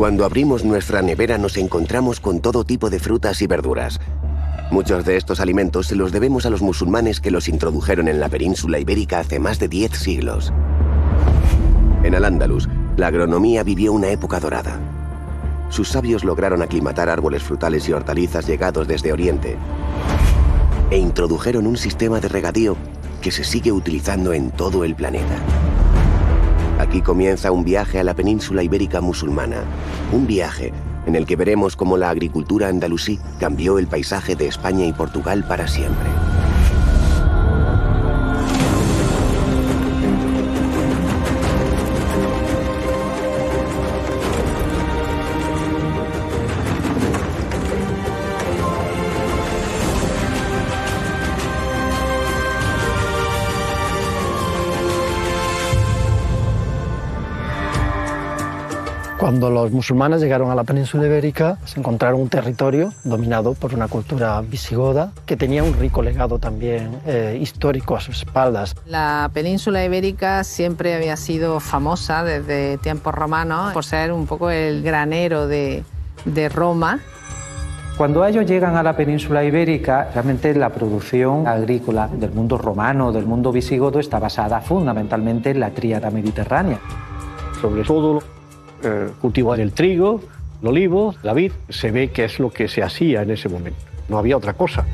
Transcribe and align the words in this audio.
Cuando 0.00 0.24
abrimos 0.24 0.64
nuestra 0.64 1.02
nevera 1.02 1.36
nos 1.36 1.58
encontramos 1.58 2.20
con 2.20 2.40
todo 2.40 2.64
tipo 2.64 2.88
de 2.88 2.98
frutas 2.98 3.42
y 3.42 3.46
verduras. 3.46 4.00
Muchos 4.70 5.04
de 5.04 5.18
estos 5.18 5.40
alimentos 5.40 5.88
se 5.88 5.94
los 5.94 6.10
debemos 6.10 6.46
a 6.46 6.50
los 6.50 6.62
musulmanes 6.62 7.20
que 7.20 7.30
los 7.30 7.48
introdujeron 7.48 8.08
en 8.08 8.18
la 8.18 8.30
península 8.30 8.78
ibérica 8.78 9.18
hace 9.18 9.38
más 9.38 9.58
de 9.58 9.68
10 9.68 9.92
siglos. 9.92 10.54
En 12.02 12.14
Al-Ándalus, 12.14 12.66
la 12.96 13.08
agronomía 13.08 13.62
vivió 13.62 13.92
una 13.92 14.08
época 14.08 14.40
dorada. 14.40 14.80
Sus 15.68 15.88
sabios 15.88 16.24
lograron 16.24 16.62
aclimatar 16.62 17.10
árboles 17.10 17.42
frutales 17.42 17.86
y 17.86 17.92
hortalizas 17.92 18.46
llegados 18.46 18.88
desde 18.88 19.12
Oriente 19.12 19.58
e 20.90 20.96
introdujeron 20.96 21.66
un 21.66 21.76
sistema 21.76 22.20
de 22.20 22.28
regadío 22.28 22.74
que 23.20 23.30
se 23.30 23.44
sigue 23.44 23.70
utilizando 23.70 24.32
en 24.32 24.50
todo 24.50 24.82
el 24.82 24.94
planeta. 24.94 25.36
Aquí 26.80 27.02
comienza 27.02 27.52
un 27.52 27.62
viaje 27.62 28.00
a 28.00 28.04
la 28.04 28.14
península 28.14 28.62
ibérica 28.62 29.02
musulmana, 29.02 29.64
un 30.12 30.26
viaje 30.26 30.72
en 31.04 31.14
el 31.14 31.26
que 31.26 31.36
veremos 31.36 31.76
cómo 31.76 31.98
la 31.98 32.08
agricultura 32.08 32.68
andalusí 32.68 33.20
cambió 33.38 33.78
el 33.78 33.86
paisaje 33.86 34.34
de 34.34 34.46
España 34.46 34.86
y 34.86 34.94
Portugal 34.94 35.44
para 35.46 35.68
siempre. 35.68 36.29
Cuando 59.30 59.48
los 59.48 59.70
musulmanes 59.70 60.20
llegaron 60.20 60.50
a 60.50 60.56
la 60.56 60.64
península 60.64 61.06
ibérica, 61.06 61.56
se 61.64 61.78
encontraron 61.78 62.20
un 62.20 62.28
territorio 62.28 62.92
dominado 63.04 63.54
por 63.54 63.72
una 63.72 63.86
cultura 63.86 64.40
visigoda 64.40 65.12
que 65.24 65.36
tenía 65.36 65.62
un 65.62 65.72
rico 65.74 66.02
legado 66.02 66.40
también 66.40 66.98
eh, 67.06 67.38
histórico 67.40 67.94
a 67.94 68.00
sus 68.00 68.22
espaldas. 68.22 68.74
La 68.86 69.30
península 69.32 69.84
ibérica 69.84 70.42
siempre 70.42 70.96
había 70.96 71.16
sido 71.16 71.60
famosa 71.60 72.24
desde 72.24 72.76
tiempos 72.78 73.14
romanos 73.14 73.72
por 73.72 73.84
ser 73.84 74.10
un 74.10 74.26
poco 74.26 74.50
el 74.50 74.82
granero 74.82 75.46
de, 75.46 75.84
de 76.24 76.48
Roma. 76.48 76.98
Cuando 77.96 78.26
ellos 78.26 78.46
llegan 78.46 78.76
a 78.76 78.82
la 78.82 78.96
península 78.96 79.44
ibérica, 79.44 80.10
realmente 80.12 80.52
la 80.56 80.70
producción 80.70 81.46
agrícola 81.46 82.08
del 82.08 82.32
mundo 82.32 82.58
romano, 82.58 83.12
del 83.12 83.26
mundo 83.26 83.52
visigodo, 83.52 84.00
está 84.00 84.18
basada 84.18 84.60
fundamentalmente 84.60 85.50
en 85.50 85.60
la 85.60 85.70
tríada 85.70 86.10
mediterránea. 86.10 86.80
Sobre 87.60 87.84
todo 87.84 88.20
eh, 88.82 89.08
cultivar 89.20 89.60
el 89.60 89.72
trigo, 89.72 90.20
el 90.62 90.68
olivo, 90.68 91.14
la 91.22 91.32
vid, 91.32 91.52
se 91.68 91.90
ve 91.90 92.10
que 92.10 92.24
es 92.24 92.38
lo 92.38 92.50
que 92.50 92.68
se 92.68 92.82
hacía 92.82 93.22
en 93.22 93.30
ese 93.30 93.48
momento. 93.48 93.80
No 94.08 94.18
había 94.18 94.36
otra 94.36 94.52
cosa. 94.54 94.84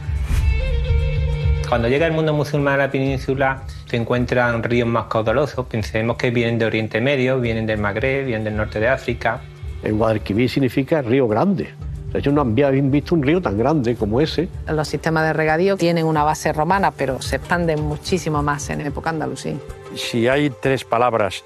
Cuando 1.68 1.88
llega 1.88 2.06
el 2.06 2.12
mundo 2.12 2.32
musulmán 2.32 2.74
a 2.74 2.84
la 2.84 2.90
península, 2.90 3.62
se 3.86 3.96
encuentran 3.96 4.62
ríos 4.62 4.88
más 4.88 5.06
caudalosos. 5.06 5.66
Pensemos 5.66 6.16
que 6.16 6.30
vienen 6.30 6.58
de 6.58 6.66
Oriente 6.66 7.00
Medio, 7.00 7.40
vienen 7.40 7.66
del 7.66 7.78
Magreb, 7.78 8.26
vienen 8.26 8.44
del 8.44 8.56
norte 8.56 8.78
de 8.78 8.88
África. 8.88 9.40
En 9.82 9.98
Guadalquivir 9.98 10.48
significa 10.48 11.02
río 11.02 11.26
grande. 11.26 11.74
De 12.12 12.20
hecho, 12.20 12.30
no 12.30 12.40
habían 12.40 12.90
visto 12.90 13.14
un 13.14 13.22
río 13.22 13.42
tan 13.42 13.58
grande 13.58 13.96
como 13.96 14.20
ese. 14.20 14.48
Los 14.68 14.88
sistemas 14.88 15.24
de 15.24 15.32
regadío 15.32 15.76
tienen 15.76 16.06
una 16.06 16.22
base 16.22 16.52
romana, 16.52 16.92
pero 16.92 17.20
se 17.20 17.36
expanden 17.36 17.82
muchísimo 17.82 18.42
más 18.42 18.70
en 18.70 18.80
época 18.82 19.10
andalusí. 19.10 19.58
Si 19.96 20.28
hay 20.28 20.50
tres 20.50 20.84
palabras 20.84 21.44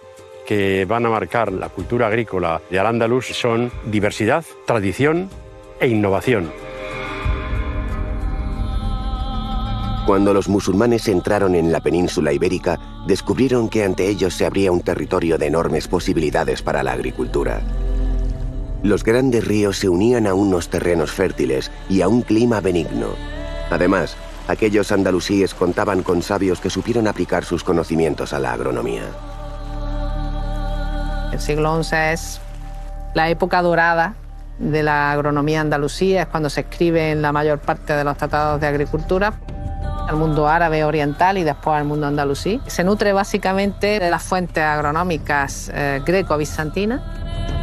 que 0.50 0.84
van 0.84 1.06
a 1.06 1.10
marcar 1.10 1.52
la 1.52 1.68
cultura 1.68 2.08
agrícola 2.08 2.60
de 2.68 2.80
Al-Ándalus 2.80 3.26
son 3.26 3.70
diversidad, 3.84 4.44
tradición 4.66 5.30
e 5.78 5.86
innovación. 5.86 6.50
Cuando 10.06 10.34
los 10.34 10.48
musulmanes 10.48 11.06
entraron 11.06 11.54
en 11.54 11.70
la 11.70 11.78
península 11.78 12.32
ibérica, 12.32 12.80
descubrieron 13.06 13.68
que 13.68 13.84
ante 13.84 14.08
ellos 14.08 14.34
se 14.34 14.44
abría 14.44 14.72
un 14.72 14.80
territorio 14.80 15.38
de 15.38 15.46
enormes 15.46 15.86
posibilidades 15.86 16.62
para 16.62 16.82
la 16.82 16.94
agricultura. 16.94 17.60
Los 18.82 19.04
grandes 19.04 19.46
ríos 19.46 19.78
se 19.78 19.88
unían 19.88 20.26
a 20.26 20.34
unos 20.34 20.68
terrenos 20.68 21.12
fértiles 21.12 21.70
y 21.88 22.00
a 22.00 22.08
un 22.08 22.22
clima 22.22 22.60
benigno. 22.60 23.10
Además, 23.70 24.16
aquellos 24.48 24.90
andalusíes 24.90 25.54
contaban 25.54 26.02
con 26.02 26.22
sabios 26.22 26.58
que 26.58 26.70
supieron 26.70 27.06
aplicar 27.06 27.44
sus 27.44 27.62
conocimientos 27.62 28.32
a 28.32 28.40
la 28.40 28.52
agronomía. 28.52 29.04
El 31.32 31.40
siglo 31.40 31.82
XI 31.82 31.96
es 32.12 32.40
la 33.14 33.28
época 33.28 33.62
dorada 33.62 34.14
de 34.58 34.82
la 34.82 35.12
agronomía 35.12 35.60
andalusía, 35.60 36.22
es 36.22 36.28
cuando 36.28 36.50
se 36.50 36.62
escriben 36.62 37.22
la 37.22 37.32
mayor 37.32 37.60
parte 37.60 37.94
de 37.94 38.04
los 38.04 38.16
tratados 38.16 38.60
de 38.60 38.66
agricultura 38.66 39.32
al 40.08 40.16
mundo 40.16 40.48
árabe 40.48 40.84
oriental 40.84 41.38
y 41.38 41.44
después 41.44 41.76
al 41.76 41.84
mundo 41.84 42.06
andalusí. 42.06 42.60
Se 42.66 42.82
nutre 42.82 43.12
básicamente 43.12 44.00
de 44.00 44.10
las 44.10 44.22
fuentes 44.22 44.62
agronómicas 44.62 45.70
eh, 45.72 46.02
greco-bizantinas. 46.04 47.00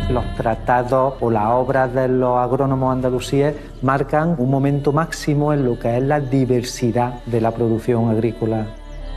Los 0.09 0.23
tratados 0.35 1.15
o 1.19 1.29
las 1.29 1.47
obras 1.47 1.93
de 1.93 2.07
los 2.07 2.37
agrónomos 2.37 2.93
andalusíes 2.93 3.53
marcan 3.81 4.35
un 4.37 4.49
momento 4.49 4.93
máximo 4.93 5.51
en 5.51 5.65
lo 5.65 5.77
que 5.77 5.97
es 5.97 6.03
la 6.03 6.21
diversidad 6.21 7.15
de 7.25 7.41
la 7.41 7.51
producción 7.51 8.09
agrícola 8.09 8.65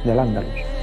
del 0.04 0.18
Andalus. 0.18 0.79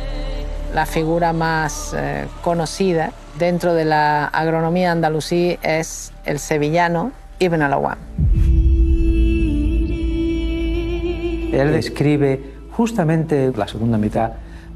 La 0.78 0.86
figura 0.86 1.34
más 1.34 1.96
eh, 1.98 2.28
conocida 2.44 3.12
dentro 3.40 3.74
de 3.74 3.84
la 3.84 4.26
agronomía 4.26 4.92
andalusí 4.92 5.58
es 5.64 6.14
el 6.24 6.38
sevillano 6.38 7.14
Ibn 7.40 7.64
al-Awam. 7.64 7.98
Él 11.52 11.72
describe 11.72 12.54
justamente 12.74 13.52
la 13.56 13.68
segunda 13.68 13.98
mitad 13.98 14.34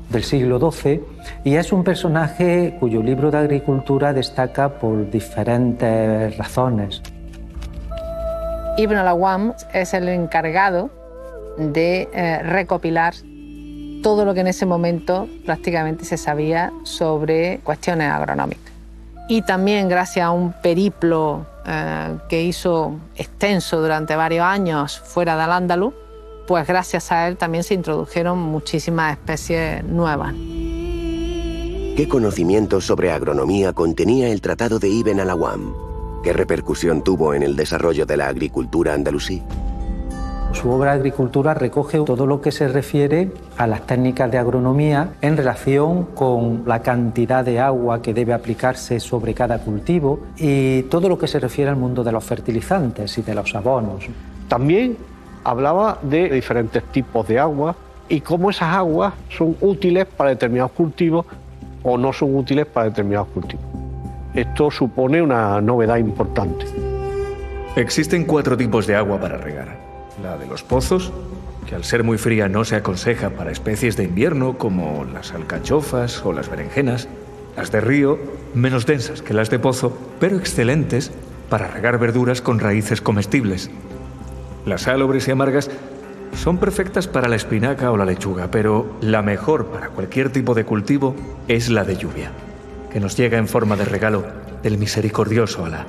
del 0.10 0.24
siglo 0.24 0.72
XII 0.72 1.04
y 1.44 1.58
es 1.58 1.72
un 1.72 1.84
personaje 1.84 2.78
cuyo 2.80 3.04
libro 3.04 3.30
de 3.30 3.38
agricultura 3.38 4.12
destaca 4.12 4.80
por 4.80 5.08
diferentes 5.12 6.36
razones. 6.36 7.04
Ibn 8.76 8.96
al-Awam 8.96 9.54
es 9.72 9.94
el 9.94 10.10
encargado 10.10 10.90
de 11.60 12.10
eh, 12.12 12.40
recopilar 12.42 13.14
todo 14.02 14.26
lo 14.26 14.34
que 14.34 14.42
en 14.42 14.48
ese 14.48 14.66
momento 14.66 15.28
prácticamente 15.46 16.06
se 16.06 16.18
sabía 16.18 16.72
sobre 16.84 17.60
cuestiones 17.64 18.12
agronómicas. 18.12 18.72
Y 19.30 19.44
también 19.44 19.88
gracias 19.88 20.26
a 20.26 20.32
un 20.32 20.54
periplo 20.54 21.46
eh, 21.66 22.18
que 22.28 22.44
hizo 22.44 22.96
extenso 23.16 23.82
durante 23.82 24.16
varios 24.16 24.44
años 24.44 25.00
fuera 25.00 25.38
del 25.38 25.52
Andaluz, 25.52 25.94
pues 26.48 26.68
gracias 26.68 27.12
a 27.12 27.28
él 27.28 27.38
también 27.38 27.64
se 27.64 27.76
introdujeron 27.76 28.38
muchísimas 28.40 29.14
especies 29.14 29.84
nuevas. 29.84 30.34
¿Qué 31.96 32.08
conocimientos 32.10 32.86
sobre 32.86 33.12
agronomía 33.12 33.74
contenía 33.74 34.30
el 34.30 34.42
Tratado 34.42 34.80
de 34.80 34.90
Ibn 34.90 35.20
al-Awam? 35.20 35.74
¿Qué 36.24 36.34
repercusión 36.34 37.04
tuvo 37.04 37.34
en 37.34 37.44
el 37.44 37.56
desarrollo 37.56 38.06
de 38.06 38.18
la 38.18 38.28
agricultura 38.28 38.94
andalusí? 38.94 39.42
Su 40.54 40.70
obra 40.70 40.92
Agricultura 40.92 41.54
recoge 41.54 42.00
todo 42.04 42.28
lo 42.28 42.42
que 42.42 42.52
se 42.52 42.68
refiere 42.68 43.32
a 43.58 43.68
las 43.68 43.88
técnicas 43.88 44.30
de 44.30 44.38
agronomía 44.38 45.14
en 45.22 45.38
relación 45.38 46.04
con 46.14 46.64
la 46.66 46.82
cantidad 46.82 47.44
de 47.44 47.60
agua 47.60 48.02
que 48.02 48.14
debe 48.14 48.34
aplicarse 48.34 49.00
sobre 49.00 49.34
cada 49.34 49.60
cultivo 49.60 50.20
y 50.38 50.84
todo 50.84 51.10
lo 51.10 51.18
que 51.18 51.28
se 51.28 51.40
refiere 51.40 51.72
al 51.72 51.78
mundo 51.78 52.04
de 52.04 52.12
los 52.12 52.24
fertilizantes 52.24 53.18
y 53.18 53.22
de 53.22 53.34
los 53.34 53.56
abonos. 53.56 54.06
También 54.48 54.98
hablaba 55.44 55.98
de 56.02 56.30
diferentes 56.30 56.84
tipos 56.84 57.28
de 57.28 57.40
agua 57.40 57.76
y 58.08 58.22
cómo 58.22 58.50
esas 58.50 58.76
aguas 58.76 59.14
son 59.30 59.56
útiles 59.62 60.06
para 60.06 60.32
determinados 60.32 60.74
cultivos 60.74 61.26
o 61.82 61.98
no 61.98 62.14
son 62.14 62.36
útiles 62.36 62.66
para 62.68 62.90
determinados 62.90 63.30
cultivos. 63.30 63.66
Esto 64.36 64.70
supone 64.70 65.22
una 65.22 65.60
novedad 65.60 65.98
importante. 65.98 66.66
Existen 67.76 68.26
cuatro 68.26 68.56
tipos 68.58 68.86
de 68.86 68.96
agua 68.96 69.20
para 69.20 69.38
regar 69.38 69.81
la 70.22 70.38
de 70.38 70.48
los 70.48 70.64
pozos, 70.64 71.12
que 71.68 71.76
al 71.76 71.84
ser 71.84 72.04
muy 72.04 72.18
fría 72.18 72.48
no 72.50 72.66
se 72.66 72.76
aconseja 72.76 73.32
para 73.32 73.52
especies 73.52 73.98
de 73.98 74.04
invierno 74.04 74.58
como 74.58 75.06
las 75.06 75.34
alcachofas 75.34 76.26
o 76.26 76.34
las 76.34 76.50
berenjenas, 76.50 77.08
las 77.56 77.72
de 77.72 77.82
río, 77.82 78.20
menos 78.54 78.86
densas 78.86 79.22
que 79.22 79.34
las 79.34 79.50
de 79.50 79.60
pozo, 79.60 79.98
pero 80.20 80.38
excelentes 80.38 81.12
para 81.50 81.68
regar 81.68 82.00
verduras 82.00 82.42
con 82.42 82.60
raíces 82.60 83.02
comestibles. 83.02 83.70
Las 84.66 84.84
salobres 84.84 85.28
y 85.28 85.32
amargas 85.32 85.70
son 86.36 86.58
perfectas 86.58 87.08
para 87.08 87.28
la 87.28 87.36
espinaca 87.36 87.92
o 87.92 87.98
la 87.98 88.06
lechuga, 88.06 88.50
pero 88.50 88.98
la 89.02 89.22
mejor 89.22 89.68
para 89.68 89.90
cualquier 89.90 90.32
tipo 90.32 90.54
de 90.54 90.66
cultivo 90.66 91.16
es 91.48 91.70
la 91.70 91.84
de 91.84 91.98
lluvia, 91.98 92.32
que 92.92 93.00
nos 93.00 93.18
llega 93.18 93.38
en 93.38 93.48
forma 93.48 93.76
de 93.76 93.86
regalo 93.86 94.26
del 94.64 94.78
misericordioso 94.78 95.66
Alá. 95.66 95.86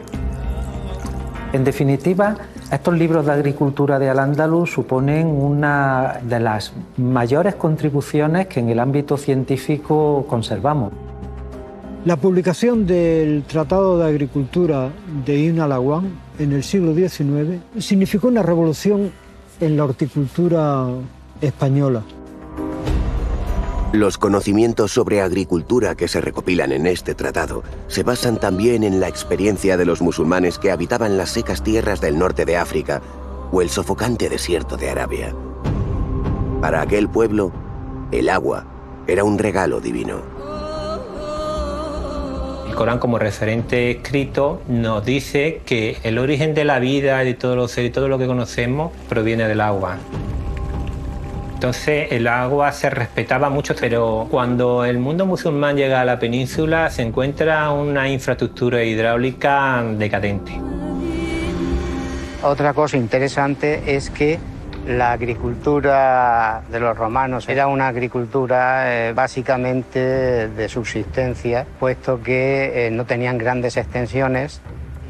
En 1.53 1.65
definitiva, 1.65 2.37
estos 2.71 2.97
libros 2.97 3.27
de 3.27 3.33
agricultura 3.33 3.99
de 3.99 4.09
Al-Ándalus 4.09 4.71
suponen 4.71 5.27
una 5.27 6.19
de 6.23 6.41
las 6.41 6.73
mayores 6.97 7.57
contribuciones 7.57 8.47
que 8.47 8.61
en 8.61 8.71
el 8.71 8.79
ámbito 8.79 9.19
científico 9.19 10.25
conservamos. 10.29 10.93
La 12.07 12.17
publicación 12.17 12.87
del 12.87 13.43
Tratado 13.45 13.99
de 13.99 14.07
Agricultura 14.07 14.89
de 15.27 15.39
Ibn 15.39 15.61
en 16.39 16.53
el 16.53 16.65
siglo 16.65 16.95
XIX 16.95 17.61
significó 17.79 18.29
una 18.29 18.43
revolución 18.43 19.13
en 19.61 19.77
la 19.77 19.85
horticultura 19.85 20.87
española. 21.41 22.03
Los 23.93 24.17
conocimientos 24.17 24.91
sobre 24.91 25.21
agricultura 25.21 25.95
que 25.95 26.09
se 26.09 26.23
recopilan 26.23 26.73
en 26.73 26.87
este 26.87 27.15
tratado 27.15 27.63
se 27.89 28.03
basan 28.03 28.39
también 28.39 28.85
en 28.85 29.01
la 29.01 29.09
experiencia 29.09 29.77
de 29.77 29.85
los 29.85 30.01
musulmanes 30.01 30.59
que 30.59 30.71
habitaban 30.71 31.19
las 31.19 31.29
secas 31.29 31.63
tierras 31.63 32.01
del 32.01 32.19
norte 32.19 32.47
de 32.47 32.57
África 32.57 33.03
o 33.53 33.61
el 33.61 33.69
sofocante 33.69 34.31
desierto 34.31 34.79
de 34.79 34.89
Arabia. 34.89 35.35
Para 36.63 36.81
aquel 36.81 37.11
pueblo, 37.11 37.53
el 38.13 38.31
agua 38.31 38.65
era 39.07 39.25
un 39.25 39.39
regalo 39.39 39.79
divino. 39.79 40.23
El 42.67 42.75
Corán 42.75 42.99
como 42.99 43.19
referente 43.19 43.91
escrito 43.91 44.63
nos 44.69 45.05
dice 45.05 45.61
que 45.67 45.99
el 46.03 46.17
origen 46.17 46.55
de 46.55 46.65
la 46.65 46.79
vida, 46.79 47.19
de 47.19 47.35
todos 47.35 47.57
los 47.57 47.71
seres, 47.71 47.93
todo 47.93 48.09
lo 48.09 48.17
que 48.19 48.27
conocemos, 48.27 48.91
proviene 49.11 49.47
del 49.47 49.61
agua. 49.61 49.99
Entonces 51.63 52.09
el 52.11 52.27
agua 52.27 52.73
se 52.73 52.91
respetaba 52.91 53.49
mucho, 53.49 53.73
pero 53.79 54.27
cuando 54.29 54.85
el 54.85 54.99
mundo 54.99 55.27
musulmán 55.27 55.77
llega 55.77 56.01
a 56.01 56.05
la 56.05 56.19
península 56.19 56.91
se 56.91 57.03
encuentra 57.03 57.71
una 57.71 58.09
infraestructura 58.09 58.83
hidráulica 58.83 59.81
decadente. 59.97 60.61
Otra 62.43 62.75
cosa 62.75 62.97
interesante 62.97 63.95
es 63.95 64.11
que 64.11 64.41
la 64.89 65.13
agricultura 65.13 66.65
de 66.69 66.81
los 66.81 66.99
romanos 66.99 67.49
era 67.49 67.69
una 67.69 67.87
agricultura 67.87 68.93
eh, 68.93 69.13
básicamente 69.13 70.49
de 70.49 70.69
subsistencia, 70.69 71.65
puesto 71.79 72.21
que 72.21 72.89
eh, 72.89 72.91
no 72.91 73.05
tenían 73.05 73.39
grandes 73.39 73.77
extensiones, 73.77 74.61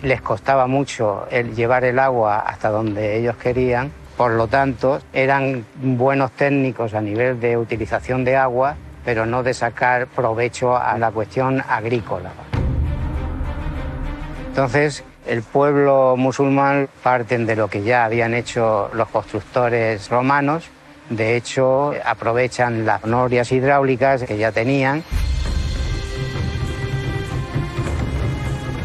les 0.03 0.21
costaba 0.21 0.67
mucho 0.67 1.27
el 1.31 1.55
llevar 1.55 1.85
el 1.85 1.99
agua 1.99 2.41
hasta 2.41 2.69
donde 2.69 3.17
ellos 3.17 3.37
querían, 3.37 3.91
por 4.23 4.35
lo 4.35 4.47
tanto 4.47 5.01
eran 5.13 5.67
buenos 5.83 6.31
técnicos 6.31 6.95
a 6.95 7.01
nivel 7.01 7.41
de 7.41 7.57
utilización 7.57 8.23
de 8.23 8.37
agua, 8.37 8.77
pero 9.05 9.27
no 9.27 9.43
de 9.43 9.53
sacar 9.53 10.07
provecho 10.07 10.77
a 10.77 10.97
la 10.97 11.11
cuestión 11.11 11.61
agrícola. 11.69 12.31
Entonces, 14.47 15.03
el 15.27 15.43
pueblo 15.43 16.15
musulmán 16.17 16.89
parten 17.03 17.47
de 17.47 17.57
lo 17.57 17.67
que 17.67 17.83
ya 17.83 18.05
habían 18.05 18.33
hecho 18.33 18.91
los 18.95 19.09
constructores 19.09 20.09
romanos. 20.09 20.69
De 21.11 21.35
hecho, 21.35 21.93
aprovechan 22.05 22.87
las 22.87 23.05
norias 23.05 23.51
hidráulicas 23.51 24.23
que 24.23 24.39
ya 24.39 24.53
tenían. 24.53 25.03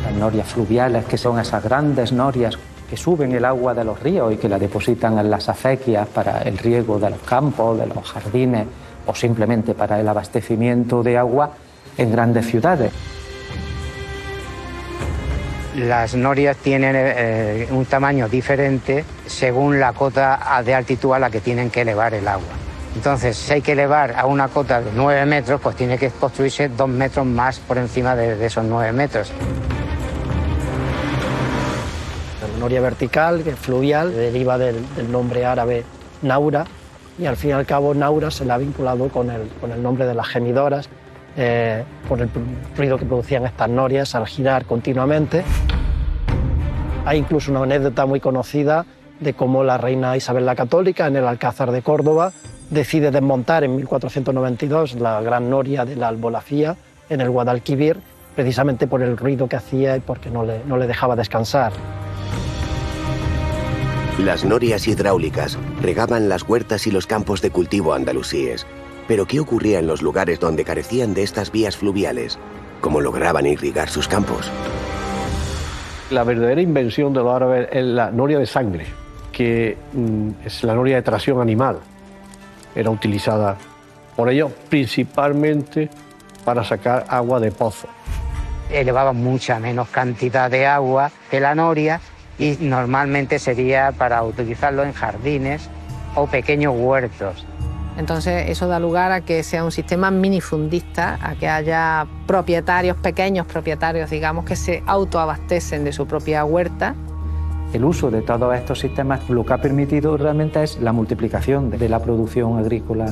Las 0.03 0.13
norias 0.13 0.47
fluviales, 0.47 1.05
que 1.05 1.19
son 1.19 1.39
esas 1.39 1.63
grandes 1.63 2.11
norias 2.11 2.57
que 2.89 2.97
suben 2.97 3.31
el 3.33 3.45
agua 3.45 3.73
de 3.73 3.83
los 3.83 3.99
ríos 3.99 4.33
y 4.33 4.37
que 4.37 4.49
la 4.49 4.57
depositan 4.57 5.17
en 5.19 5.29
las 5.29 5.49
acequias 5.49 6.07
para 6.07 6.41
el 6.41 6.57
riego 6.57 6.99
de 6.99 7.09
los 7.09 7.19
campos, 7.19 7.77
de 7.77 7.87
los 7.87 8.11
jardines 8.11 8.65
o 9.05 9.15
simplemente 9.15 9.73
para 9.73 9.99
el 9.99 10.07
abastecimiento 10.07 11.03
de 11.03 11.17
agua 11.17 11.51
en 11.97 12.11
grandes 12.11 12.45
ciudades. 12.47 12.91
Las 15.75 16.15
norias 16.15 16.57
tienen 16.57 16.95
eh, 16.97 17.67
un 17.69 17.85
tamaño 17.85 18.27
diferente 18.27 19.05
según 19.27 19.79
la 19.79 19.93
cota 19.93 20.61
de 20.65 20.73
altitud 20.73 21.13
a 21.13 21.19
la 21.19 21.29
que 21.29 21.39
tienen 21.39 21.69
que 21.69 21.81
elevar 21.81 22.15
el 22.15 22.27
agua. 22.27 22.67
Entonces, 22.95 23.37
si 23.37 23.53
hay 23.53 23.61
que 23.61 23.73
elevar 23.73 24.15
a 24.17 24.25
una 24.25 24.47
cota 24.47 24.81
de 24.81 24.89
9 24.95 25.27
metros, 25.27 25.61
pues 25.61 25.75
tiene 25.75 25.99
que 25.99 26.09
construirse 26.09 26.67
dos 26.69 26.89
metros 26.89 27.27
más 27.27 27.59
por 27.59 27.77
encima 27.77 28.15
de, 28.15 28.43
esos 28.43 28.65
9 28.65 28.91
metros. 28.91 29.31
Noria 32.59 32.81
vertical, 32.81 33.41
fluvial, 33.43 34.13
deriva 34.13 34.57
del, 34.57 34.83
nombre 35.11 35.45
árabe 35.45 35.83
Naura, 36.21 36.65
y 37.19 37.25
al 37.25 37.35
fin 37.35 37.51
y 37.51 37.53
al 37.53 37.65
cabo 37.65 37.93
Naura 37.93 38.31
se 38.31 38.45
la 38.45 38.55
ha 38.55 38.57
vinculado 38.57 39.09
con 39.09 39.29
el, 39.29 39.83
nombre 39.83 40.05
de 40.05 40.13
las 40.13 40.27
gemidoras, 40.27 40.89
eh, 41.35 41.83
por 42.07 42.21
el 42.21 42.29
ruido 42.75 42.97
que 42.97 43.05
producían 43.05 43.45
estas 43.45 43.69
norias 43.69 44.15
al 44.15 44.27
girar 44.27 44.65
continuamente. 44.65 45.43
Hay 47.05 47.19
incluso 47.19 47.51
una 47.51 47.63
anécdota 47.63 48.05
muy 48.05 48.19
conocida 48.19 48.85
de 49.19 49.33
cómo 49.33 49.63
la 49.63 49.77
reina 49.77 50.17
Isabel 50.17 50.45
la 50.45 50.55
Católica 50.55 51.07
en 51.07 51.15
el 51.15 51.27
Alcázar 51.27 51.71
de 51.71 51.81
Córdoba 51.81 52.31
decide 52.69 53.11
desmontar 53.11 53.63
en 53.63 53.75
1492 53.77 54.95
la 54.95 55.21
gran 55.21 55.49
noria 55.49 55.85
de 55.85 55.95
la 55.95 56.09
Albolafía 56.09 56.75
en 57.09 57.21
el 57.21 57.29
Guadalquivir, 57.29 57.97
precisamente 58.35 58.87
por 58.87 59.01
el 59.01 59.15
ruido 59.15 59.47
que 59.47 59.55
hacía 59.55 59.95
y 59.95 60.01
porque 60.01 60.29
no 60.29 60.43
le 60.43 60.87
dejaba 60.87 61.15
descansar. 61.15 61.71
Las 64.19 64.43
norias 64.43 64.87
hidráulicas 64.87 65.59
regaban 65.79 66.27
las 66.27 66.41
huertas 66.41 66.87
y 66.87 66.91
los 66.91 67.05
campos 67.05 67.39
de 67.39 67.51
cultivo 67.51 67.93
andalusíes, 67.93 68.65
pero 69.07 69.27
¿qué 69.27 69.39
ocurría 69.39 69.77
en 69.77 69.85
los 69.85 70.01
lugares 70.01 70.39
donde 70.39 70.63
carecían 70.63 71.13
de 71.13 71.21
estas 71.21 71.51
vías 71.51 71.77
fluviales? 71.77 72.39
¿Cómo 72.81 72.99
lograban 72.99 73.45
irrigar 73.45 73.89
sus 73.89 74.07
campos? 74.07 74.51
La 76.09 76.23
verdadera 76.23 76.59
invención 76.59 77.13
de 77.13 77.19
los 77.19 77.31
árabes 77.31 77.69
es 77.71 77.85
la 77.85 78.09
noria 78.09 78.39
de 78.39 78.47
sangre, 78.47 78.87
que 79.31 79.77
mm, 79.93 80.29
es 80.45 80.63
la 80.63 80.73
noria 80.73 80.95
de 80.95 81.03
tracción 81.03 81.39
animal. 81.39 81.77
Era 82.73 82.89
utilizada 82.89 83.55
por 84.15 84.31
ellos 84.31 84.51
principalmente 84.67 85.91
para 86.43 86.63
sacar 86.63 87.05
agua 87.07 87.39
de 87.39 87.51
pozo. 87.51 87.87
Elevaban 88.71 89.17
mucha 89.17 89.59
menos 89.59 89.89
cantidad 89.89 90.49
de 90.49 90.65
agua 90.65 91.11
que 91.29 91.39
la 91.39 91.53
noria 91.53 92.01
y 92.39 92.57
normalmente 92.61 93.39
sería 93.39 93.91
para 93.91 94.23
utilizarlo 94.23 94.83
en 94.83 94.93
jardines 94.93 95.69
o 96.15 96.27
pequeños 96.27 96.73
huertos. 96.77 97.45
Entonces 97.97 98.49
eso 98.49 98.67
da 98.67 98.79
lugar 98.79 99.11
a 99.11 99.21
que 99.21 99.41
sea 99.41 99.63
un 99.63 99.71
sistema 99.71 100.11
minifundista, 100.11 101.17
a 101.21 101.33
que 101.33 101.47
haya 101.47 102.05
propietarios, 102.27 102.95
pequeños 102.97 103.47
propietarios, 103.47 104.11
digamos, 104.11 104.45
que 104.45 104.55
se 104.55 104.83
autoabastecen 104.85 105.83
de 105.83 105.91
su 105.91 106.05
propia 106.05 106.45
huerta. 106.45 106.93
El 107.73 107.83
uso 107.83 108.11
de 108.11 108.21
todos 108.21 108.55
estos 108.55 108.79
sistemas 108.79 109.27
lo 109.29 109.43
que 109.43 109.53
ha 109.53 109.57
permitido 109.57 110.15
realmente 110.15 110.61
es 110.61 110.79
la 110.79 110.93
multiplicación 110.93 111.71
de 111.71 111.89
la 111.89 111.99
producción 111.99 112.59
agrícola 112.59 113.11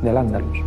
del 0.00 0.16
Andalus. 0.16 0.58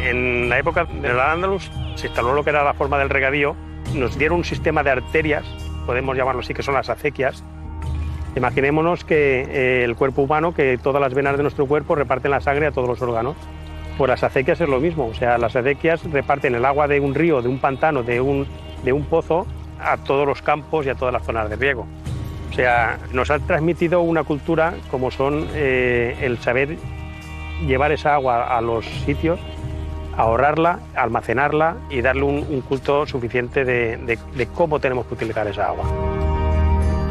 En 0.00 0.48
la 0.48 0.58
época 0.58 0.84
del 0.84 1.20
Andalus 1.20 1.70
se 1.94 2.08
instaló 2.08 2.34
lo 2.34 2.42
que 2.42 2.50
era 2.50 2.64
la 2.64 2.74
forma 2.74 2.98
del 2.98 3.08
regadío, 3.08 3.54
nos 3.94 4.18
dieron 4.18 4.38
un 4.38 4.44
sistema 4.44 4.82
de 4.82 4.90
arterias, 4.90 5.44
podemos 5.86 6.16
llamarlo 6.16 6.40
así, 6.40 6.54
que 6.54 6.62
son 6.62 6.74
las 6.74 6.88
acequias, 6.88 7.44
Imaginémonos 8.36 9.04
que 9.04 9.40
eh, 9.40 9.84
el 9.84 9.96
cuerpo 9.96 10.22
humano, 10.22 10.54
que 10.54 10.78
todas 10.78 11.00
las 11.00 11.12
venas 11.12 11.36
de 11.36 11.42
nuestro 11.42 11.66
cuerpo 11.66 11.96
reparten 11.96 12.30
la 12.30 12.40
sangre 12.40 12.66
a 12.66 12.70
todos 12.70 12.88
los 12.88 13.02
órganos. 13.02 13.36
Pues 13.96 14.08
las 14.08 14.22
acequias 14.22 14.60
es 14.60 14.68
lo 14.68 14.78
mismo, 14.78 15.06
o 15.06 15.14
sea, 15.14 15.38
las 15.38 15.56
acequias 15.56 16.04
reparten 16.04 16.54
el 16.54 16.64
agua 16.64 16.86
de 16.86 17.00
un 17.00 17.16
río, 17.16 17.42
de 17.42 17.48
un 17.48 17.58
pantano, 17.58 18.04
de 18.04 18.20
un, 18.20 18.46
de 18.84 18.92
un 18.92 19.04
pozo 19.06 19.44
a 19.80 19.96
todos 19.96 20.24
los 20.24 20.40
campos 20.40 20.86
y 20.86 20.90
a 20.90 20.94
todas 20.94 21.12
las 21.12 21.24
zonas 21.24 21.50
de 21.50 21.56
riego. 21.56 21.84
O 22.50 22.54
sea, 22.54 22.98
nos 23.12 23.30
ha 23.32 23.40
transmitido 23.40 24.02
una 24.02 24.22
cultura 24.22 24.74
como 24.88 25.10
son 25.10 25.48
eh, 25.54 26.16
el 26.20 26.38
saber 26.38 26.76
llevar 27.66 27.90
esa 27.90 28.14
agua 28.14 28.56
a 28.56 28.60
los 28.60 28.86
sitios, 29.04 29.40
ahorrarla, 30.18 30.80
almacenarla 30.94 31.76
y 31.88 32.02
darle 32.02 32.24
un, 32.24 32.60
culto 32.62 33.06
suficiente 33.06 33.64
de 33.64 34.48
cómo 34.54 34.78
tenemos 34.78 35.06
que 35.06 35.14
utilizar 35.14 35.46
esa 35.46 35.68
agua. 35.68 35.84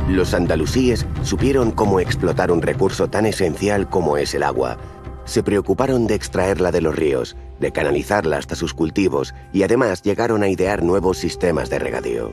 Los 0.09 0.33
andalusíes 0.33 1.05
supieron 1.23 1.71
cómo 1.71 1.99
explotar 1.99 2.49
un 2.49 2.61
recurso 2.61 3.09
tan 3.09 3.25
esencial 3.25 3.89
como 3.89 4.15
es 4.15 4.33
el 4.35 4.43
agua. 4.43 4.77
Se 5.25 5.43
preocuparon 5.43 6.07
de 6.07 6.15
extraerla 6.15 6.71
de 6.71 6.79
los 6.79 6.95
ríos, 6.95 7.35
de 7.59 7.73
canalizarla 7.73 8.37
hasta 8.37 8.55
sus 8.55 8.73
cultivos 8.73 9.35
y 9.51 9.63
además 9.63 10.01
llegaron 10.03 10.43
a 10.43 10.47
idear 10.47 10.81
nuevos 10.81 11.17
sistemas 11.17 11.69
de 11.69 11.79
regadío. 11.79 12.31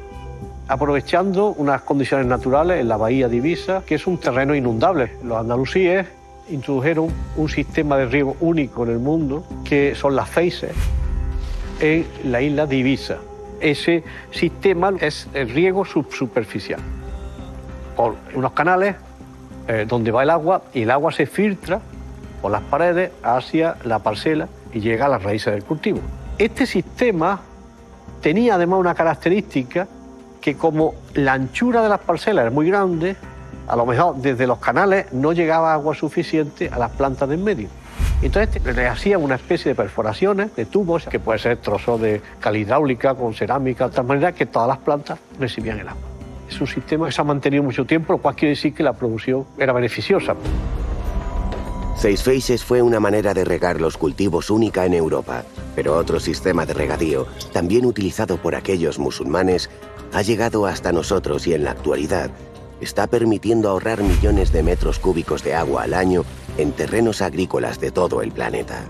Aprovechando 0.69 1.49
unas 1.49 1.83
condiciones 1.83 2.29
naturales 2.29 2.81
en 2.81 2.89
la 2.89 2.97
bahía 2.97 3.29
de 3.29 3.37
Ibiza, 3.37 3.83
que 3.85 3.97
es 3.97 4.07
un 4.07 4.19
terreno 4.19 4.55
inundable, 4.55 5.11
los 5.25 5.39
andalusíes 5.39 6.07
introdujeron 6.49 7.09
un 7.37 7.49
sistema 7.49 7.97
de 7.97 8.07
riego 8.07 8.37
único 8.41 8.85
en 8.85 8.91
el 8.91 8.99
mundo, 8.99 9.45
que 9.65 9.95
son 9.95 10.17
las 10.17 10.29
feises, 10.29 10.73
en 11.81 12.07
la 12.25 12.41
isla 12.41 12.67
de 12.67 12.77
Ibiza. 12.77 13.19
Ese 13.61 14.05
sistema 14.31 14.93
es 15.01 15.29
el 15.33 15.49
riego 15.51 15.85
subsuperficial 15.85 16.81
por 17.97 18.17
unos 18.35 18.53
canales 18.53 18.97
eh, 19.69 19.87
donde 19.89 20.11
va 20.11 20.23
el 20.23 20.31
agua 20.31 20.63
y 20.75 20.83
el 20.83 20.91
agua 20.91 21.13
se 21.13 21.27
filtra 21.27 21.81
por 22.43 22.51
las 22.51 22.63
paredes 22.63 23.13
hacia 23.23 23.77
la 23.85 24.01
parcela 24.01 24.49
y 24.73 24.81
llega 24.81 25.07
a 25.07 25.09
las 25.09 25.23
raíces 25.23 25.53
del 25.55 25.65
cultivo. 25.65 26.01
Este 26.37 26.67
sistema 26.67 27.41
tenía 28.21 28.57
además 28.57 28.81
una 28.81 28.95
característica 28.95 29.87
que 30.41 30.57
como 30.57 30.95
la 31.15 31.33
anchura 31.33 31.83
de 31.83 31.89
las 31.89 32.01
parcelas 32.01 32.47
es 32.47 32.53
muy 32.53 32.69
grande, 32.69 33.17
a 33.67 33.77
lo 33.77 33.87
mejor 33.87 34.17
desde 34.17 34.47
los 34.47 34.59
canales 34.59 35.13
no 35.13 35.33
llegaba 35.33 35.73
agua 35.73 35.95
suficiente 35.95 36.69
a 36.73 36.79
las 36.79 36.91
plantas 36.91 37.29
del 37.29 37.39
medio. 37.39 37.69
Entonces 38.23 38.63
le 38.65 38.87
hacía 38.87 39.19
una 39.19 39.35
especie 39.35 39.71
de 39.71 39.75
perforaciones 39.75 40.55
de 40.57 40.65
tubos, 40.65 41.05
que 41.05 41.21
puede 41.21 41.39
ser 41.39 41.59
trozos 41.59 42.01
de 42.01 42.23
cal 42.41 42.57
hidráulica 42.57 43.15
con 43.15 43.35
cerámica, 43.35 43.89
de 43.89 43.97
tal 43.97 44.07
manera 44.07 44.33
que 44.33 44.47
todas 44.47 44.69
las 44.69 44.79
plantas 44.79 45.19
recibían 45.39 45.79
el 45.79 45.89
agua. 45.89 46.03
Es 46.49 46.61
un 46.61 46.67
sistema 46.67 47.07
que 47.07 47.13
se 47.13 47.21
ha 47.21 47.25
mantenido 47.25 47.63
mucho 47.63 47.85
tiempo, 47.85 48.15
lo 48.15 48.19
cual 48.19 48.35
quiere 48.35 48.51
decir 48.51 48.75
que 48.75 48.83
la 48.83 48.93
producción 48.93 49.45
era 49.59 49.73
beneficiosa. 49.73 50.35
Seis 51.97 52.23
Feixes 52.23 52.65
fue 52.65 52.83
una 52.83 52.99
manera 52.99 53.35
de 53.35 53.45
regar 53.45 53.81
los 53.81 53.97
cultivos 53.97 54.51
única 54.51 54.85
en 54.85 54.95
Europa, 54.95 55.45
pero 55.75 55.97
otro 55.97 56.19
sistema 56.19 56.67
de 56.67 56.75
regadío, 56.75 57.27
también 57.53 57.87
utilizado 57.87 58.37
por 58.37 58.55
aquellos 58.57 58.99
musulmanes, 58.99 59.71
ha 60.13 60.23
llegado 60.23 60.67
hasta 60.67 60.93
nosotros 60.93 61.47
y 61.47 61.55
en 61.55 61.65
la 61.65 61.73
actualidad 61.73 62.31
está 62.85 63.07
permitiendo 63.07 63.69
ahorrar 63.69 64.03
millones 64.03 64.53
de 64.53 64.63
metros 64.63 64.99
cúbicos 64.99 65.43
de 65.43 65.55
agua 65.55 65.83
al 65.83 65.95
año 65.95 66.25
en 66.59 66.73
terrenos 66.73 67.23
agrícolas 67.23 67.81
de 67.81 67.91
todo 67.91 68.23
el 68.23 68.31
planeta. 68.31 68.85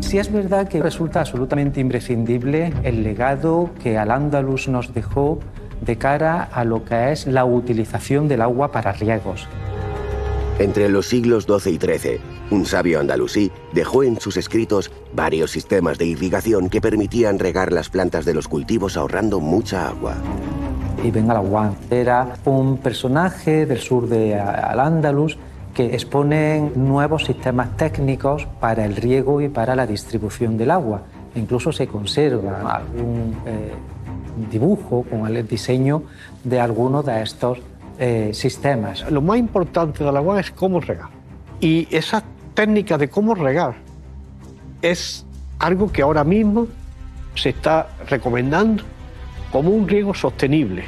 Sí 0.00 0.18
es 0.18 0.32
verdad 0.32 0.68
que 0.68 0.80
resulta 0.80 1.20
absolutamente 1.20 1.80
imprescindible 1.80 2.72
el 2.84 3.02
legado 3.02 3.70
que 3.82 3.98
Al-Ándalus 3.98 4.68
nos 4.68 4.94
dejó 4.94 5.40
de 5.80 5.96
cara 5.98 6.44
a 6.44 6.64
lo 6.64 6.84
que 6.84 7.10
es 7.10 7.26
la 7.26 7.44
utilización 7.44 8.28
del 8.28 8.42
agua 8.42 8.70
para 8.70 8.92
riegos. 8.92 9.48
Entre 10.58 10.88
los 10.88 11.08
siglos 11.08 11.44
XII 11.44 11.74
y 11.74 11.78
XIII, 11.78 12.35
un 12.50 12.64
sabio 12.64 13.00
andalusí 13.00 13.50
dejó 13.72 14.04
en 14.04 14.20
sus 14.20 14.36
escritos 14.36 14.92
varios 15.14 15.50
sistemas 15.50 15.98
de 15.98 16.06
irrigación 16.06 16.68
que 16.68 16.80
permitían 16.80 17.38
regar 17.38 17.72
las 17.72 17.88
plantas 17.88 18.24
de 18.24 18.34
los 18.34 18.46
cultivos 18.46 18.96
ahorrando 18.96 19.40
mucha 19.40 19.88
agua. 19.88 20.14
Ibn 21.02 21.30
al 21.30 21.76
era 21.90 22.34
un 22.44 22.78
personaje 22.78 23.66
del 23.66 23.78
sur 23.78 24.08
de 24.08 24.38
Al-Ándalus 24.38 25.36
que 25.74 25.86
expone 25.94 26.70
nuevos 26.74 27.24
sistemas 27.24 27.76
técnicos 27.76 28.46
para 28.60 28.84
el 28.84 28.96
riego 28.96 29.40
y 29.40 29.48
para 29.48 29.76
la 29.76 29.86
distribución 29.86 30.56
del 30.56 30.70
agua. 30.70 31.02
Incluso 31.34 31.70
se 31.70 31.86
conserva 31.86 32.76
algún 32.76 33.36
eh, 33.44 33.72
dibujo 34.50 35.04
con 35.10 35.26
el 35.26 35.46
diseño 35.46 36.04
de 36.44 36.60
algunos 36.60 37.04
de 37.04 37.22
estos 37.22 37.58
eh, 37.98 38.30
sistemas. 38.32 39.10
Lo 39.10 39.20
más 39.20 39.36
importante 39.36 40.02
del 40.02 40.16
agua 40.16 40.40
es 40.40 40.50
cómo 40.50 40.80
regar. 40.80 41.10
Y 41.60 41.88
esa 41.90 42.22
técnica 42.56 42.98
de 42.98 43.08
cómo 43.08 43.34
regar 43.34 43.74
es 44.82 45.24
algo 45.60 45.92
que 45.92 46.02
ahora 46.02 46.24
mismo 46.24 46.66
se 47.36 47.50
está 47.50 47.88
recomendando 48.08 48.82
como 49.52 49.70
un 49.70 49.86
riego 49.86 50.14
sostenible. 50.14 50.84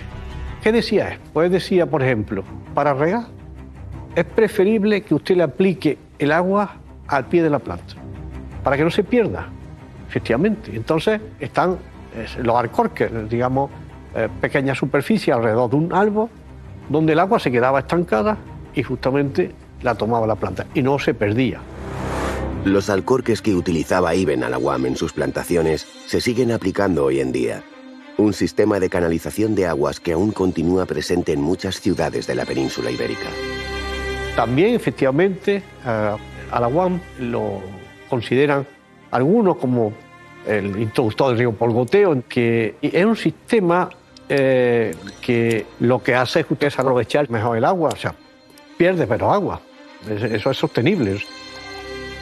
¿Qué 0.62 0.72
decía 0.72 1.10
él? 1.10 1.18
Pues 1.32 1.52
decía, 1.52 1.86
por 1.86 2.02
ejemplo, 2.02 2.42
para 2.74 2.94
regar 2.94 3.26
es 4.16 4.24
preferible 4.24 5.02
que 5.02 5.14
usted 5.14 5.36
le 5.36 5.44
aplique 5.44 5.98
el 6.18 6.32
agua 6.32 6.76
al 7.06 7.26
pie 7.26 7.42
de 7.42 7.50
la 7.50 7.58
planta, 7.58 7.94
para 8.64 8.76
que 8.76 8.82
no 8.82 8.90
se 8.90 9.04
pierda, 9.04 9.48
efectivamente. 10.08 10.74
Entonces 10.74 11.20
están 11.38 11.76
los 12.42 12.56
alcorques, 12.56 13.10
digamos, 13.28 13.70
eh, 14.14 14.28
pequeñas 14.40 14.78
superficies 14.78 15.36
alrededor 15.36 15.70
de 15.70 15.76
un 15.76 15.92
árbol 15.92 16.28
donde 16.88 17.12
el 17.12 17.18
agua 17.18 17.38
se 17.38 17.50
quedaba 17.50 17.80
estancada 17.80 18.38
y 18.74 18.82
justamente 18.82 19.52
la 19.82 19.94
tomaba 19.94 20.26
la 20.26 20.36
planta 20.36 20.66
y 20.74 20.82
no 20.82 20.98
se 20.98 21.14
perdía. 21.14 21.60
Los 22.64 22.90
alcorques 22.90 23.40
que 23.40 23.54
utilizaba 23.54 24.14
Ibn 24.14 24.44
Alawam 24.44 24.86
en 24.86 24.96
sus 24.96 25.12
plantaciones 25.12 25.86
se 26.06 26.20
siguen 26.20 26.52
aplicando 26.52 27.04
hoy 27.04 27.20
en 27.20 27.32
día. 27.32 27.62
Un 28.16 28.32
sistema 28.32 28.80
de 28.80 28.90
canalización 28.90 29.54
de 29.54 29.66
aguas 29.66 30.00
que 30.00 30.12
aún 30.12 30.32
continúa 30.32 30.86
presente 30.86 31.32
en 31.32 31.40
muchas 31.40 31.80
ciudades 31.80 32.26
de 32.26 32.34
la 32.34 32.44
península 32.44 32.90
ibérica. 32.90 33.28
También, 34.34 34.74
efectivamente, 34.74 35.62
Alawam 36.50 37.00
lo 37.20 37.60
consideran 38.08 38.66
algunos 39.10 39.56
como 39.56 39.92
el 40.46 40.80
introductor 40.80 41.28
del 41.28 41.38
río 41.38 41.52
por 41.52 41.72
goteo, 41.72 42.22
que 42.28 42.76
es 42.82 43.04
un 43.04 43.16
sistema 43.16 43.88
eh, 44.28 44.94
que 45.20 45.66
lo 45.80 46.02
que 46.02 46.14
hace 46.14 46.44
es 46.60 46.78
aprovechar 46.78 47.30
mejor 47.30 47.56
el 47.56 47.64
agua, 47.64 47.90
o 47.92 47.96
sea, 47.96 48.14
pierde 48.76 49.06
pero 49.06 49.32
agua. 49.32 49.60
Eso 50.06 50.50
es 50.50 50.56
sostenible. 50.56 51.22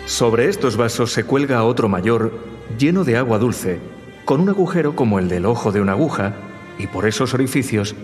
Sobre 0.07 0.49
estos 0.49 0.77
vasos 0.77 1.13
se 1.13 1.25
cuelga 1.25 1.65
otro 1.65 1.89
mayor, 1.89 2.39
lleno 2.79 3.05
de 3.05 3.17
agua 3.17 3.39
dulce, 3.39 3.81
con 4.25 4.41
un 4.41 4.49
agujero 4.49 4.95
como 4.95 5.19
el 5.19 5.29
del 5.29 5.47
ojo 5.47 5.73
de 5.73 5.81
una 5.81 5.93
aguja, 5.93 6.35
y 6.79 6.87
por 6.87 7.07
esos 7.07 7.35
orificios 7.35 7.95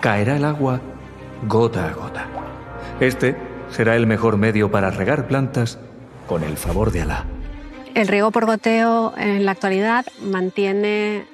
caerá 0.00 0.36
el 0.36 0.44
agua 0.44 0.80
gota 1.48 1.88
a 1.88 1.92
gota. 1.92 2.26
Este 3.00 3.36
será 3.70 3.96
el 3.96 4.06
mejor 4.06 4.36
medio 4.36 4.70
para 4.70 4.90
regar 4.90 5.26
plantas 5.26 5.78
con 6.26 6.42
el 6.42 6.56
favor 6.56 6.92
de 6.92 7.02
Alá. 7.02 7.24
El 7.94 8.08
riego 8.08 8.30
por 8.30 8.46
goteo 8.46 9.14
en 9.16 9.44
la 9.44 9.52
actualidad 9.52 10.04
mantiene 10.22 11.24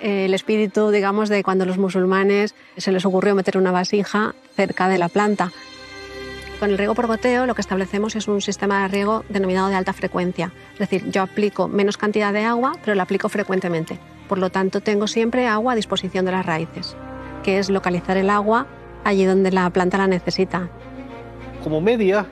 el 0.00 0.34
espíritu, 0.34 0.90
digamos, 0.90 1.28
de 1.28 1.42
cuando 1.42 1.66
los 1.66 1.78
musulmanes 1.78 2.54
se 2.76 2.92
les 2.92 3.04
ocurrió 3.04 3.34
meter 3.34 3.58
una 3.58 3.72
vasija 3.72 4.34
cerca 4.54 4.88
de 4.88 4.98
la 4.98 5.08
planta. 5.08 5.50
Con 6.64 6.70
el 6.70 6.78
riego 6.78 6.94
por 6.94 7.06
goteo 7.06 7.44
lo 7.44 7.54
que 7.54 7.60
establecemos 7.60 8.16
es 8.16 8.26
un 8.26 8.40
sistema 8.40 8.80
de 8.80 8.88
riego 8.88 9.22
denominado 9.28 9.68
de 9.68 9.74
alta 9.74 9.92
frecuencia. 9.92 10.50
Es 10.72 10.78
decir, 10.78 11.10
yo 11.10 11.20
aplico 11.20 11.68
menos 11.68 11.98
cantidad 11.98 12.32
de 12.32 12.44
agua, 12.44 12.72
pero 12.82 12.94
la 12.94 13.02
aplico 13.02 13.28
frecuentemente. 13.28 13.98
Por 14.30 14.38
lo 14.38 14.48
tanto, 14.48 14.80
tengo 14.80 15.06
siempre 15.06 15.46
agua 15.46 15.74
a 15.74 15.76
disposición 15.76 16.24
de 16.24 16.32
las 16.32 16.46
raíces, 16.46 16.96
que 17.42 17.58
es 17.58 17.68
localizar 17.68 18.16
el 18.16 18.30
agua 18.30 18.66
allí 19.04 19.26
donde 19.26 19.52
la 19.52 19.68
planta 19.68 19.98
la 19.98 20.06
necesita. 20.06 20.70
Como 21.62 21.82
media, 21.82 22.24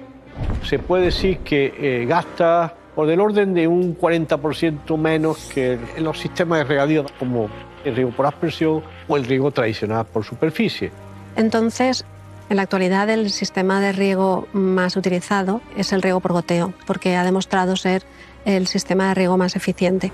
se 0.62 0.78
puede 0.78 1.04
decir 1.04 1.40
que 1.40 1.74
eh, 1.76 2.06
gasta 2.06 2.74
por 2.94 3.08
del 3.08 3.20
orden 3.20 3.52
de 3.52 3.68
un 3.68 3.98
40% 3.98 4.96
menos 4.96 5.50
que 5.52 5.78
en 5.94 6.04
los 6.04 6.18
sistemas 6.18 6.60
de 6.60 6.64
regadío 6.64 7.04
como 7.18 7.50
el 7.84 7.94
riego 7.94 8.12
por 8.12 8.24
aspersión 8.24 8.82
o 9.08 9.16
el 9.18 9.24
riego 9.24 9.50
tradicional 9.50 10.06
por 10.06 10.24
superficie. 10.24 10.90
Entonces, 11.36 12.06
en 12.52 12.56
la 12.56 12.62
actualidad 12.62 13.08
el 13.08 13.30
sistema 13.30 13.80
de 13.80 13.92
riego 13.92 14.46
más 14.52 14.96
utilizado 14.96 15.62
es 15.76 15.92
el 15.92 16.02
riego 16.02 16.20
por 16.20 16.32
goteo, 16.32 16.74
porque 16.86 17.16
ha 17.16 17.24
demostrado 17.24 17.76
ser 17.76 18.04
el 18.44 18.66
sistema 18.66 19.08
de 19.08 19.14
riego 19.14 19.38
más 19.38 19.56
eficiente. 19.56 20.12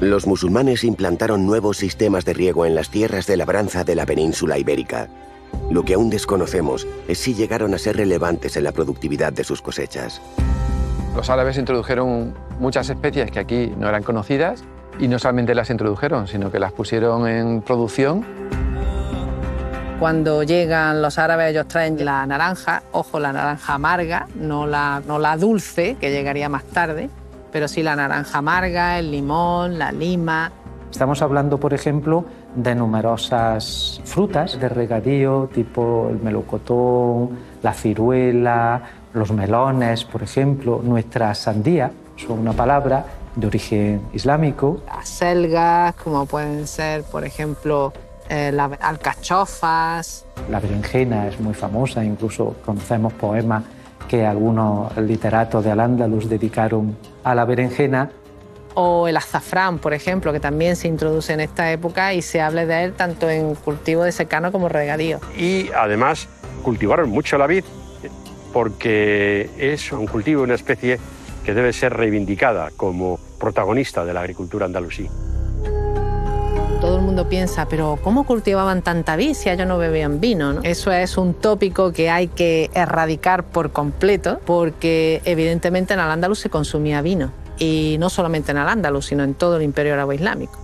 Los 0.00 0.26
musulmanes 0.26 0.84
implantaron 0.84 1.46
nuevos 1.46 1.76
sistemas 1.76 2.24
de 2.24 2.32
riego 2.32 2.64
en 2.64 2.74
las 2.74 2.88
tierras 2.88 3.26
de 3.26 3.36
labranza 3.36 3.84
de 3.84 3.94
la 3.94 4.06
península 4.06 4.58
ibérica. 4.58 5.08
Lo 5.70 5.84
que 5.84 5.94
aún 5.94 6.08
desconocemos 6.08 6.86
es 7.08 7.18
si 7.18 7.34
llegaron 7.34 7.74
a 7.74 7.78
ser 7.78 7.98
relevantes 7.98 8.56
en 8.56 8.64
la 8.64 8.72
productividad 8.72 9.32
de 9.32 9.44
sus 9.44 9.60
cosechas. 9.60 10.22
Los 11.14 11.28
árabes 11.28 11.58
introdujeron 11.58 12.34
muchas 12.58 12.88
especies 12.88 13.30
que 13.30 13.38
aquí 13.38 13.72
no 13.76 13.88
eran 13.88 14.02
conocidas 14.02 14.64
y 14.98 15.08
no 15.08 15.18
solamente 15.18 15.54
las 15.54 15.68
introdujeron, 15.68 16.26
sino 16.26 16.50
que 16.50 16.58
las 16.58 16.72
pusieron 16.72 17.28
en 17.28 17.60
producción. 17.60 18.24
Cuando 19.98 20.42
llegan 20.42 21.00
los 21.00 21.18
árabes 21.18 21.50
ellos 21.50 21.68
traen 21.68 22.04
la 22.04 22.26
naranja, 22.26 22.82
ojo, 22.92 23.20
la 23.20 23.32
naranja 23.32 23.74
amarga, 23.74 24.26
no 24.34 24.66
la, 24.66 25.00
no 25.06 25.18
la 25.18 25.36
dulce, 25.36 25.96
que 26.00 26.10
llegaría 26.10 26.48
más 26.48 26.64
tarde, 26.64 27.08
pero 27.52 27.68
sí 27.68 27.82
la 27.82 27.94
naranja 27.94 28.38
amarga, 28.38 28.98
el 28.98 29.12
limón, 29.12 29.78
la 29.78 29.92
lima. 29.92 30.50
Estamos 30.90 31.22
hablando, 31.22 31.58
por 31.58 31.72
ejemplo, 31.74 32.24
de 32.54 32.74
numerosas 32.74 34.00
frutas 34.04 34.58
de 34.60 34.68
regadío, 34.68 35.48
tipo 35.54 36.08
el 36.10 36.18
melocotón, 36.18 37.30
la 37.62 37.72
ciruela, 37.72 38.82
los 39.12 39.30
melones, 39.32 40.04
por 40.04 40.22
ejemplo, 40.22 40.80
nuestra 40.82 41.34
sandía, 41.34 41.90
son 42.16 42.40
una 42.40 42.52
palabra 42.52 43.06
de 43.36 43.46
origen 43.46 44.02
islámico. 44.12 44.80
Las 44.86 45.08
selgas, 45.08 45.94
como 45.94 46.26
pueden 46.26 46.66
ser, 46.66 47.02
por 47.04 47.24
ejemplo, 47.24 47.92
eh, 48.28 48.50
las 48.52 48.72
alcachofas. 48.80 50.26
La 50.50 50.60
berenjena 50.60 51.28
es 51.28 51.38
muy 51.40 51.54
famosa, 51.54 52.04
incluso 52.04 52.56
conocemos 52.64 53.12
poemas 53.12 53.64
que 54.08 54.26
algunos 54.26 54.96
literatos 54.96 55.64
de 55.64 55.70
Al-Ándalus 55.70 56.28
dedicaron 56.28 56.96
a 57.22 57.34
la 57.34 57.44
berenjena. 57.44 58.10
O 58.74 59.06
el 59.06 59.16
azafrán, 59.16 59.78
por 59.78 59.94
ejemplo, 59.94 60.32
que 60.32 60.40
también 60.40 60.76
se 60.76 60.88
introduce 60.88 61.32
en 61.32 61.40
esta 61.40 61.70
época 61.70 62.12
y 62.12 62.22
se 62.22 62.40
habla 62.40 62.66
de 62.66 62.84
él 62.84 62.92
tanto 62.92 63.30
en 63.30 63.54
cultivo 63.54 64.02
de 64.02 64.12
secano 64.12 64.50
como 64.50 64.68
regadío. 64.68 65.20
Y 65.36 65.70
además 65.76 66.28
cultivaron 66.62 67.10
mucho 67.10 67.38
la 67.38 67.46
vid 67.46 67.64
porque 68.52 69.50
es 69.58 69.90
un 69.92 70.06
cultivo, 70.06 70.42
una 70.42 70.54
especie 70.54 70.98
que 71.44 71.54
debe 71.54 71.72
ser 71.72 71.92
reivindicada 71.92 72.70
como 72.76 73.18
protagonista 73.38 74.04
de 74.04 74.14
la 74.14 74.20
agricultura 74.20 74.66
andalusí. 74.66 75.08
Piensa, 77.22 77.68
pero 77.68 77.96
¿cómo 78.02 78.24
cultivaban 78.24 78.82
tanta 78.82 79.16
si 79.16 79.48
ellos 79.48 79.68
no 79.68 79.78
bebían 79.78 80.20
vino? 80.20 80.60
Eso 80.64 80.90
es 80.90 81.16
un 81.16 81.32
tópico 81.34 81.92
que 81.92 82.10
hay 82.10 82.26
que 82.26 82.70
erradicar 82.74 83.44
por 83.44 83.70
completo, 83.70 84.40
porque 84.44 85.22
evidentemente 85.24 85.94
en 85.94 86.00
Al-Ándalus 86.00 86.40
se 86.40 86.50
consumía 86.50 87.00
vino, 87.02 87.30
y 87.56 87.96
no 88.00 88.10
solamente 88.10 88.50
en 88.50 88.58
Al-Ándalus, 88.58 89.06
sino 89.06 89.22
en 89.22 89.34
todo 89.34 89.56
el 89.56 89.62
imperio 89.62 89.94
árabe 89.94 90.16
islámico. 90.16 90.58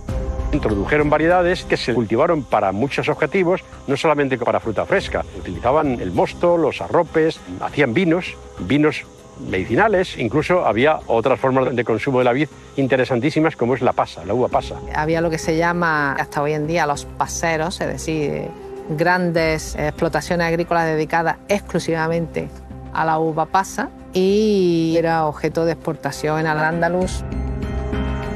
Introdujeron 0.51 1.09
variedades 1.09 1.63
que 1.63 1.77
se 1.77 1.93
cultivaron 1.93 2.43
para 2.43 2.73
muchos 2.73 3.07
objetivos, 3.07 3.61
no 3.87 3.95
solamente 3.95 4.37
para 4.37 4.59
fruta 4.59 4.85
fresca. 4.85 5.23
Utilizaban 5.39 6.01
el 6.01 6.11
mosto, 6.11 6.57
los 6.57 6.81
arropes, 6.81 7.39
hacían 7.61 7.93
vinos, 7.93 8.35
vinos 8.59 9.05
medicinales, 9.39 10.17
incluso 10.17 10.65
había 10.65 10.99
otras 11.07 11.39
formas 11.39 11.75
de 11.75 11.83
consumo 11.83 12.19
de 12.19 12.25
la 12.25 12.33
vid 12.33 12.47
interesantísimas 12.75 13.55
como 13.55 13.73
es 13.75 13.81
la 13.81 13.93
pasa, 13.93 14.23
la 14.25 14.33
uva 14.33 14.47
pasa. 14.47 14.75
Había 14.95 15.21
lo 15.21 15.29
que 15.29 15.37
se 15.37 15.57
llama 15.57 16.13
hasta 16.13 16.41
hoy 16.41 16.53
en 16.53 16.67
día 16.67 16.85
los 16.85 17.05
paseros, 17.05 17.81
es 17.81 17.87
decir, 17.87 18.49
grandes 18.89 19.75
explotaciones 19.75 20.47
agrícolas 20.47 20.85
dedicadas 20.85 21.37
exclusivamente 21.47 22.49
a 22.93 23.05
la 23.05 23.19
uva 23.19 23.45
pasa 23.45 23.89
y 24.13 24.95
era 24.97 25.25
objeto 25.25 25.65
de 25.65 25.73
exportación 25.73 26.39
en 26.39 26.47
Al-Ándalus. 26.47 27.23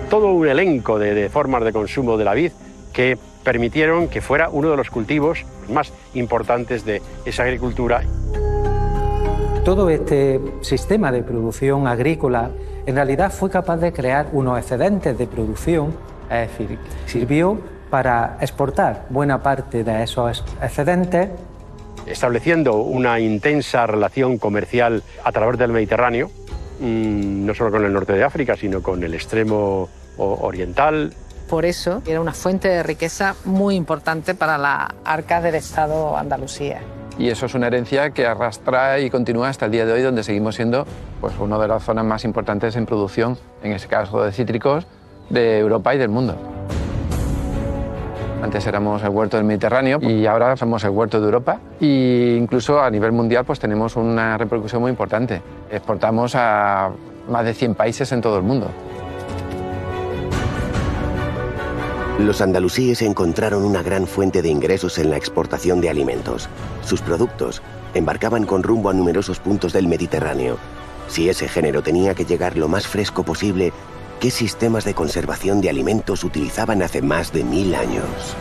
Todo 0.10 0.32
un 0.32 0.48
elenco 0.48 0.98
de, 1.00 1.14
de 1.14 1.30
formas 1.30 1.64
de 1.64 1.74
consumo 1.74 2.18
de 2.18 2.26
la 2.26 2.34
vid 2.34 2.52
que 2.94 3.18
permitieron 3.44 4.08
que 4.08 4.22
fuera 4.22 4.50
uno 4.50 4.72
de 4.72 4.78
los 4.78 4.90
cultivos 4.90 5.46
más 5.70 5.92
importantes 6.14 6.86
de 6.86 7.02
esa 7.26 7.44
agricultura. 7.44 8.02
Todo 9.66 9.90
este 9.90 10.40
sistema 10.62 11.12
de 11.12 11.24
producción 11.24 11.88
agrícola 11.88 12.52
en 12.86 12.94
realidad 12.94 13.32
fue 13.32 13.50
capaz 13.50 13.78
de 13.78 13.92
crear 13.92 14.28
unos 14.32 14.60
excedentes 14.60 15.18
de 15.18 15.26
producción, 15.26 15.92
es 16.30 16.52
decir, 16.52 16.78
sirvió 17.08 17.60
para 17.90 18.38
exportar 18.42 19.08
buena 19.10 19.42
parte 19.42 19.84
de 19.84 20.04
esos 20.04 20.44
excedentes 20.62 21.30
estableciendo 22.06 22.76
una 22.76 23.20
intensa 23.20 23.88
relación 23.88 24.38
comercial 24.38 25.02
a 25.24 25.32
través 25.32 25.58
del 25.58 25.72
Mediterráneo, 25.72 26.30
mm, 26.80 27.48
no 27.48 27.56
solo 27.56 27.72
con 27.72 27.86
el 27.86 27.92
norte 27.92 28.14
de 28.14 28.24
África, 28.24 28.56
sino 28.56 28.84
con 28.84 29.04
el 29.04 29.16
extremo 29.16 29.90
oriental. 30.18 31.12
Por 31.50 31.66
eso 31.66 32.04
era 32.06 32.22
una 32.22 32.34
fuente 32.34 32.68
de 32.68 32.84
riqueza 32.84 33.36
muy 33.46 33.74
importante 33.74 34.36
para 34.36 34.60
la 34.60 34.94
arca 35.04 35.42
del 35.42 35.56
Estado 35.56 36.16
Andalucía. 36.16 36.82
Y 37.18 37.30
eso 37.30 37.46
es 37.46 37.54
una 37.54 37.68
herencia 37.68 38.10
que 38.10 38.26
arrastra 38.26 39.00
y 39.00 39.10
continúa 39.10 39.50
hasta 39.50 39.66
el 39.66 39.72
día 39.72 39.86
de 39.86 39.94
hoy, 39.94 40.02
donde 40.02 40.24
seguimos 40.24 40.56
siendo 40.56 40.86
pues, 41.22 41.34
una 41.40 41.58
de 41.58 41.68
las 41.68 41.84
zonas 41.84 42.04
más 42.04 42.26
importantes 42.26 42.76
en 42.76 42.86
producción, 42.86 43.38
en 43.64 43.72
ese 43.72 43.88
caso 43.88 44.22
de 44.22 44.32
cítricos, 44.32 44.86
de 45.30 45.60
Europa 45.60 45.96
y 45.96 45.98
del 45.98 46.10
mundo. 46.10 46.36
Antes 48.44 48.68
éramos 48.68 49.02
el 49.02 49.10
huerto 49.10 49.38
del 49.38 49.46
Mediterráneo 49.46 49.98
y 50.02 50.26
ahora 50.28 50.56
somos 50.56 50.84
el 50.84 50.92
huerto 50.92 51.20
de 51.20 51.26
Europa. 51.26 51.60
E 51.82 52.38
incluso 52.40 52.80
a 52.80 52.92
nivel 52.92 53.12
mundial 53.12 53.46
pues 53.46 53.60
tenemos 53.60 53.96
una 53.96 54.38
repercusión 54.38 54.82
muy 54.82 54.92
importante. 54.92 55.42
Exportamos 55.72 56.36
a 56.36 56.92
más 57.28 57.46
de 57.46 57.54
100 57.54 57.76
países 57.76 58.12
en 58.12 58.22
todo 58.22 58.38
el 58.38 58.44
mundo. 58.44 58.70
Los 62.20 62.42
andalusíes 62.42 63.02
encontraron 63.02 63.64
una 63.64 63.84
gran 63.84 64.08
fuente 64.08 64.42
de 64.42 64.50
ingresos 64.50 64.98
en 64.98 65.10
la 65.10 65.18
exportación 65.18 65.82
de 65.82 65.90
alimentos. 65.90 66.50
Sus 66.84 67.02
productos 67.02 67.62
embarcaban 67.94 68.46
con 68.46 68.64
rumbo 68.64 68.90
a 68.90 68.94
numerosos 68.94 69.40
puntos 69.40 69.74
del 69.74 69.88
Mediterráneo. 69.88 70.58
Si 71.08 71.30
ese 71.30 71.48
género 71.48 71.84
tenía 71.84 72.16
que 72.16 72.26
llegar 72.26 72.58
lo 72.58 72.68
más 72.68 72.88
fresco 72.88 73.24
posible, 73.24 73.74
¿Qué 74.20 74.32
sistemas 74.32 74.86
de 74.86 74.94
conservación 74.94 75.62
de 75.62 75.70
alimentos 75.70 76.24
utilizaban 76.24 76.82
hace 76.82 77.02
más 77.02 77.34
de 77.34 77.44
mil 77.44 77.76
años? 77.76 78.36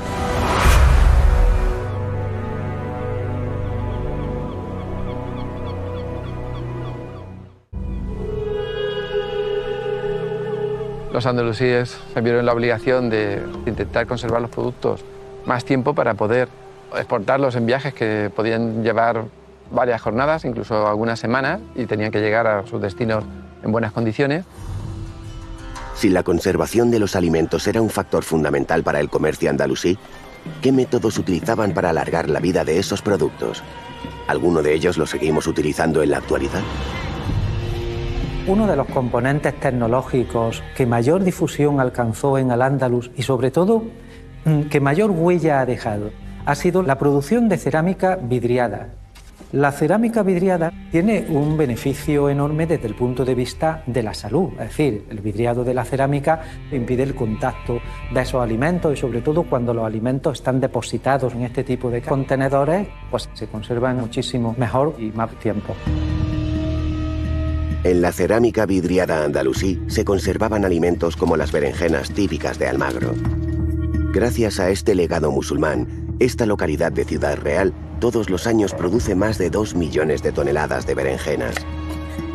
Los 11.14 11.26
andalusíes 11.26 11.96
se 12.12 12.20
vieron 12.22 12.44
la 12.44 12.52
obligación 12.52 13.08
de 13.08 13.40
intentar 13.66 14.04
conservar 14.08 14.42
los 14.42 14.50
productos 14.50 15.04
más 15.46 15.64
tiempo 15.64 15.94
para 15.94 16.14
poder 16.14 16.48
exportarlos 16.96 17.54
en 17.54 17.66
viajes 17.66 17.94
que 17.94 18.32
podían 18.34 18.82
llevar 18.82 19.26
varias 19.70 20.02
jornadas, 20.02 20.44
incluso 20.44 20.88
algunas 20.88 21.20
semanas, 21.20 21.60
y 21.76 21.86
tenían 21.86 22.10
que 22.10 22.20
llegar 22.20 22.48
a 22.48 22.66
sus 22.66 22.82
destinos 22.82 23.22
en 23.62 23.70
buenas 23.70 23.92
condiciones. 23.92 24.44
Si 25.94 26.08
la 26.08 26.24
conservación 26.24 26.90
de 26.90 26.98
los 26.98 27.14
alimentos 27.14 27.64
era 27.68 27.80
un 27.80 27.90
factor 27.90 28.24
fundamental 28.24 28.82
para 28.82 28.98
el 28.98 29.08
comercio 29.08 29.48
andalusí, 29.48 29.96
¿qué 30.62 30.72
métodos 30.72 31.16
utilizaban 31.16 31.74
para 31.74 31.90
alargar 31.90 32.28
la 32.28 32.40
vida 32.40 32.64
de 32.64 32.80
esos 32.80 33.02
productos? 33.02 33.62
¿Alguno 34.26 34.62
de 34.62 34.74
ellos 34.74 34.98
lo 34.98 35.06
seguimos 35.06 35.46
utilizando 35.46 36.02
en 36.02 36.10
la 36.10 36.18
actualidad? 36.18 36.62
Uno 38.46 38.66
de 38.66 38.76
los 38.76 38.86
componentes 38.88 39.58
tecnológicos 39.58 40.62
que 40.76 40.84
mayor 40.84 41.24
difusión 41.24 41.80
alcanzó 41.80 42.36
en 42.36 42.50
Al-Ándalus 42.50 43.10
y 43.16 43.22
sobre 43.22 43.50
todo 43.50 43.84
mm, 44.44 44.62
que 44.64 44.80
mayor 44.80 45.10
huella 45.10 45.60
ha 45.60 45.66
dejado 45.66 46.10
ha 46.44 46.54
sido 46.54 46.82
la 46.82 46.98
producción 46.98 47.48
de 47.48 47.56
cerámica 47.56 48.16
vidriada, 48.16 48.90
la 49.54 49.70
cerámica 49.70 50.24
vidriada 50.24 50.72
tiene 50.90 51.26
un 51.28 51.56
beneficio 51.56 52.28
enorme 52.28 52.66
desde 52.66 52.88
el 52.88 52.96
punto 52.96 53.24
de 53.24 53.36
vista 53.36 53.84
de 53.86 54.02
la 54.02 54.12
salud, 54.12 54.50
es 54.54 54.68
decir, 54.70 55.06
el 55.10 55.20
vidriado 55.20 55.62
de 55.62 55.72
la 55.72 55.84
cerámica 55.84 56.42
impide 56.72 57.04
el 57.04 57.14
contacto 57.14 57.78
de 58.12 58.20
esos 58.20 58.42
alimentos 58.42 58.92
y 58.92 58.96
sobre 58.96 59.20
todo 59.20 59.44
cuando 59.44 59.72
los 59.72 59.86
alimentos 59.86 60.38
están 60.38 60.60
depositados 60.60 61.34
en 61.34 61.42
este 61.42 61.62
tipo 61.62 61.88
de 61.88 62.02
contenedores, 62.02 62.88
pues 63.10 63.30
se 63.32 63.46
conservan 63.46 64.00
muchísimo 64.00 64.56
mejor 64.58 64.96
y 64.98 65.12
más 65.12 65.30
tiempo. 65.36 65.74
En 67.84 68.00
la 68.00 68.12
cerámica 68.12 68.64
vidriada 68.64 69.24
andalusí 69.24 69.78
se 69.88 70.06
conservaban 70.06 70.64
alimentos 70.64 71.16
como 71.16 71.36
las 71.36 71.52
berenjenas 71.52 72.10
típicas 72.10 72.58
de 72.58 72.66
Almagro. 72.66 73.12
Gracias 74.10 74.58
a 74.58 74.70
este 74.70 74.94
legado 74.94 75.30
musulmán, 75.30 76.16
esta 76.18 76.46
localidad 76.46 76.92
de 76.92 77.04
Ciudad 77.04 77.36
Real 77.36 77.74
todos 78.00 78.30
los 78.30 78.46
años 78.46 78.72
produce 78.72 79.14
más 79.14 79.36
de 79.36 79.50
2 79.50 79.74
millones 79.74 80.22
de 80.22 80.32
toneladas 80.32 80.86
de 80.86 80.94
berenjenas. 80.94 81.56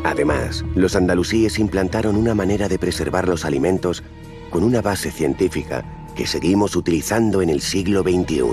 Además, 0.04 0.64
los 0.76 0.96
andalusíes 0.96 1.58
implantaron 1.58 2.16
una 2.16 2.36
manera 2.36 2.68
de 2.68 2.78
preservar 2.78 3.28
los 3.28 3.44
alimentos 3.44 4.04
con 4.52 4.64
una 4.64 4.84
base 4.84 5.10
científica 5.10 5.84
que 6.16 6.28
seguimos 6.28 6.76
utilizando 6.76 7.42
en 7.42 7.50
el 7.50 7.62
siglo 7.62 8.04
XXI. 8.04 8.44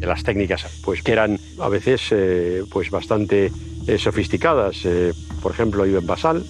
Las 0.00 0.24
técnicas 0.24 0.66
pues, 0.84 1.02
que 1.02 1.12
eran 1.12 1.38
a 1.60 1.68
veces 1.68 2.08
eh, 2.10 2.64
pues, 2.70 2.90
bastante 2.90 3.52
eh, 3.86 3.98
sofisticadas. 3.98 4.84
Eh, 4.84 5.12
por 5.42 5.52
ejemplo, 5.52 5.86
Ibn 5.86 6.06
Basal, 6.06 6.44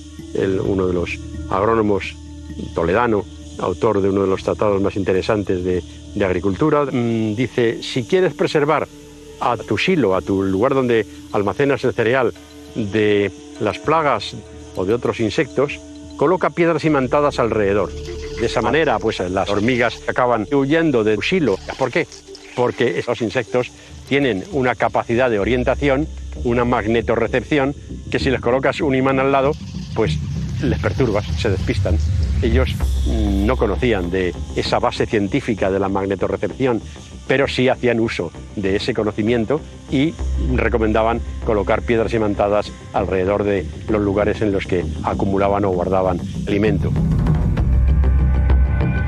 uno 0.65 0.87
de 0.87 0.93
los 0.93 1.19
agrónomos 1.51 2.15
toledano, 2.75 3.25
autor 3.59 4.01
de 4.01 4.09
uno 4.09 4.23
de 4.23 4.29
los 4.29 4.43
tratados 4.43 4.81
más 4.81 4.97
interesantes 4.97 5.65
de, 5.65 5.83
agricultura, 6.25 6.85
mm, 6.85 7.35
dice, 7.35 7.83
si 7.83 8.05
quieres 8.05 8.35
preservar 8.35 8.89
a 9.41 9.57
tu 9.57 9.77
silo, 9.79 10.15
a 10.15 10.23
tu 10.23 10.43
lugar 10.43 10.75
donde 10.75 11.07
almacenas 11.33 11.85
el 11.85 11.93
cereal, 11.93 12.33
de 12.75 13.31
las 13.61 13.79
plagas 13.79 14.35
o 14.77 14.85
de 14.85 14.95
otros 14.95 15.21
insectos, 15.21 15.81
coloca 16.17 16.51
piedras 16.51 16.85
imantadas 16.85 17.39
alrededor. 17.39 17.93
De 18.41 18.47
esa 18.47 18.63
manera, 18.63 18.99
pues 18.99 19.21
las 19.21 19.49
hormigas 19.49 20.01
acaban 20.09 20.47
huyendo 20.53 21.05
de 21.05 21.17
tu 21.17 21.23
silo. 21.23 21.57
¿Por 21.79 21.91
qué? 21.91 22.07
Porque 22.57 22.99
esos 22.99 23.21
insectos 23.23 23.71
tienen 24.09 24.45
una 24.53 24.75
capacidad 24.75 25.31
de 25.31 25.39
orientación, 25.39 26.07
una 26.43 26.65
magnetorrecepción, 26.65 27.75
que 28.11 28.19
si 28.19 28.31
les 28.31 28.41
colocas 28.41 28.81
un 28.81 28.95
imán 28.95 29.21
al 29.21 29.33
lado, 29.33 29.53
pues 29.95 30.19
les 30.63 30.79
perturbas, 30.79 31.27
se 31.39 31.51
despistan 31.51 31.99
ellos 32.45 32.75
no 33.07 33.57
conocían 33.57 34.11
de 34.11 34.35
esa 34.57 34.79
base 34.79 35.07
científica 35.07 35.71
de 35.71 35.79
la 35.79 35.89
magnetorrecepción, 35.89 36.81
pero 37.27 37.49
sí 37.49 37.69
hacían 37.69 38.01
uso 38.01 38.31
de 38.57 38.77
ese 38.77 38.93
conocimiento 38.93 39.61
y 39.91 40.15
recomendaban 40.55 41.21
colocar 41.45 41.83
piedras 41.83 42.13
imantadas 42.13 42.71
alrededor 42.93 43.45
de 43.45 43.67
los 43.89 44.03
lugares 44.03 44.43
en 44.43 44.53
los 44.53 44.67
que 44.67 44.85
acumulaban 45.03 45.65
o 45.65 45.71
guardaban 45.71 46.21
alimento. 46.47 46.93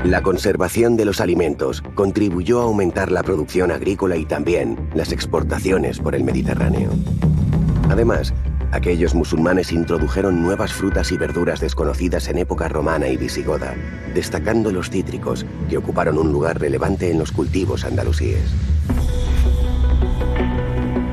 La 0.03 0.21
conservación 0.21 0.95
de 0.95 1.05
los 1.05 1.19
alimentos 1.19 1.81
contribuyó 1.95 2.61
a 2.61 2.63
aumentar 2.63 3.11
la 3.11 3.23
producción 3.23 3.71
agrícola 3.71 4.15
y 4.15 4.25
también 4.25 4.89
las 4.93 5.11
exportaciones 5.11 5.99
por 5.99 6.15
el 6.15 6.23
Mediterráneo. 6.23 6.91
Además, 7.89 8.33
Aquellos 8.71 9.15
musulmanes 9.15 9.71
introdujeron 9.71 10.41
nuevas 10.41 10.73
frutas 10.73 11.13
y 11.13 11.17
verduras 11.17 11.61
desconocidas 11.61 12.27
en 12.27 12.37
época 12.37 12.67
romana 12.67 13.07
y 13.07 13.15
visigoda, 13.15 13.73
destacando 14.13 14.71
los 14.71 14.89
cítricos, 14.89 15.45
que 15.69 15.77
ocuparon 15.77 16.17
un 16.17 16.33
lugar 16.33 16.59
relevante 16.59 17.09
en 17.09 17.17
los 17.17 17.31
cultivos 17.31 17.85
andalusíes. 17.85 18.53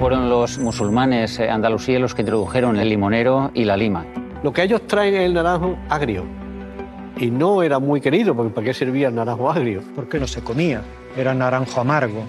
Fueron 0.01 0.29
los 0.29 0.59
musulmanes 0.59 1.39
eh, 1.39 1.49
andalusíes 1.49 2.01
los 2.01 2.15
que 2.15 2.23
introdujeron 2.23 2.77
el 2.77 2.89
limonero 2.89 3.53
y 3.55 3.65
la 3.65 3.77
lima. 3.77 4.05
Lo 4.43 4.53
que 4.53 4.65
ellos 4.65 4.87
traen 4.89 5.15
es 5.15 5.21
el 5.21 5.35
naranjo 5.35 5.79
agrio. 5.89 6.44
Y 7.17 7.31
no 7.31 7.63
era 7.63 7.79
muy 7.79 8.01
querido, 8.01 8.35
porque 8.35 8.53
¿para 8.53 8.65
qué 8.67 8.75
servía 8.75 9.09
el 9.09 9.15
naranjo 9.15 9.51
agrio? 9.51 9.83
Porque 9.95 10.19
no 10.19 10.27
se 10.27 10.43
comía, 10.43 10.83
era 11.17 11.33
naranjo 11.33 11.81
amargo. 11.81 12.25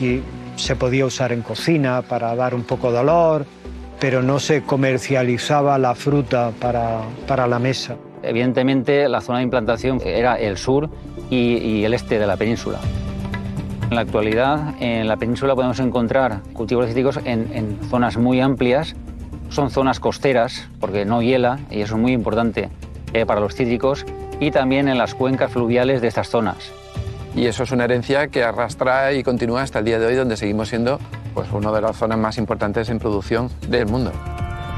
Y 0.00 0.20
se 0.54 0.76
podía 0.76 1.06
usar 1.06 1.32
en 1.32 1.42
cocina 1.42 2.02
para 2.02 2.34
dar 2.36 2.54
un 2.54 2.62
poco 2.62 2.92
de 2.92 2.98
olor, 2.98 3.46
pero 3.98 4.22
no 4.22 4.38
se 4.38 4.62
comercializaba 4.62 5.76
la 5.78 5.94
fruta 5.94 6.52
para, 6.60 7.00
para 7.26 7.46
la 7.48 7.58
mesa. 7.58 7.96
Evidentemente, 8.22 9.08
la 9.08 9.20
zona 9.20 9.38
de 9.38 9.44
implantación 9.44 10.00
era 10.04 10.36
el 10.36 10.56
sur 10.56 10.88
y, 11.28 11.56
y 11.56 11.84
el 11.84 11.92
este 11.92 12.18
de 12.18 12.26
la 12.26 12.36
península. 12.36 12.78
En 13.90 13.94
la 13.94 14.02
actualidad, 14.02 14.74
en 14.80 15.08
la 15.08 15.16
península 15.16 15.54
podemos 15.54 15.78
encontrar 15.80 16.42
cultivos 16.52 16.86
cítricos 16.86 17.18
en, 17.24 17.50
en 17.52 17.78
zonas 17.88 18.16
muy 18.16 18.40
amplias. 18.40 18.94
Son 19.48 19.70
zonas 19.70 20.00
costeras, 20.00 20.68
porque 20.80 21.04
no 21.04 21.22
hiela, 21.22 21.60
y 21.70 21.80
eso 21.80 21.94
es 21.94 22.00
muy 22.00 22.12
importante 22.12 22.68
eh, 23.12 23.26
para 23.26 23.40
los 23.40 23.54
cítricos, 23.54 24.04
y 24.40 24.50
también 24.50 24.88
en 24.88 24.98
las 24.98 25.14
cuencas 25.14 25.52
fluviales 25.52 26.00
de 26.00 26.08
estas 26.08 26.28
zonas. 26.28 26.72
Y 27.34 27.46
eso 27.46 27.64
es 27.64 27.72
una 27.72 27.84
herencia 27.84 28.28
que 28.28 28.42
arrastra 28.42 29.12
y 29.12 29.22
continúa 29.22 29.62
hasta 29.62 29.80
el 29.80 29.84
día 29.84 29.98
de 29.98 30.06
hoy, 30.06 30.14
donde 30.14 30.36
seguimos 30.36 30.68
siendo 30.68 30.98
pues, 31.34 31.50
una 31.52 31.70
de 31.70 31.82
las 31.82 31.96
zonas 31.96 32.18
más 32.18 32.38
importantes 32.38 32.88
en 32.88 32.98
producción 32.98 33.50
del 33.68 33.86
mundo. 33.86 34.12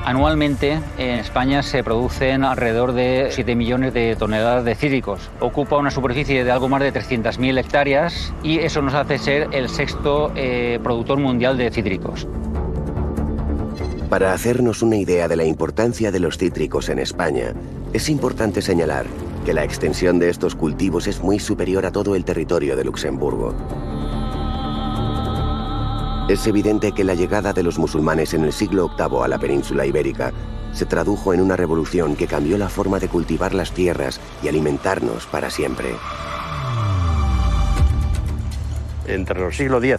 Anualmente 0.05 0.81
en 0.97 1.19
España 1.19 1.63
se 1.63 1.85
producen 1.85 2.43
alrededor 2.43 2.93
de 2.93 3.29
7 3.31 3.55
millones 3.55 3.93
de 3.93 4.17
toneladas 4.17 4.65
de 4.65 4.75
cítricos. 4.75 5.31
Ocupa 5.39 5.77
una 5.77 5.91
superficie 5.91 6.45
de 6.45 6.51
algo 6.51 6.69
más 6.69 6.81
de 6.81 6.93
300.000 6.93 7.59
hectáreas 7.59 8.33
y 8.43 8.59
eso 8.59 8.81
nos 8.81 8.95
hace 8.95 9.19
ser 9.19 9.49
el 9.53 9.69
sexto 9.69 10.33
eh, 10.35 10.81
productor 10.83 11.19
mundial 11.19 11.59
de 11.59 11.71
cítricos. 11.71 12.27
Para 14.09 14.33
hacernos 14.33 14.81
una 14.81 14.97
idea 14.97 15.29
de 15.29 15.37
la 15.37 15.45
importancia 15.45 16.11
de 16.11 16.19
los 16.19 16.39
cítricos 16.39 16.89
en 16.89 16.99
España, 16.99 17.53
es 17.93 18.09
importante 18.09 18.63
señalar 18.63 19.05
que 19.45 19.53
la 19.53 19.65
extensión 19.65 20.19
de 20.19 20.31
estos 20.31 20.55
cultivos 20.55 21.07
es 21.07 21.23
muy 21.23 21.39
superior 21.39 21.85
a 21.85 21.93
todo 21.93 22.15
el 22.15 22.25
territorio 22.25 22.75
de 22.75 22.85
Luxemburgo. 22.85 23.55
Es 26.31 26.47
evidente 26.47 26.93
que 26.93 27.05
la 27.05 27.15
llegada 27.15 27.53
de 27.53 27.63
los 27.63 27.79
musulmanes 27.79 28.33
en 28.33 28.45
el 28.45 28.53
siglo 28.55 28.91
VIII 28.97 29.25
a 29.25 29.29
la 29.29 29.39
península 29.39 29.85
ibérica 29.85 30.33
se 30.73 30.87
tradujo 30.87 31.35
en 31.35 31.43
una 31.43 31.57
revolución 31.57 32.17
que 32.17 32.27
cambió 32.27 32.57
la 32.57 32.71
forma 32.71 32.99
de 32.99 33.09
cultivar 33.09 33.53
las 33.53 33.73
tierras 33.73 34.21
y 34.43 34.49
alimentarnos 34.49 35.27
para 35.27 35.51
siempre. 35.51 35.89
Entre 39.07 39.39
los 39.39 39.55
siglos 39.55 39.85
X 39.85 39.99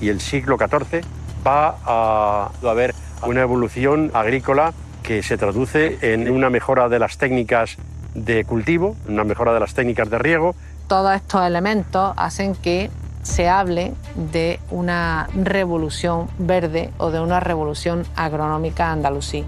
y 0.00 0.08
el 0.08 0.20
siglo 0.20 0.56
XIV 0.56 1.02
va 1.46 1.76
a 1.84 2.50
haber 2.62 2.94
una 3.22 3.42
evolución 3.42 4.10
agrícola 4.14 4.72
que 5.02 5.22
se 5.22 5.36
traduce 5.36 5.98
en 6.02 6.30
una 6.30 6.50
mejora 6.50 6.88
de 6.88 6.98
las 6.98 7.18
técnicas 7.18 7.76
de 8.14 8.44
cultivo, 8.44 8.96
una 9.08 9.24
mejora 9.24 9.52
de 9.52 9.60
las 9.60 9.74
técnicas 9.74 10.10
de 10.10 10.18
riego. 10.18 10.54
Todos 10.88 11.14
estos 11.14 11.46
elementos 11.46 12.12
hacen 12.16 12.54
que 12.54 12.90
se 13.22 13.48
hable 13.48 13.92
de 14.32 14.60
una 14.70 15.28
revolución 15.34 16.28
verde 16.38 16.90
o 16.98 17.10
de 17.10 17.20
una 17.20 17.40
revolución 17.40 18.04
agronómica 18.16 18.90
andalusí. 18.90 19.44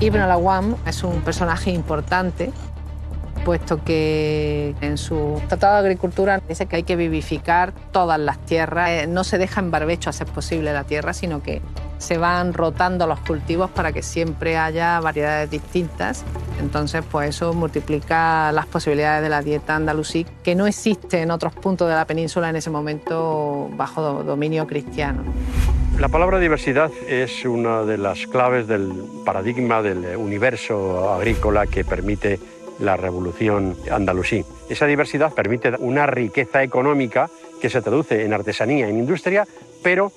Ibn 0.00 0.20
al-Awam 0.20 0.76
es 0.86 1.02
un 1.02 1.22
personaje 1.22 1.70
importante, 1.70 2.52
puesto 3.48 3.82
que 3.82 4.74
en 4.82 4.98
su 4.98 5.40
Tratado 5.48 5.76
de 5.76 5.88
Agricultura 5.88 6.38
dice 6.46 6.66
que 6.66 6.76
hay 6.76 6.82
que 6.82 6.96
vivificar 6.96 7.72
todas 7.92 8.20
las 8.20 8.38
tierras. 8.44 8.90
Eh, 8.90 9.06
no 9.06 9.24
se 9.24 9.38
deja 9.38 9.62
en 9.62 9.70
barbecho 9.70 10.10
a 10.10 10.12
ser 10.12 10.26
posible 10.26 10.70
la 10.74 10.84
tierra, 10.84 11.14
sino 11.14 11.42
que 11.42 11.62
se 11.96 12.18
van 12.18 12.52
rotando 12.52 13.06
los 13.06 13.20
cultivos 13.20 13.70
para 13.70 13.90
que 13.90 14.02
siempre 14.02 14.58
haya 14.58 15.00
variedades 15.00 15.50
distintas. 15.50 16.26
Entonces, 16.60 17.02
pues 17.10 17.30
eso 17.30 17.54
multiplica 17.54 18.52
las 18.52 18.66
posibilidades 18.66 19.22
de 19.22 19.30
la 19.30 19.40
dieta 19.40 19.76
andalusí, 19.76 20.26
que 20.42 20.54
no 20.54 20.66
existe 20.66 21.22
en 21.22 21.30
otros 21.30 21.54
puntos 21.54 21.88
de 21.88 21.94
la 21.94 22.04
península 22.04 22.50
en 22.50 22.56
ese 22.56 22.68
momento 22.68 23.70
bajo 23.78 24.24
dominio 24.24 24.66
cristiano. 24.66 25.22
La 25.98 26.08
palabra 26.08 26.38
diversidad 26.38 26.90
es 27.08 27.46
una 27.46 27.82
de 27.84 27.96
las 27.96 28.26
claves 28.26 28.68
del 28.68 28.92
paradigma 29.24 29.80
del 29.80 30.18
universo 30.18 31.14
agrícola 31.14 31.66
que 31.66 31.82
permite 31.82 32.38
la 32.78 32.96
revolución 32.96 33.76
andalusí. 33.90 34.44
Esa 34.68 34.86
diversidad 34.86 35.32
permite 35.32 35.72
una 35.78 36.06
riqueza 36.06 36.62
económica 36.62 37.28
que 37.60 37.70
se 37.70 37.82
traduce 37.82 38.24
en 38.24 38.32
artesanía, 38.32 38.88
en 38.88 38.98
industria, 38.98 39.46
pero 39.82 40.12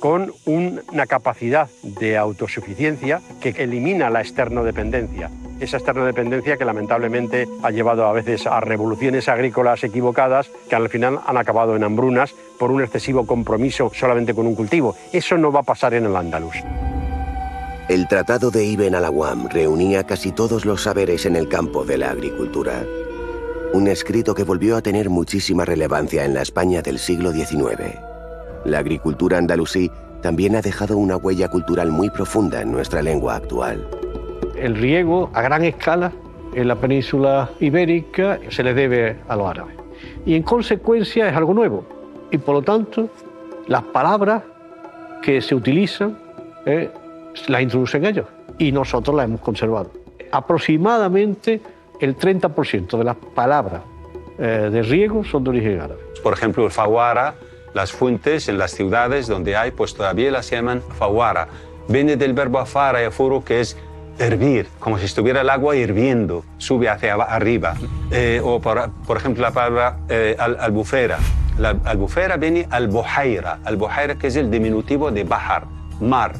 con 0.00 0.32
una 0.44 1.06
capacidad 1.06 1.68
de 1.82 2.16
autosuficiencia 2.16 3.20
que 3.40 3.50
elimina 3.50 4.10
la 4.10 4.20
externodependencia. 4.20 5.30
Esa 5.58 5.78
externodependencia 5.78 6.58
que 6.58 6.66
lamentablemente 6.66 7.48
ha 7.62 7.70
llevado 7.70 8.06
a 8.06 8.12
veces 8.12 8.46
a 8.46 8.60
revoluciones 8.60 9.28
agrícolas 9.28 9.82
equivocadas 9.84 10.50
que 10.68 10.76
al 10.76 10.90
final 10.90 11.20
han 11.26 11.38
acabado 11.38 11.76
en 11.76 11.84
hambrunas 11.84 12.34
por 12.58 12.70
un 12.70 12.82
excesivo 12.82 13.26
compromiso 13.26 13.90
solamente 13.94 14.34
con 14.34 14.46
un 14.46 14.54
cultivo. 14.54 14.94
Eso 15.12 15.38
no 15.38 15.50
va 15.50 15.60
a 15.60 15.64
pasar 15.64 15.94
en 15.94 16.04
el 16.04 16.16
andaluz. 16.16 16.56
El 17.88 18.08
Tratado 18.08 18.50
de 18.50 18.64
Ibn 18.64 18.96
al-Awam 18.96 19.48
reunía 19.48 20.02
casi 20.02 20.32
todos 20.32 20.64
los 20.64 20.82
saberes 20.82 21.24
en 21.24 21.36
el 21.36 21.48
campo 21.48 21.84
de 21.84 21.98
la 21.98 22.10
agricultura. 22.10 22.84
Un 23.72 23.86
escrito 23.86 24.34
que 24.34 24.42
volvió 24.42 24.76
a 24.76 24.82
tener 24.82 25.08
muchísima 25.08 25.64
relevancia 25.64 26.24
en 26.24 26.34
la 26.34 26.42
España 26.42 26.82
del 26.82 26.98
siglo 26.98 27.30
XIX. 27.30 27.94
La 28.64 28.78
agricultura 28.78 29.38
andalusí 29.38 29.88
también 30.20 30.56
ha 30.56 30.62
dejado 30.62 30.96
una 30.96 31.16
huella 31.16 31.48
cultural 31.48 31.92
muy 31.92 32.10
profunda 32.10 32.60
en 32.60 32.72
nuestra 32.72 33.02
lengua 33.02 33.36
actual. 33.36 33.88
El 34.56 34.74
riego 34.74 35.30
a 35.32 35.42
gran 35.42 35.62
escala 35.62 36.10
en 36.54 36.66
la 36.66 36.74
península 36.74 37.50
ibérica 37.60 38.40
se 38.48 38.64
le 38.64 38.74
debe 38.74 39.16
a 39.28 39.36
los 39.36 39.48
árabes. 39.48 39.76
Y 40.24 40.34
en 40.34 40.42
consecuencia 40.42 41.28
es 41.28 41.36
algo 41.36 41.54
nuevo. 41.54 41.86
Y 42.32 42.38
por 42.38 42.56
lo 42.56 42.62
tanto, 42.62 43.08
las 43.68 43.84
palabras 43.84 44.42
que 45.22 45.40
se 45.40 45.54
utilizan 45.54 46.18
eh, 46.64 46.90
las 47.48 47.62
introducen 47.62 48.04
ellos. 48.04 48.26
Y 48.58 48.72
nosotros 48.72 49.14
las 49.16 49.26
hemos 49.26 49.40
conservado. 49.40 49.90
Aproximadamente 50.32 51.60
el 52.00 52.16
30% 52.16 52.98
de 52.98 53.04
las 53.04 53.16
palabras 53.16 53.82
eh, 54.38 54.68
de 54.72 54.82
riego 54.82 55.24
son 55.24 55.44
de 55.44 55.50
origen 55.50 55.80
árabe. 55.80 56.00
Por 56.22 56.32
ejemplo, 56.32 56.64
el 56.64 56.70
fawara 56.70 57.34
las 57.76 57.92
fuentes 57.92 58.48
en 58.48 58.56
las 58.56 58.70
ciudades 58.70 59.26
donde 59.26 59.54
hay, 59.54 59.70
pues 59.70 59.92
todavía 59.92 60.30
las 60.30 60.50
llaman 60.50 60.80
fawara. 60.98 61.46
Viene 61.88 62.16
del 62.16 62.32
verbo 62.32 62.58
afara 62.58 63.02
y 63.02 63.04
afuro, 63.04 63.44
que 63.44 63.60
es 63.60 63.76
hervir, 64.18 64.66
como 64.80 64.98
si 64.98 65.04
estuviera 65.04 65.42
el 65.42 65.50
agua 65.50 65.76
hirviendo, 65.76 66.42
sube 66.56 66.88
hacia 66.88 67.16
arriba. 67.16 67.74
Eh, 68.10 68.40
o 68.42 68.60
por, 68.60 68.90
por, 69.06 69.18
ejemplo 69.18 69.42
la 69.42 69.50
palabra 69.50 69.98
eh, 70.08 70.34
albufera. 70.38 71.18
La 71.58 71.76
albufera 71.84 72.38
viene 72.38 72.66
al 72.70 72.88
bohaira, 72.88 73.58
al 73.62 73.76
bohaira 73.76 74.14
que 74.14 74.28
es 74.28 74.36
el 74.36 74.50
diminutivo 74.50 75.10
de 75.10 75.24
bahar, 75.24 75.66
mar. 76.00 76.32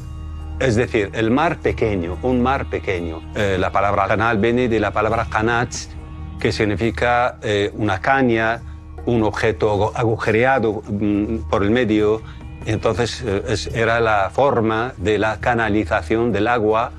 Es 0.59 0.75
decir, 0.75 1.11
el 1.13 1.29
mar 1.29 1.59
pequeño, 1.59 2.17
un 2.23 2.41
mar 2.41 2.67
pequeño. 2.67 3.21
Eh, 3.35 3.57
la 3.59 3.71
palabra 3.71 4.07
canal 4.07 4.39
viene 4.39 4.67
de 4.67 4.79
la 4.79 4.89
palabra 4.89 5.27
kanat, 5.29 5.69
que 6.39 6.51
significa 6.51 7.37
eh, 7.43 7.71
una 7.75 8.01
caña, 8.01 8.61
un 9.05 9.21
objeto 9.21 9.91
agujereado 9.95 10.81
mm, 10.89 11.49
por 11.49 11.61
el 11.61 11.69
medio. 11.69 12.23
Entonces 12.65 13.23
eh, 13.23 13.55
era 13.75 13.99
la 13.99 14.31
forma 14.31 14.93
de 14.97 15.19
la 15.19 15.39
canalización 15.39 16.31
del 16.31 16.47
agua. 16.47 16.91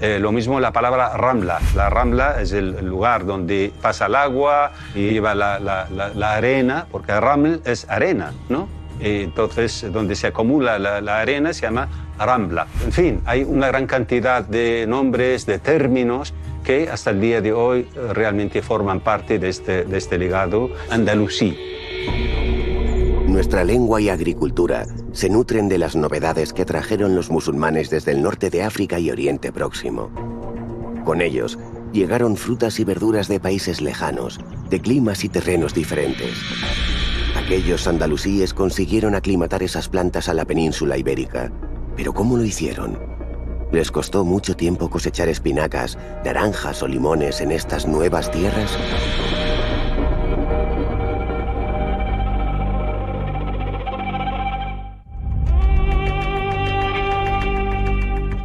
Lo 0.00 0.32
mismo 0.32 0.58
la 0.58 0.72
palabra 0.72 1.16
rambla. 1.16 1.60
La 1.76 1.88
rambla 1.88 2.40
es 2.40 2.50
el 2.50 2.84
lugar 2.84 3.24
donde 3.24 3.72
pasa 3.80 4.06
el 4.06 4.16
agua 4.16 4.72
y 4.96 5.10
lleva 5.10 5.36
la, 5.36 5.60
la, 5.60 6.34
arena, 6.34 6.88
porque 6.90 7.20
raml 7.20 7.60
es 7.64 7.88
arena, 7.88 8.32
¿no? 8.48 8.66
Entonces, 9.02 9.84
donde 9.92 10.14
se 10.14 10.28
acumula 10.28 10.78
la, 10.78 11.20
arena 11.20 11.52
se 11.52 11.62
llama 11.62 11.88
rambla. 12.18 12.68
En 12.84 12.92
fin, 12.92 13.20
hay 13.24 13.42
una 13.42 13.66
gran 13.66 13.86
cantidad 13.86 14.44
de 14.44 14.86
nombres, 14.86 15.44
de 15.44 15.58
términos 15.58 16.32
que 16.62 16.88
hasta 16.88 17.10
el 17.10 17.20
día 17.20 17.40
de 17.40 17.52
hoy 17.52 17.80
eh, 17.80 18.12
realmente 18.12 18.62
forman 18.62 19.00
parte 19.00 19.40
de 19.40 19.48
este, 19.48 19.84
de 19.84 19.98
este 19.98 20.18
legado 20.18 20.70
andalusí. 20.90 21.58
Nuestra 23.26 23.64
lengua 23.64 24.00
y 24.00 24.08
agricultura 24.08 24.86
se 25.12 25.28
nutren 25.28 25.68
de 25.68 25.78
las 25.78 25.96
novedades 25.96 26.52
que 26.52 26.64
trajeron 26.64 27.16
los 27.16 27.30
musulmanes 27.30 27.90
desde 27.90 28.12
el 28.12 28.22
norte 28.22 28.50
de 28.50 28.62
África 28.62 29.00
y 29.00 29.10
Oriente 29.10 29.50
Próximo. 29.50 30.10
Con 31.04 31.20
ellos 31.20 31.58
llegaron 31.92 32.36
frutas 32.36 32.78
y 32.78 32.84
verduras 32.84 33.28
de 33.28 33.40
países 33.40 33.80
lejanos, 33.80 34.38
de 34.70 34.80
climas 34.80 35.24
y 35.24 35.28
terrenos 35.28 35.74
diferentes. 35.74 36.30
Aquellos 37.44 37.88
andalusíes 37.88 38.54
consiguieron 38.54 39.16
aclimatar 39.16 39.64
esas 39.64 39.88
plantas 39.88 40.28
a 40.28 40.34
la 40.34 40.44
península 40.44 40.96
ibérica, 40.96 41.50
pero 41.96 42.14
¿cómo 42.14 42.36
lo 42.36 42.44
hicieron? 42.44 42.98
¿Les 43.72 43.90
costó 43.90 44.24
mucho 44.24 44.56
tiempo 44.56 44.88
cosechar 44.88 45.28
espinacas, 45.28 45.98
naranjas 46.24 46.82
o 46.84 46.88
limones 46.88 47.40
en 47.40 47.50
estas 47.50 47.86
nuevas 47.86 48.30
tierras? 48.30 48.78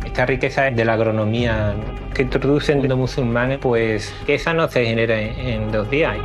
Esta 0.05 0.25
riqueza 0.25 0.63
de 0.71 0.85
la 0.85 0.93
agronomía 0.93 1.75
que 2.15 2.23
introducen 2.23 2.87
los 2.87 2.97
musulmanes, 2.97 3.59
pues 3.59 4.11
esa 4.25 4.53
no 4.53 4.67
se 4.67 4.85
genera 4.85 5.21
en 5.21 5.71
dos 5.71 5.87
días. 5.91 6.17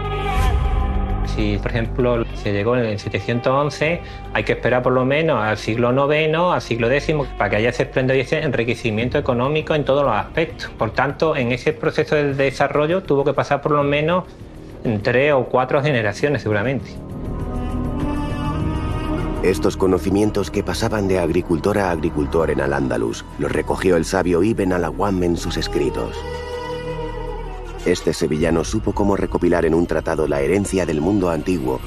Si, 1.37 1.57
por 1.59 1.71
ejemplo, 1.71 2.25
Se 2.43 2.53
llegó 2.53 2.77
en 2.77 2.85
el 2.85 2.99
711, 2.99 4.01
hay 4.33 4.43
que 4.43 4.55
esperar 4.55 4.83
por 4.83 4.93
lo 4.93 5.05
menos 5.05 5.41
al 5.41 5.57
siglo 5.57 5.93
IX, 5.93 6.35
al 6.35 6.61
siglo 6.61 6.91
X, 6.91 7.15
para 7.39 7.51
que 7.51 7.57
haya 7.57 7.69
ese 7.69 7.85
esplendor 7.85 8.17
y 8.17 8.21
ese 8.21 8.43
enriquecimiento 8.43 9.17
económico 9.17 9.77
en 9.77 9.85
todos 9.85 10.05
los 10.05 10.13
aspectos. 10.13 10.69
Por 10.77 10.91
tanto, 10.91 11.37
en 11.37 11.53
ese 11.53 11.73
proceso 11.73 12.17
de 12.17 12.35
desarrollo 12.35 13.05
tuvo 13.05 13.25
que 13.25 13.33
pasar 13.33 13.63
por 13.63 13.71
lo 13.73 13.85
menos 13.85 14.25
tres 15.03 15.33
o 15.35 15.45
cuatro 15.45 15.81
generaciones 15.81 16.43
seguramente. 16.43 16.91
Estos 19.45 19.77
conocimientos 19.77 20.51
que 20.51 20.65
pasaban 20.65 21.07
de 21.07 21.21
agricultor 21.21 21.79
a 21.79 21.93
agricultor 21.93 22.51
en 22.51 22.61
Al-Ándalus 22.61 23.25
los 23.39 23.53
recogió 23.53 23.97
el 23.97 24.05
sabio 24.05 24.43
Ibn 24.43 24.73
al-Awwam 24.73 25.23
en 25.23 25.37
sus 25.37 25.57
escritos. 25.57 26.17
Este 27.87 28.13
sevillano 28.13 28.65
supo 28.65 28.93
cómo 28.93 29.17
recopilar 29.17 29.65
en 29.65 29.75
un 29.75 29.87
tratado 29.87 30.27
la 30.27 30.41
herencia 30.41 30.87
del 30.87 31.01
mundo 31.01 31.31
antiguo 31.31 31.81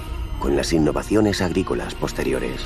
con 0.46 0.56
las 0.56 0.72
innovaciones 0.74 1.42
agrícolas 1.42 1.96
posteriores. 1.96 2.62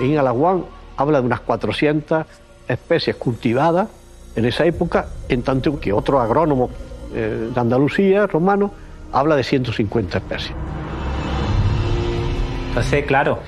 En 0.00 0.18
Alaguán 0.18 0.64
habla 0.96 1.20
de 1.20 1.26
unas 1.26 1.38
400 1.42 2.26
especies 2.66 3.14
cultivadas 3.14 3.86
en 4.34 4.46
esa 4.46 4.66
época, 4.66 5.06
en 5.28 5.42
tanto 5.42 5.78
que 5.78 5.92
otro 5.92 6.20
agrónomo 6.20 6.70
eh, 7.14 7.50
de 7.54 7.60
Andalucía, 7.60 8.26
romano, 8.26 8.72
habla 9.12 9.36
de 9.36 9.44
150 9.44 10.18
especies. 10.18 10.56
Entonces, 12.70 13.06
claro, 13.06 13.38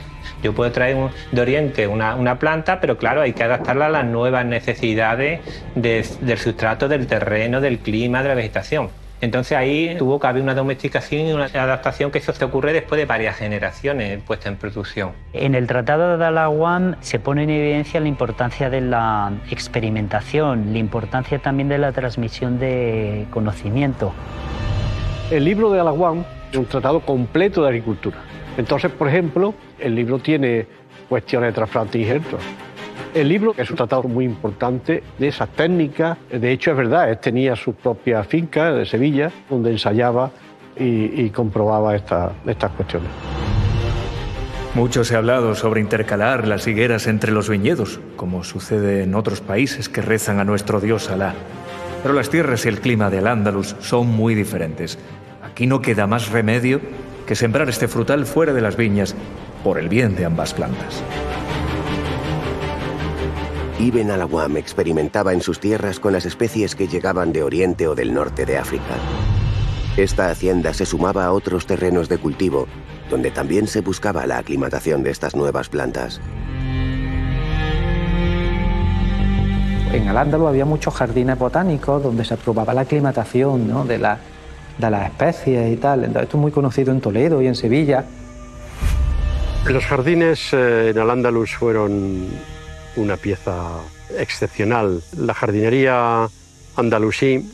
yo 0.44 0.54
puedo 0.54 0.70
traer 0.70 1.10
de 1.32 1.40
Oriente 1.40 1.88
una, 1.88 2.38
planta, 2.38 2.80
pero 2.80 2.96
claro, 2.96 3.22
hay 3.22 3.32
que 3.32 3.42
adaptarla 3.42 3.86
a 3.86 3.90
las 3.90 4.04
nuevas 4.04 4.46
necesidades 4.46 5.40
del 5.74 6.38
sustrato, 6.38 6.86
del 6.86 7.08
terreno, 7.08 7.60
del 7.60 7.80
clima, 7.80 8.22
de 8.22 8.28
la 8.28 8.36
vegetación. 8.36 8.90
Entonces 9.20 9.58
ahí 9.58 9.96
tuvo 9.98 10.20
que 10.20 10.26
haber 10.28 10.42
una 10.42 10.54
domesticación 10.54 11.26
y 11.26 11.32
una 11.32 11.46
adaptación 11.46 12.10
que 12.10 12.18
eso 12.18 12.32
se 12.32 12.44
ocurre 12.44 12.72
después 12.72 12.98
de 12.98 13.04
varias 13.04 13.36
generaciones 13.36 14.22
puestas 14.22 14.52
en 14.52 14.56
producción. 14.56 15.12
En 15.32 15.54
el 15.54 15.66
Tratado 15.66 16.12
de 16.12 16.16
Dalawan 16.18 16.96
se 17.00 17.18
pone 17.18 17.42
en 17.42 17.50
evidencia 17.50 17.98
la 18.00 18.08
importancia 18.08 18.70
de 18.70 18.80
la 18.80 19.32
experimentación, 19.50 20.72
la 20.72 20.78
importancia 20.78 21.38
también 21.40 21.68
de 21.68 21.78
la 21.78 21.92
transmisión 21.92 22.60
de 22.60 23.26
conocimiento. 23.30 24.12
El 25.30 25.44
libro 25.44 25.70
de 25.70 25.78
Dalawan 25.78 26.24
es 26.52 26.58
un 26.58 26.66
tratado 26.66 27.00
completo 27.00 27.62
de 27.62 27.68
agricultura. 27.68 28.18
Entonces, 28.56 28.90
por 28.90 29.08
ejemplo, 29.08 29.54
el 29.78 29.94
libro 29.94 30.18
tiene 30.18 30.66
cuestiones 31.08 31.50
de 31.50 31.52
trasplante 31.54 31.98
y 31.98 32.04
El 33.18 33.30
libro 33.30 33.52
es 33.58 33.68
un 33.68 33.76
tratado 33.76 34.04
muy 34.04 34.24
importante 34.24 35.02
de 35.18 35.26
esas 35.26 35.48
técnicas. 35.48 36.16
De 36.30 36.52
hecho, 36.52 36.70
es 36.70 36.76
verdad, 36.76 37.10
él 37.10 37.18
tenía 37.18 37.56
su 37.56 37.74
propia 37.74 38.22
finca 38.22 38.70
de 38.70 38.86
Sevilla, 38.86 39.32
donde 39.50 39.72
ensayaba 39.72 40.30
y, 40.76 41.28
comprobaba 41.30 41.96
estas 41.96 42.70
cuestiones. 42.76 43.10
Mucho 44.76 45.02
se 45.02 45.16
ha 45.16 45.18
hablado 45.18 45.56
sobre 45.56 45.80
intercalar 45.80 46.46
las 46.46 46.68
higueras 46.68 47.08
entre 47.08 47.32
los 47.32 47.48
viñedos, 47.48 47.98
como 48.14 48.44
sucede 48.44 49.02
en 49.02 49.16
otros 49.16 49.40
países 49.40 49.88
que 49.88 50.00
rezan 50.00 50.38
a 50.38 50.44
nuestro 50.44 50.80
dios 50.80 51.10
Alá. 51.10 51.34
Pero 52.04 52.14
las 52.14 52.30
tierras 52.30 52.66
y 52.66 52.68
el 52.68 52.80
clima 52.80 53.10
de 53.10 53.18
Al-Ándalus 53.18 53.74
son 53.80 54.06
muy 54.06 54.36
diferentes. 54.36 54.96
Aquí 55.42 55.66
no 55.66 55.82
queda 55.82 56.06
más 56.06 56.30
remedio 56.30 56.80
que 57.26 57.34
sembrar 57.34 57.68
este 57.68 57.88
frutal 57.88 58.26
fuera 58.26 58.52
de 58.52 58.60
las 58.60 58.76
viñas 58.76 59.16
por 59.64 59.80
el 59.80 59.88
bien 59.88 60.14
de 60.14 60.24
ambas 60.24 60.54
plantas. 60.54 61.02
Ibn 63.80 64.10
al-Awam 64.10 64.56
experimentaba 64.56 65.32
en 65.32 65.40
sus 65.40 65.60
tierras 65.60 66.00
con 66.00 66.12
las 66.12 66.26
especies 66.26 66.74
que 66.74 66.88
llegaban 66.88 67.32
de 67.32 67.44
Oriente 67.44 67.86
o 67.86 67.94
del 67.94 68.12
norte 68.12 68.44
de 68.44 68.58
África. 68.58 68.96
Esta 69.96 70.30
hacienda 70.30 70.74
se 70.74 70.84
sumaba 70.84 71.26
a 71.26 71.32
otros 71.32 71.64
terrenos 71.64 72.08
de 72.08 72.18
cultivo, 72.18 72.66
donde 73.08 73.30
también 73.30 73.68
se 73.68 73.80
buscaba 73.80 74.26
la 74.26 74.38
aclimatación 74.38 75.04
de 75.04 75.10
estas 75.10 75.36
nuevas 75.36 75.68
plantas. 75.68 76.20
En 79.92 80.08
Al-Ándalus 80.08 80.48
había 80.48 80.64
muchos 80.64 80.92
jardines 80.94 81.38
botánicos 81.38 82.02
donde 82.02 82.24
se 82.24 82.36
probaba 82.36 82.74
la 82.74 82.80
aclimatación 82.80 83.86
de, 83.86 83.98
de 83.98 84.90
las 84.90 85.06
especies 85.06 85.72
y 85.72 85.76
tal. 85.76 86.00
Entonces, 86.00 86.24
esto 86.24 86.36
es 86.36 86.40
muy 86.40 86.50
conocido 86.50 86.90
en 86.90 87.00
Toledo 87.00 87.40
y 87.40 87.46
en 87.46 87.54
Sevilla. 87.54 88.04
Los 89.66 89.86
jardines 89.86 90.52
eh, 90.52 90.90
en 90.90 90.98
Al-Ándalus 90.98 91.54
fueron 91.54 92.26
una 92.98 93.16
pieza 93.16 93.78
excepcional. 94.16 95.02
La 95.16 95.34
jardinería 95.34 96.28
andalusí 96.76 97.48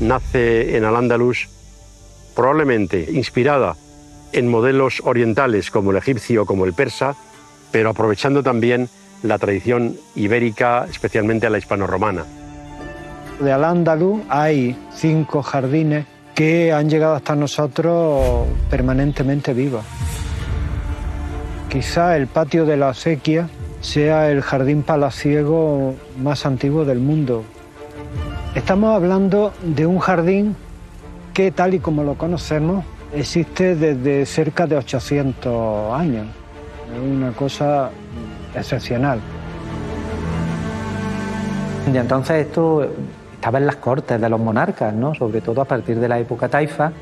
nace 0.00 0.76
en 0.76 0.84
Al-Ándalus 0.84 1.48
probablemente 2.34 3.08
inspirada 3.12 3.76
en 4.32 4.48
modelos 4.48 5.02
orientales 5.04 5.70
como 5.70 5.90
el 5.90 5.96
egipcio 5.96 6.46
como 6.46 6.64
el 6.64 6.72
persa, 6.72 7.16
pero 7.72 7.90
aprovechando 7.90 8.42
también 8.42 8.88
la 9.22 9.38
tradición 9.38 9.96
ibérica, 10.14 10.86
especialmente 10.88 11.50
la 11.50 11.58
hispano-romana. 11.58 12.24
De 13.40 13.52
Al-Ándalus 13.52 14.22
hay 14.28 14.76
cinco 14.94 15.42
jardines 15.42 16.06
que 16.34 16.72
han 16.72 16.88
llegado 16.88 17.14
hasta 17.14 17.34
nosotros 17.34 18.46
permanentemente 18.70 19.52
vivos. 19.52 19.84
Quizá 21.68 22.16
el 22.16 22.26
patio 22.26 22.64
de 22.64 22.76
la 22.76 22.90
acequia 22.90 23.48
sea 23.80 24.30
el 24.30 24.42
jardín 24.42 24.82
palaciego 24.82 25.94
más 26.18 26.46
antiguo 26.46 26.84
del 26.84 26.98
mundo. 26.98 27.44
Estamos 28.54 28.94
hablando 28.94 29.52
de 29.62 29.86
un 29.86 29.98
jardín 29.98 30.56
que, 31.32 31.50
tal 31.50 31.74
y 31.74 31.78
como 31.78 32.02
lo 32.02 32.14
conocemos, 32.14 32.84
existe 33.14 33.76
desde 33.76 34.26
cerca 34.26 34.66
de 34.66 34.76
800 34.76 35.94
años. 35.94 36.26
Es 36.94 37.00
una 37.00 37.32
cosa 37.32 37.90
excepcional. 38.54 39.20
Y 41.92 41.96
entonces 41.96 42.46
esto 42.46 42.86
estaba 43.34 43.58
en 43.58 43.66
las 43.66 43.76
cortes 43.76 44.20
de 44.20 44.28
los 44.28 44.38
monarcas, 44.38 44.92
¿no? 44.92 45.14
sobre 45.14 45.40
todo 45.40 45.62
a 45.62 45.64
partir 45.64 45.98
de 45.98 46.08
la 46.08 46.18
época 46.18 46.48
taifa, 46.48 46.92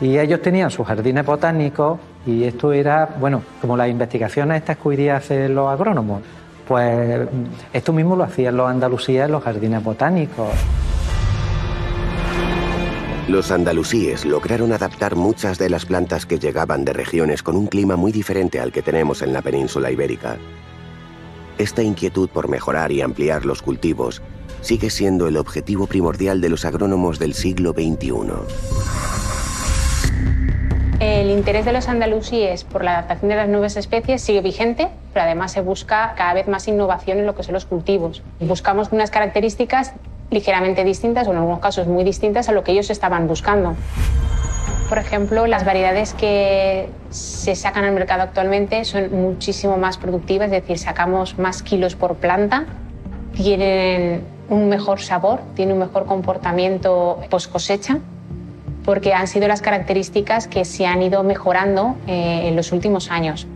y 0.00 0.18
ellos 0.18 0.42
tenían 0.42 0.70
sus 0.70 0.86
jardines 0.86 1.24
botánicos 1.24 1.98
y 2.26 2.44
esto 2.44 2.72
era, 2.72 3.16
bueno, 3.18 3.42
como 3.60 3.76
las 3.76 3.88
investigaciones 3.88 4.58
estas 4.58 4.76
que 4.76 4.88
hoy 4.88 4.96
día 4.96 5.16
hacen 5.16 5.54
los 5.54 5.70
agrónomos, 5.70 6.22
pues 6.66 7.28
esto 7.72 7.92
mismo 7.92 8.16
lo 8.16 8.24
hacían 8.24 8.56
los 8.56 8.68
andalusíes 8.68 9.26
en 9.26 9.32
los 9.32 9.42
jardines 9.42 9.82
botánicos. 9.82 10.50
Los 13.28 13.50
andalusíes 13.50 14.26
lograron 14.26 14.72
adaptar 14.72 15.16
muchas 15.16 15.58
de 15.58 15.70
las 15.70 15.86
plantas 15.86 16.26
que 16.26 16.38
llegaban 16.38 16.84
de 16.84 16.92
regiones 16.92 17.42
con 17.42 17.56
un 17.56 17.68
clima 17.68 17.96
muy 17.96 18.12
diferente 18.12 18.60
al 18.60 18.70
que 18.70 18.82
tenemos 18.82 19.22
en 19.22 19.32
la 19.32 19.40
península 19.40 19.90
ibérica. 19.90 20.36
Esta 21.56 21.82
inquietud 21.82 22.28
por 22.28 22.48
mejorar 22.48 22.92
y 22.92 23.00
ampliar 23.00 23.46
los 23.46 23.62
cultivos 23.62 24.20
sigue 24.60 24.90
siendo 24.90 25.26
el 25.26 25.36
objetivo 25.36 25.86
primordial 25.86 26.40
de 26.40 26.48
los 26.50 26.64
agrónomos 26.64 27.18
del 27.18 27.32
siglo 27.32 27.72
XXI. 27.72 29.33
El 31.00 31.30
interés 31.30 31.64
de 31.64 31.72
los 31.72 31.88
andalusíes 31.88 32.64
por 32.64 32.84
la 32.84 32.92
adaptación 32.92 33.28
de 33.28 33.36
las 33.36 33.48
nuevas 33.48 33.76
especies 33.76 34.22
sigue 34.22 34.40
vigente, 34.40 34.88
pero 35.12 35.24
además 35.24 35.52
se 35.52 35.60
busca 35.60 36.14
cada 36.16 36.34
vez 36.34 36.46
más 36.46 36.68
innovación 36.68 37.18
en 37.18 37.26
lo 37.26 37.34
que 37.34 37.42
son 37.42 37.54
los 37.54 37.64
cultivos. 37.64 38.22
Buscamos 38.40 38.92
unas 38.92 39.10
características 39.10 39.94
ligeramente 40.30 40.84
distintas 40.84 41.26
o 41.26 41.32
en 41.32 41.38
algunos 41.38 41.60
casos 41.60 41.86
muy 41.86 42.04
distintas 42.04 42.48
a 42.48 42.52
lo 42.52 42.62
que 42.64 42.72
ellos 42.72 42.90
estaban 42.90 43.26
buscando. 43.26 43.74
Por 44.88 44.98
ejemplo, 44.98 45.46
las 45.46 45.64
variedades 45.64 46.14
que 46.14 46.88
se 47.10 47.56
sacan 47.56 47.84
al 47.84 47.92
mercado 47.92 48.22
actualmente 48.22 48.84
son 48.84 49.10
muchísimo 49.10 49.76
más 49.76 49.98
productivas, 49.98 50.46
es 50.46 50.62
decir, 50.62 50.78
sacamos 50.78 51.38
más 51.38 51.62
kilos 51.62 51.96
por 51.96 52.16
planta, 52.16 52.66
tienen 53.34 54.22
un 54.48 54.68
mejor 54.68 55.00
sabor, 55.00 55.40
tienen 55.54 55.74
un 55.74 55.80
mejor 55.80 56.06
comportamiento 56.06 57.18
post 57.30 57.50
cosecha 57.50 57.98
porque 58.84 59.14
han 59.14 59.26
sido 59.26 59.48
las 59.48 59.62
características 59.62 60.46
que 60.46 60.64
se 60.64 60.86
han 60.86 61.02
ido 61.02 61.22
mejorando 61.22 61.96
eh, 62.06 62.48
en 62.48 62.56
los 62.56 62.72
últimos 62.72 63.10
años. 63.10 63.46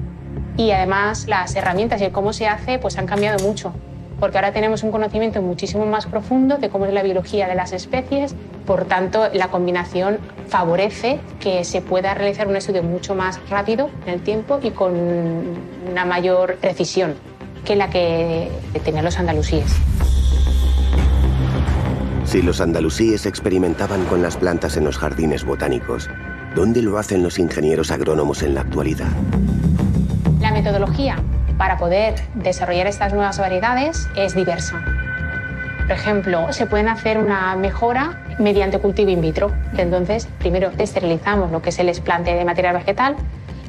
Y 0.56 0.70
además 0.70 1.26
las 1.28 1.54
herramientas 1.54 2.00
y 2.00 2.04
el 2.04 2.12
cómo 2.12 2.32
se 2.32 2.46
hace 2.48 2.78
pues 2.78 2.98
han 2.98 3.06
cambiado 3.06 3.44
mucho, 3.44 3.72
porque 4.18 4.38
ahora 4.38 4.52
tenemos 4.52 4.82
un 4.82 4.90
conocimiento 4.90 5.40
muchísimo 5.40 5.86
más 5.86 6.06
profundo 6.06 6.58
de 6.58 6.68
cómo 6.68 6.86
es 6.86 6.92
la 6.92 7.02
biología 7.02 7.46
de 7.46 7.54
las 7.54 7.72
especies, 7.72 8.34
por 8.66 8.86
tanto 8.86 9.28
la 9.32 9.48
combinación 9.48 10.18
favorece 10.48 11.20
que 11.38 11.64
se 11.64 11.80
pueda 11.80 12.14
realizar 12.14 12.48
un 12.48 12.56
estudio 12.56 12.82
mucho 12.82 13.14
más 13.14 13.38
rápido 13.48 13.90
en 14.06 14.14
el 14.14 14.20
tiempo 14.22 14.58
y 14.62 14.70
con 14.70 14.94
una 15.90 16.04
mayor 16.04 16.56
precisión 16.56 17.14
que 17.64 17.76
la 17.76 17.90
que 17.90 18.50
tenían 18.84 19.04
los 19.04 19.18
andalusíes. 19.18 19.76
Si 22.28 22.42
los 22.42 22.60
andalusíes 22.60 23.24
experimentaban 23.24 24.04
con 24.04 24.20
las 24.20 24.36
plantas 24.36 24.76
en 24.76 24.84
los 24.84 24.98
jardines 24.98 25.44
botánicos, 25.44 26.10
¿dónde 26.54 26.82
lo 26.82 26.98
hacen 26.98 27.22
los 27.22 27.38
ingenieros 27.38 27.90
agrónomos 27.90 28.42
en 28.42 28.54
la 28.54 28.60
actualidad? 28.60 29.08
La 30.38 30.52
metodología 30.52 31.22
para 31.56 31.78
poder 31.78 32.16
desarrollar 32.34 32.86
estas 32.86 33.14
nuevas 33.14 33.38
variedades 33.38 34.10
es 34.14 34.34
diversa. 34.34 34.84
Por 35.86 35.92
ejemplo, 35.92 36.52
se 36.52 36.66
pueden 36.66 36.88
hacer 36.88 37.16
una 37.16 37.56
mejora 37.56 38.22
mediante 38.38 38.78
cultivo 38.78 39.08
in 39.08 39.22
vitro. 39.22 39.50
Entonces, 39.78 40.28
primero 40.38 40.70
esterilizamos 40.76 41.50
lo 41.50 41.62
que 41.62 41.70
es 41.70 41.78
el 41.78 41.88
esplante 41.88 42.34
de 42.34 42.44
material 42.44 42.74
vegetal 42.74 43.16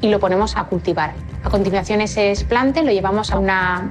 y 0.01 0.09
lo 0.09 0.19
ponemos 0.19 0.57
a 0.57 0.65
cultivar. 0.65 1.13
A 1.45 1.49
continuación, 1.49 2.01
ese 2.01 2.31
esplante 2.31 2.83
lo 2.83 2.91
llevamos 2.91 3.31
a 3.31 3.39
una 3.39 3.89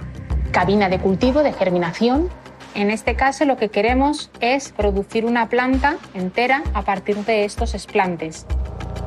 cabina 0.51 0.91
de 0.91 0.99
cultivo, 0.99 1.43
de 1.43 1.55
germinación. 1.55 2.29
En 2.79 2.93
este 2.93 3.17
caso, 3.17 3.45
lo 3.45 3.57
que 3.57 3.71
queremos 3.71 4.31
es 4.39 4.71
producir 4.71 5.27
una 5.27 5.49
planta 5.49 5.97
entera 6.15 6.63
a 6.75 6.83
partir 6.83 7.17
de 7.25 7.45
estos 7.45 7.75
esplantes 7.75 8.47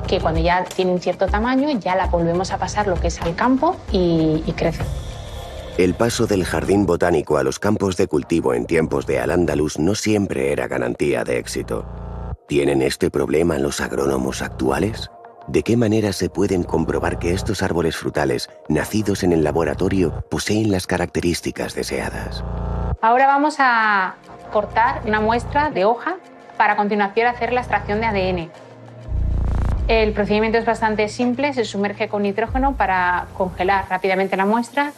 que 0.09 0.19
cuando 0.19 0.41
ya 0.41 0.65
tiene 0.65 0.91
un 0.91 0.99
cierto 0.99 1.27
tamaño 1.27 1.69
ya 1.79 1.95
la 1.95 2.07
volvemos 2.07 2.51
a 2.51 2.57
pasar 2.57 2.87
lo 2.87 2.95
que 2.95 3.07
es 3.07 3.21
al 3.21 3.33
campo 3.33 3.77
y, 3.93 4.43
y 4.45 4.51
crece. 4.57 4.83
El 5.77 5.93
paso 5.93 6.27
del 6.27 6.43
jardín 6.43 6.85
botánico 6.85 7.37
a 7.37 7.43
los 7.43 7.59
campos 7.59 7.95
de 7.95 8.07
cultivo 8.07 8.53
en 8.53 8.65
tiempos 8.65 9.07
de 9.07 9.21
Al-Ándalus 9.21 9.79
no 9.79 9.95
siempre 9.95 10.51
era 10.51 10.67
garantía 10.67 11.23
de 11.23 11.37
éxito. 11.37 11.85
¿Tienen 12.49 12.81
este 12.81 13.09
problema 13.09 13.57
los 13.57 13.79
agrónomos 13.79 14.41
actuales? 14.41 15.09
¿De 15.47 15.63
qué 15.63 15.77
manera 15.77 16.11
se 16.11 16.29
pueden 16.29 16.63
comprobar 16.63 17.19
que 17.19 17.33
estos 17.33 17.63
árboles 17.63 17.95
frutales, 17.95 18.49
nacidos 18.67 19.23
en 19.23 19.31
el 19.31 19.45
laboratorio, 19.45 20.25
poseen 20.29 20.71
las 20.71 20.87
características 20.87 21.73
deseadas? 21.73 22.43
Ahora 23.03 23.25
vamos 23.25 23.55
a 23.57 24.13
cortar 24.53 25.01
una 25.07 25.19
muestra 25.19 25.71
de 25.71 25.85
hoja 25.85 26.17
para 26.55 26.73
a 26.73 26.75
continuación 26.75 27.25
hacer 27.25 27.51
la 27.51 27.61
extracción 27.61 27.99
de 27.99 28.05
ADN. 28.05 28.51
El 29.87 30.13
procedimiento 30.13 30.59
es 30.59 30.65
bastante 30.65 31.07
simple, 31.07 31.51
se 31.53 31.65
sumerge 31.65 32.09
con 32.09 32.21
nitrógeno 32.21 32.75
para 32.75 33.25
congelar 33.35 33.85
rápidamente 33.89 34.37
la 34.37 34.45
muestra, 34.45 34.91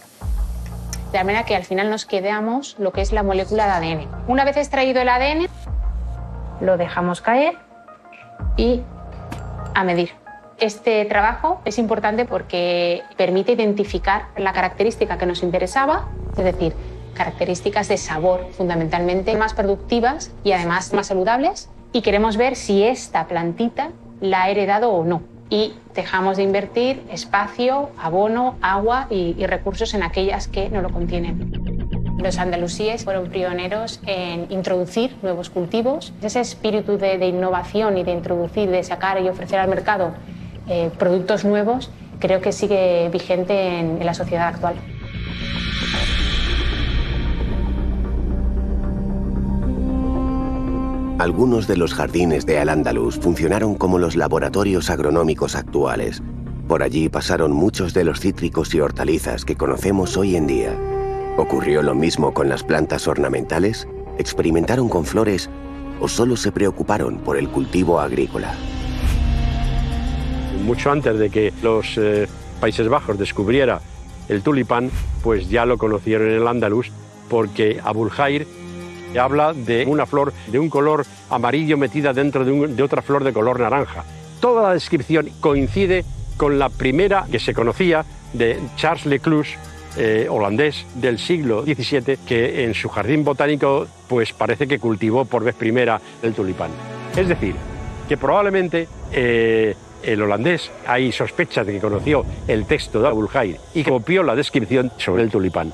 de 1.13 1.17
manera 1.19 1.45
que 1.45 1.55
al 1.55 1.63
final 1.63 1.89
nos 1.89 2.05
quedamos 2.05 2.75
lo 2.77 2.91
que 2.91 2.99
es 2.99 3.13
la 3.13 3.23
molécula 3.23 3.67
de 3.67 3.71
ADN. 3.71 4.07
Una 4.27 4.43
vez 4.43 4.57
extraído 4.57 5.01
el 5.01 5.07
ADN, 5.07 5.47
lo 6.59 6.75
dejamos 6.75 7.21
caer 7.21 7.57
y 8.57 8.81
a 9.75 9.85
medir. 9.85 10.11
Este 10.59 11.05
trabajo 11.05 11.61
es 11.63 11.77
importante 11.77 12.25
porque 12.25 13.01
permite 13.15 13.53
identificar 13.53 14.25
la 14.35 14.51
característica 14.51 15.17
que 15.17 15.25
nos 15.25 15.41
interesaba, 15.41 16.09
es 16.37 16.43
decir, 16.43 16.75
características 17.13 17.87
de 17.87 17.97
sabor 17.97 18.47
fundamentalmente 18.51 19.35
más 19.35 19.53
productivas 19.53 20.31
y 20.43 20.51
además 20.51 20.93
más 20.93 21.07
saludables. 21.07 21.69
Y 21.91 22.01
queremos 22.01 22.37
ver 22.37 22.55
si 22.55 22.83
esta 22.83 23.27
plantita 23.27 23.91
la 24.19 24.43
ha 24.43 24.49
heredado 24.49 24.91
o 24.91 25.03
no. 25.03 25.21
Y 25.49 25.73
dejamos 25.93 26.37
de 26.37 26.43
invertir 26.43 27.03
espacio, 27.11 27.91
abono, 27.99 28.55
agua 28.61 29.07
y, 29.09 29.45
recursos 29.45 29.93
en 29.93 30.01
aquellas 30.01 30.47
que 30.47 30.69
no 30.69 30.81
lo 30.81 30.89
contienen. 30.89 31.51
Los 32.17 32.39
andalusíes 32.39 33.03
fueron 33.03 33.29
pioneros 33.29 33.99
en 34.07 34.47
introducir 34.49 35.15
nuevos 35.21 35.49
cultivos. 35.49 36.13
Ese 36.21 36.39
espíritu 36.39 36.97
de, 36.97 37.27
innovación 37.27 37.97
y 37.97 38.03
de 38.03 38.11
introducir, 38.11 38.69
de 38.69 38.81
sacar 38.83 39.21
y 39.21 39.29
ofrecer 39.29 39.59
al 39.59 39.67
mercado 39.67 40.13
eh, 40.67 40.89
productos 40.97 41.43
nuevos, 41.43 41.91
creo 42.19 42.41
que 42.41 42.51
sigue 42.51 43.09
vigente 43.09 43.79
en, 43.79 43.97
en 43.99 44.05
la 44.05 44.13
sociedad 44.13 44.47
actual. 44.47 44.75
Algunos 51.23 51.67
de 51.67 51.77
los 51.77 51.93
jardines 51.93 52.45
de 52.45 52.59
Al-Ándalus 52.59 53.17
funcionaron 53.17 53.75
como 53.75 53.97
los 53.97 54.17
laboratorios 54.17 54.89
agronómicos 54.89 55.55
actuales. 55.55 56.21
Por 56.67 56.83
allí 56.83 57.07
pasaron 57.07 57.53
muchos 57.53 57.93
de 57.93 58.03
los 58.03 58.19
cítricos 58.19 58.75
y 58.75 58.81
hortalizas 58.81 59.45
que 59.45 59.55
conocemos 59.55 60.17
hoy 60.17 60.35
en 60.35 60.47
día. 60.47 60.77
¿Ocurrió 61.37 61.81
lo 61.81 61.95
mismo 61.95 62.33
con 62.33 62.49
las 62.49 62.61
plantas 62.61 63.07
ornamentales? 63.07 63.87
¿Experimentaron 64.17 64.89
con 64.89 65.05
flores 65.05 65.49
o 66.01 66.09
solo 66.09 66.35
se 66.35 66.51
preocuparon 66.51 67.19
por 67.19 67.37
el 67.37 67.47
cultivo 67.47 68.01
agrícola? 68.01 68.53
Mucho 70.65 70.91
antes 70.91 71.17
de 71.17 71.29
que 71.29 71.53
los 71.63 71.97
eh, 71.97 72.27
Países 72.59 72.89
Bajos 72.89 73.17
descubriera 73.17 73.79
el 74.27 74.41
tulipán, 74.41 74.91
pues 75.23 75.49
ya 75.49 75.65
lo 75.65 75.77
conocieron 75.77 76.27
en 76.27 76.41
el 76.41 76.47
Andaluz, 76.49 76.91
porque 77.29 77.79
Abul 77.81 78.09
Jair 78.09 78.45
habla 79.19 79.53
de 79.53 79.85
una 79.85 80.05
flor 80.05 80.33
de 80.47 80.59
un 80.59 80.69
color 80.69 81.05
amarillo 81.29 81.77
metida 81.77 82.13
dentro 82.13 82.45
de, 82.45 82.83
otra 82.83 83.01
flor 83.01 83.23
de 83.23 83.33
color 83.33 83.59
naranja. 83.59 84.03
Toda 84.39 84.63
la 84.63 84.73
descripción 84.73 85.29
coincide 85.39 86.03
con 86.37 86.59
la 86.59 86.69
primera 86.69 87.25
que 87.31 87.39
se 87.39 87.53
conocía 87.53 88.05
de 88.33 88.59
Charles 88.75 89.05
Lecluse, 89.05 89.57
eh, 89.95 90.27
holandés 90.29 90.85
del 90.95 91.19
siglo 91.19 91.63
XVII, 91.63 92.17
que 92.25 92.63
en 92.65 92.73
su 92.73 92.89
jardín 92.89 93.23
botánico 93.23 93.87
pues 94.07 94.33
parece 94.33 94.67
que 94.67 94.79
cultivó 94.79 95.25
por 95.25 95.43
vez 95.43 95.55
primera 95.55 96.01
el 96.21 96.33
tulipán. 96.33 96.71
Es 97.15 97.27
decir, 97.27 97.55
que 98.09 98.17
probablemente 98.17 98.87
eh, 99.11 99.75
el 100.03 100.21
holandés 100.21 100.71
hay 100.85 101.11
sospechas 101.11 101.65
de 101.65 101.73
que 101.73 101.79
conoció 101.79 102.25
el 102.47 102.65
texto 102.65 103.01
de 103.01 103.07
Abul 103.07 103.27
Jair 103.27 103.57
y 103.73 103.83
copió 103.83 104.23
la 104.23 104.35
descripción 104.35 104.91
sobre 104.97 105.23
el 105.23 105.29
tulipán. 105.29 105.71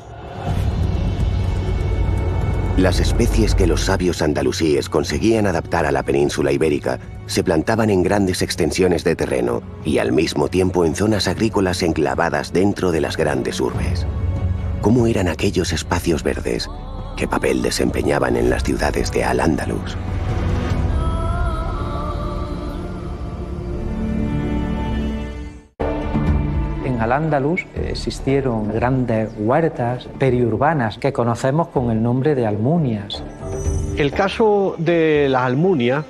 Las 2.77 2.99
especies 2.99 3.55
que 3.55 3.67
los 3.67 3.81
sabios 3.81 4.21
andalusíes 4.21 4.87
conseguían 4.87 5.47
adaptar 5.47 5.85
a 5.85 5.91
la 5.91 6.03
península 6.03 6.51
ibérica 6.51 6.99
se 7.25 7.43
plantaban 7.43 7.89
en 7.89 8.03
grandes 8.03 8.41
extensiones 8.41 9.03
de 9.03 9.15
terreno 9.15 9.61
y 9.83 9.97
al 9.97 10.11
mismo 10.11 10.47
tiempo 10.47 10.85
en 10.85 10.95
zonas 10.95 11.27
agrícolas 11.27 11.83
enclavadas 11.83 12.53
dentro 12.53 12.91
de 12.91 13.01
las 13.01 13.17
grandes 13.17 13.59
urbes. 13.59 14.05
¿Cómo 14.81 15.07
eran 15.07 15.27
aquellos 15.27 15.73
espacios 15.73 16.23
verdes? 16.23 16.69
¿Qué 17.17 17.27
papel 17.27 17.61
desempeñaban 17.61 18.37
en 18.37 18.49
las 18.49 18.63
ciudades 18.63 19.11
de 19.11 19.25
Al-Ándalus? 19.25 19.97
En 26.99 27.03
Al-Ándalus 27.03 27.65
existieron 27.75 28.73
grandes 28.73 29.29
huertas 29.37 30.09
periurbanas 30.19 30.97
que 30.97 31.13
conocemos 31.13 31.69
con 31.69 31.91
el 31.91 32.03
nombre 32.03 32.35
de 32.35 32.45
almunias. 32.45 33.23
El 33.95 34.11
caso 34.11 34.75
de 34.77 35.27
las 35.29 35.43
almunias 35.43 36.03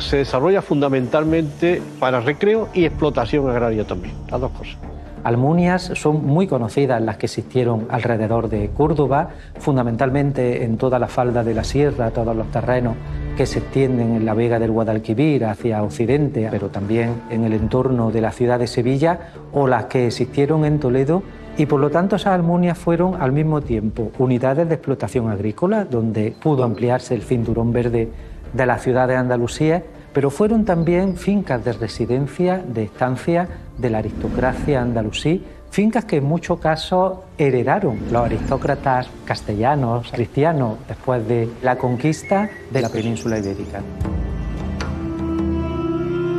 se 0.00 0.18
desarrolla 0.18 0.60
fundamentalmente 0.60 1.80
para 1.98 2.20
recreo 2.20 2.68
y 2.74 2.84
explotación 2.84 3.48
agraria 3.48 3.86
también, 3.86 4.14
las 4.30 4.38
dos 4.38 4.50
cosas. 4.52 4.91
Almunias 5.24 5.92
son 5.94 6.24
muy 6.26 6.46
conocidas 6.46 7.00
las 7.00 7.16
que 7.16 7.26
existieron 7.26 7.86
alrededor 7.90 8.48
de 8.48 8.70
Córdoba, 8.70 9.28
fundamentalmente 9.58 10.64
en 10.64 10.76
toda 10.76 10.98
la 10.98 11.06
falda 11.06 11.44
de 11.44 11.54
la 11.54 11.64
sierra, 11.64 12.10
todos 12.10 12.34
los 12.34 12.50
terrenos 12.50 12.96
que 13.36 13.46
se 13.46 13.60
extienden 13.60 14.14
en 14.16 14.24
la 14.26 14.34
vega 14.34 14.58
del 14.58 14.72
Guadalquivir 14.72 15.44
hacia 15.44 15.82
occidente, 15.82 16.48
pero 16.50 16.68
también 16.68 17.22
en 17.30 17.44
el 17.44 17.52
entorno 17.52 18.10
de 18.10 18.20
la 18.20 18.32
ciudad 18.32 18.58
de 18.58 18.66
Sevilla, 18.66 19.32
o 19.52 19.66
las 19.66 19.84
que 19.84 20.08
existieron 20.08 20.64
en 20.64 20.80
Toledo. 20.80 21.22
Y 21.56 21.66
por 21.66 21.80
lo 21.80 21.90
tanto 21.90 22.16
esas 22.16 22.34
almunias 22.34 22.78
fueron 22.78 23.20
al 23.20 23.32
mismo 23.32 23.60
tiempo 23.60 24.10
unidades 24.18 24.68
de 24.68 24.74
explotación 24.74 25.30
agrícola, 25.30 25.84
donde 25.84 26.34
pudo 26.42 26.64
ampliarse 26.64 27.14
el 27.14 27.22
cinturón 27.22 27.72
verde 27.72 28.08
de 28.52 28.66
la 28.66 28.78
ciudad 28.78 29.08
de 29.08 29.16
Andalucía, 29.16 29.82
pero 30.12 30.30
fueron 30.30 30.64
también 30.64 31.16
fincas 31.16 31.64
de 31.64 31.72
residencia, 31.72 32.58
de 32.58 32.84
estancia 32.84 33.48
de 33.82 33.90
la 33.90 33.98
aristocracia 33.98 34.80
andalusí, 34.80 35.44
fincas 35.70 36.06
que 36.06 36.16
en 36.16 36.24
muchos 36.24 36.58
casos 36.58 37.18
heredaron 37.36 37.98
los 38.10 38.24
aristócratas 38.24 39.08
castellanos, 39.26 40.10
cristianos, 40.10 40.78
después 40.88 41.26
de 41.28 41.50
la 41.62 41.76
conquista 41.76 42.48
de 42.70 42.80
la 42.80 42.88
península 42.88 43.38
ibérica. 43.38 43.82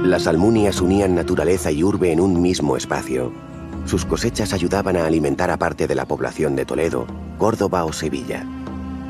Las 0.03 0.27
almunias 0.27 0.81
unían 0.81 1.15
naturaleza 1.15 1.71
y 1.71 1.83
urbe 1.83 2.11
en 2.11 2.19
un 2.19 2.41
mismo 2.41 2.75
espacio. 2.75 3.31
Sus 3.85 4.05
cosechas 4.05 4.53
ayudaban 4.53 4.97
a 4.97 5.05
alimentar 5.05 5.49
a 5.51 5.57
parte 5.57 5.87
de 5.87 5.95
la 5.95 6.05
población 6.05 6.55
de 6.55 6.65
Toledo, 6.65 7.05
Córdoba 7.37 7.85
o 7.85 7.93
Sevilla. 7.93 8.45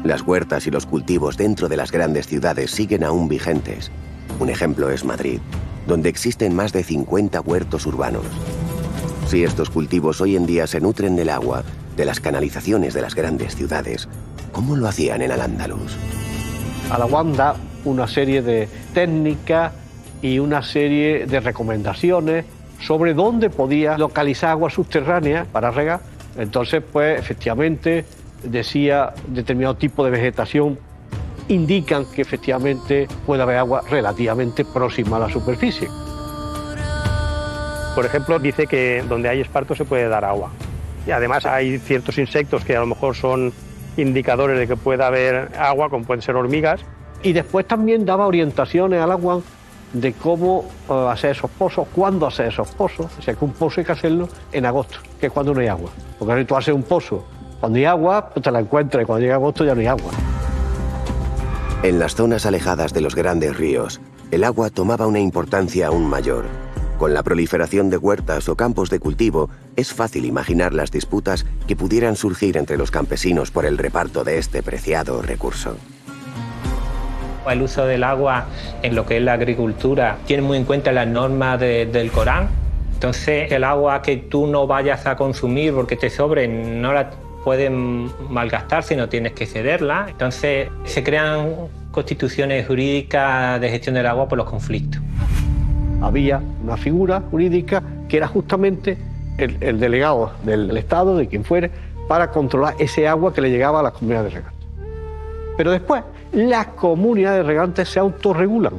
Las 0.03 0.21
huertas 0.21 0.67
y 0.67 0.71
los 0.71 0.85
cultivos 0.85 1.37
dentro 1.37 1.69
de 1.69 1.77
las 1.77 1.91
grandes 1.91 2.27
ciudades 2.27 2.71
siguen 2.71 3.03
aún 3.03 3.27
vigentes. 3.27 3.91
Un 4.39 4.49
ejemplo 4.49 4.89
es 4.89 5.05
Madrid, 5.05 5.39
donde 5.87 6.09
existen 6.09 6.55
más 6.55 6.73
de 6.73 6.83
50 6.83 7.41
huertos 7.41 7.85
urbanos. 7.85 8.23
Si 9.27 9.43
estos 9.43 9.69
cultivos 9.69 10.21
hoy 10.21 10.35
en 10.35 10.45
día 10.45 10.67
se 10.67 10.81
nutren 10.81 11.15
del 11.15 11.29
agua, 11.29 11.63
de 11.95 12.05
las 12.05 12.19
canalizaciones 12.19 12.93
de 12.93 13.01
las 13.01 13.15
grandes 13.15 13.55
ciudades, 13.55 14.07
¿cómo 14.51 14.75
lo 14.75 14.87
hacían 14.87 15.21
en 15.21 15.31
Al-Ándalus? 15.31 15.97
Alaguán 16.89 17.33
da 17.33 17.55
una 17.85 18.07
serie 18.07 18.41
de 18.41 18.67
técnicas 18.93 19.73
y 20.21 20.39
una 20.39 20.61
serie 20.61 21.25
de 21.25 21.39
recomendaciones 21.39 22.45
sobre 22.79 23.13
dónde 23.13 23.49
podía 23.49 23.97
localizar 23.97 24.51
agua 24.51 24.69
subterránea 24.69 25.45
para 25.51 25.71
regar. 25.71 26.01
Entonces, 26.37 26.83
pues 26.91 27.19
efectivamente 27.19 28.05
decía 28.43 29.13
determinado 29.27 29.75
tipo 29.75 30.03
de 30.03 30.11
vegetación 30.11 30.77
indican 31.47 32.05
que 32.05 32.21
efectivamente 32.21 33.07
puede 33.25 33.43
haber 33.43 33.57
agua 33.57 33.83
relativamente 33.89 34.65
próxima 34.65 35.17
a 35.17 35.21
la 35.21 35.29
superficie. 35.29 35.89
Por 37.95 38.05
ejemplo, 38.05 38.39
dice 38.39 38.65
que 38.65 39.03
donde 39.07 39.29
hay 39.29 39.41
esparto 39.41 39.75
se 39.75 39.85
puede 39.85 40.07
dar 40.07 40.25
agua. 40.25 40.49
Y 41.05 41.11
además 41.11 41.45
hay 41.45 41.77
ciertos 41.79 42.17
insectos 42.17 42.63
que 42.65 42.75
a 42.75 42.79
lo 42.79 42.87
mejor 42.87 43.15
son 43.15 43.53
indicadores 43.97 44.57
de 44.57 44.67
que 44.67 44.75
pueda 44.75 45.07
haber 45.07 45.51
agua, 45.57 45.89
como 45.89 46.05
pueden 46.05 46.21
ser 46.21 46.35
hormigas. 46.35 46.81
Y 47.21 47.33
después 47.33 47.67
también 47.67 48.05
daba 48.05 48.25
orientaciones 48.25 49.01
al 49.01 49.11
agua 49.11 49.41
de 49.93 50.11
cómo 50.13 50.65
eh, 50.89 51.07
hacer 51.11 51.31
esos 51.31 51.51
pozos, 51.51 51.87
cuándo 51.93 52.25
hacer 52.25 52.47
esos 52.47 52.69
pozos. 52.71 53.07
O 53.17 53.21
sea, 53.21 53.35
que 53.35 53.45
un 53.45 53.53
pozo 53.53 53.81
hay 53.81 53.85
que 53.85 53.91
hacerlo 53.91 54.27
en 54.51 54.65
agosto, 54.65 54.97
que 55.19 55.27
es 55.27 55.31
cuando 55.31 55.53
no 55.53 55.61
hay 55.61 55.67
agua. 55.67 55.91
Porque 56.17 56.39
si 56.39 56.45
tú 56.45 56.55
haces 56.55 56.73
un 56.73 56.83
pozo 56.83 57.25
cuando 57.59 57.77
hay 57.77 57.85
agua, 57.85 58.29
pues 58.29 58.43
te 58.43 58.51
la 58.51 58.59
encuentras 58.59 59.03
y 59.03 59.05
cuando 59.05 59.21
llega 59.21 59.35
agosto 59.35 59.63
ya 59.63 59.75
no 59.75 59.81
hay 59.81 59.87
agua. 59.87 60.11
En 61.83 61.99
las 61.99 62.15
zonas 62.15 62.45
alejadas 62.45 62.93
de 62.93 63.01
los 63.01 63.15
grandes 63.15 63.57
ríos, 63.57 63.99
el 64.31 64.43
agua 64.43 64.69
tomaba 64.69 65.05
una 65.07 65.19
importancia 65.19 65.87
aún 65.87 66.09
mayor. 66.09 66.45
Con 66.97 67.13
la 67.13 67.23
proliferación 67.23 67.89
de 67.89 67.97
huertas 67.97 68.47
o 68.47 68.55
campos 68.55 68.89
de 68.89 68.99
cultivo, 68.99 69.49
es 69.75 69.91
fácil 69.93 70.23
imaginar 70.25 70.73
las 70.73 70.91
disputas 70.91 71.45
que 71.67 71.75
pudieran 71.75 72.15
surgir 72.15 72.55
entre 72.55 72.77
los 72.77 72.91
campesinos 72.91 73.51
por 73.51 73.65
el 73.65 73.77
reparto 73.77 74.23
de 74.23 74.37
este 74.37 74.63
preciado 74.63 75.21
recurso. 75.21 75.75
El 77.49 77.61
uso 77.61 77.85
del 77.85 78.05
agua 78.05 78.45
en 78.81 78.95
lo 78.95 79.05
que 79.05 79.17
es 79.17 79.23
la 79.23 79.33
agricultura 79.33 80.17
tiene 80.25 80.43
muy 80.43 80.57
en 80.57 80.63
cuenta 80.63 80.93
las 80.93 81.07
normas 81.07 81.59
de- 81.59 81.85
del 81.87 82.09
Corán. 82.09 82.47
Entonces, 82.93 83.51
el 83.51 83.65
agua 83.65 84.01
que 84.01 84.15
tú 84.15 84.47
no 84.47 84.65
vayas 84.65 85.05
a 85.05 85.17
consumir 85.17 85.73
porque 85.73 85.97
te 85.97 86.09
sobre 86.09 86.47
no 86.47 86.93
la 86.93 87.09
puedes 87.43 87.71
malgastar 87.71 88.83
si 88.83 88.95
no 88.95 89.09
tienes 89.09 89.33
que 89.33 89.45
cederla. 89.45 90.07
Entonces, 90.09 90.69
se 90.85 91.03
crean 91.03 91.53
constituciones 91.91 92.67
jurídicas 92.67 93.59
de 93.61 93.69
gestión 93.69 93.95
del 93.95 94.07
agua 94.07 94.27
por 94.27 94.37
los 94.37 94.49
conflictos. 94.49 95.01
Había 96.01 96.41
una 96.63 96.77
figura 96.77 97.21
jurídica 97.31 97.83
que 98.09 98.17
era 98.17 98.27
justamente 98.27 98.97
el, 99.37 99.57
el 99.61 99.79
delegado 99.79 100.31
del 100.43 100.75
Estado, 100.77 101.17
de 101.17 101.27
quien 101.27 101.43
fuere, 101.43 101.71
para 102.07 102.31
controlar 102.31 102.75
ese 102.79 103.07
agua 103.07 103.33
que 103.33 103.41
le 103.41 103.49
llegaba 103.49 103.79
a 103.79 103.83
las 103.83 103.93
comunidades 103.93 104.33
regantes. 104.33 104.67
Pero 105.55 105.71
después, 105.71 106.03
las 106.33 106.67
comunidades 106.67 107.45
regantes 107.45 107.89
se 107.89 107.99
autorregulan. 107.99 108.73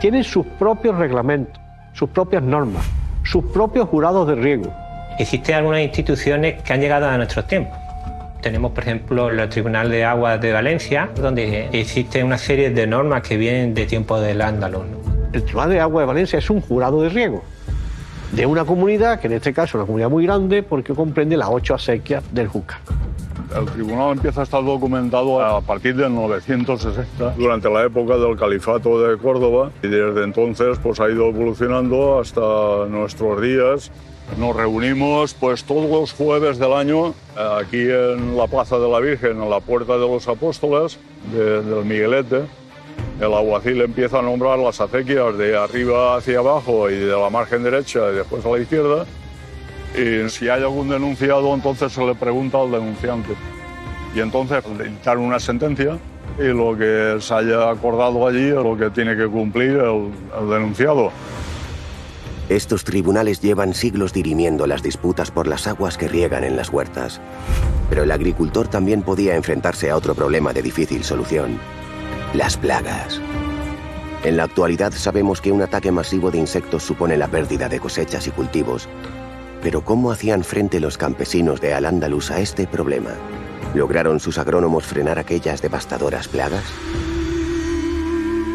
Tienen 0.00 0.24
sus 0.24 0.46
propios 0.46 0.96
reglamentos, 0.96 1.60
sus 1.94 2.08
propias 2.10 2.42
normas, 2.42 2.84
sus 3.22 3.44
propios 3.46 3.88
jurados 3.88 4.28
de 4.28 4.34
riego. 4.34 4.72
Existen 5.20 5.54
algunas 5.54 5.82
instituciones 5.82 6.62
que 6.62 6.72
han 6.72 6.80
llegado 6.80 7.06
a 7.06 7.16
nuestros 7.18 7.46
tiempos. 7.46 7.78
Tenemos, 8.40 8.72
por 8.72 8.84
ejemplo, 8.84 9.28
el 9.28 9.48
Tribunal 9.50 9.90
de 9.90 10.02
Aguas 10.02 10.40
de 10.40 10.50
Valencia, 10.50 11.10
donde 11.14 11.68
existe 11.72 12.24
una 12.24 12.38
serie 12.38 12.70
de 12.70 12.86
normas 12.86 13.20
que 13.20 13.36
vienen 13.36 13.74
de 13.74 13.84
tiempo 13.84 14.18
del 14.18 14.40
Andaluz. 14.40 14.86
¿no? 14.86 14.98
El 15.34 15.42
Tribunal 15.42 15.68
de 15.68 15.80
Agua 15.80 16.00
de 16.00 16.06
Valencia 16.06 16.38
es 16.38 16.48
un 16.48 16.62
jurado 16.62 17.02
de 17.02 17.10
riego 17.10 17.44
de 18.32 18.46
una 18.46 18.64
comunidad, 18.64 19.20
que 19.20 19.26
en 19.26 19.34
este 19.34 19.52
caso 19.52 19.70
es 19.70 19.74
una 19.74 19.84
comunidad 19.84 20.08
muy 20.08 20.24
grande, 20.24 20.62
porque 20.62 20.94
comprende 20.94 21.36
las 21.36 21.48
ocho 21.50 21.74
acequias 21.74 22.22
del 22.32 22.48
Júcar. 22.48 22.78
El 23.54 23.66
tribunal 23.66 24.12
empieza 24.12 24.40
a 24.40 24.44
estar 24.44 24.64
documentado 24.64 25.44
a 25.44 25.60
partir 25.60 25.96
del 25.96 26.14
960, 26.14 27.34
durante 27.36 27.68
la 27.68 27.84
época 27.84 28.16
del 28.16 28.36
califato 28.38 29.02
de 29.02 29.18
Córdoba, 29.18 29.70
y 29.82 29.88
desde 29.88 30.22
entonces 30.22 30.78
pues, 30.80 31.00
ha 31.00 31.10
ido 31.10 31.28
evolucionando 31.28 32.20
hasta 32.20 32.86
nuestros 32.88 33.42
días. 33.42 33.90
Nos 34.38 34.54
reunimos 34.54 35.34
pues, 35.34 35.64
todos 35.64 35.90
los 35.90 36.12
jueves 36.12 36.58
del 36.58 36.72
año 36.72 37.14
aquí 37.36 37.82
en 37.90 38.36
la 38.36 38.46
Plaza 38.46 38.78
de 38.78 38.88
la 38.88 39.00
Virgen, 39.00 39.42
en 39.42 39.50
la 39.50 39.60
Puerta 39.60 39.94
de 39.94 40.06
los 40.06 40.28
Apóstoles, 40.28 40.98
de- 41.32 41.62
del 41.62 41.84
Miguelete. 41.84 42.42
El 43.20 43.34
alguacil 43.34 43.80
empieza 43.82 44.20
a 44.20 44.22
nombrar 44.22 44.58
las 44.58 44.80
acequias 44.80 45.36
de 45.36 45.56
arriba 45.56 46.16
hacia 46.16 46.38
abajo 46.38 46.88
y 46.88 46.96
de 46.96 47.12
la 47.16 47.28
margen 47.28 47.62
derecha 47.62 48.00
y 48.12 48.14
después 48.16 48.44
a 48.46 48.50
la 48.50 48.58
izquierda. 48.60 49.04
Y 49.94 50.28
si 50.30 50.48
hay 50.48 50.62
algún 50.62 50.88
denunciado, 50.88 51.52
entonces 51.52 51.92
se 51.92 52.02
le 52.04 52.14
pregunta 52.14 52.58
al 52.60 52.70
denunciante. 52.70 53.30
Y 54.14 54.20
entonces 54.20 54.62
le 54.78 54.84
dictan 54.84 55.18
una 55.18 55.38
sentencia 55.40 55.98
y 56.38 56.44
lo 56.44 56.78
que 56.78 57.16
se 57.20 57.34
haya 57.34 57.68
acordado 57.70 58.26
allí 58.26 58.48
es 58.48 58.54
lo 58.54 58.76
que 58.76 58.88
tiene 58.90 59.16
que 59.16 59.26
cumplir 59.26 59.72
el 59.72 60.48
denunciado. 60.48 61.10
Estos 62.50 62.82
tribunales 62.82 63.40
llevan 63.40 63.74
siglos 63.74 64.12
dirimiendo 64.12 64.66
las 64.66 64.82
disputas 64.82 65.30
por 65.30 65.46
las 65.46 65.68
aguas 65.68 65.96
que 65.96 66.08
riegan 66.08 66.42
en 66.42 66.56
las 66.56 66.70
huertas. 66.70 67.20
Pero 67.88 68.02
el 68.02 68.10
agricultor 68.10 68.66
también 68.66 69.02
podía 69.02 69.36
enfrentarse 69.36 69.88
a 69.88 69.96
otro 69.96 70.16
problema 70.16 70.52
de 70.52 70.60
difícil 70.60 71.04
solución, 71.04 71.60
las 72.34 72.56
plagas. 72.56 73.20
En 74.24 74.36
la 74.36 74.42
actualidad 74.42 74.92
sabemos 74.92 75.40
que 75.40 75.52
un 75.52 75.62
ataque 75.62 75.92
masivo 75.92 76.32
de 76.32 76.38
insectos 76.38 76.82
supone 76.82 77.16
la 77.16 77.28
pérdida 77.28 77.68
de 77.68 77.78
cosechas 77.78 78.26
y 78.26 78.32
cultivos. 78.32 78.88
Pero 79.62 79.84
¿cómo 79.84 80.10
hacían 80.10 80.42
frente 80.42 80.80
los 80.80 80.98
campesinos 80.98 81.60
de 81.60 81.72
Al-Ándalus 81.72 82.32
a 82.32 82.40
este 82.40 82.66
problema? 82.66 83.10
¿Lograron 83.76 84.18
sus 84.18 84.38
agrónomos 84.38 84.86
frenar 84.86 85.20
aquellas 85.20 85.62
devastadoras 85.62 86.26
plagas? 86.26 86.64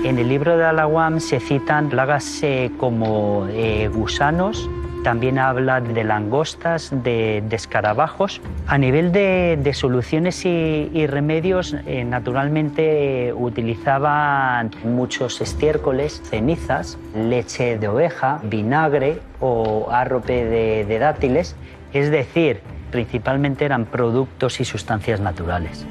En 0.05 0.19
el 0.19 0.29
libro 0.29 0.55
de 0.55 0.63
Alawam 0.63 1.19
se 1.19 1.39
citan 1.39 1.89
plagas 1.89 2.43
como 2.77 3.47
eh, 3.49 3.89
gusanos, 3.91 4.69
también 5.03 5.39
habla 5.39 5.81
de 5.81 6.03
langostas, 6.03 6.91
de, 6.91 7.43
escarabajos. 7.49 8.39
A 8.67 8.77
nivel 8.77 9.11
de, 9.11 9.71
soluciones 9.73 10.45
y, 10.45 11.07
remedios, 11.07 11.75
eh, 11.87 12.03
naturalmente 12.03 13.33
utilizaban 13.33 14.69
muchos 14.83 15.41
estiércoles, 15.41 16.21
cenizas, 16.23 16.99
leche 17.15 17.79
de 17.79 17.87
oveja, 17.87 18.41
vinagre 18.43 19.21
o 19.39 19.87
arrope 19.89 20.45
de 20.85 20.99
dátiles, 20.99 21.55
es 21.93 22.11
decir, 22.11 22.61
principalmente 22.91 23.65
eran 23.65 23.85
productos 23.85 24.59
y 24.59 24.65
sustancias 24.65 25.19
naturales. 25.19 25.83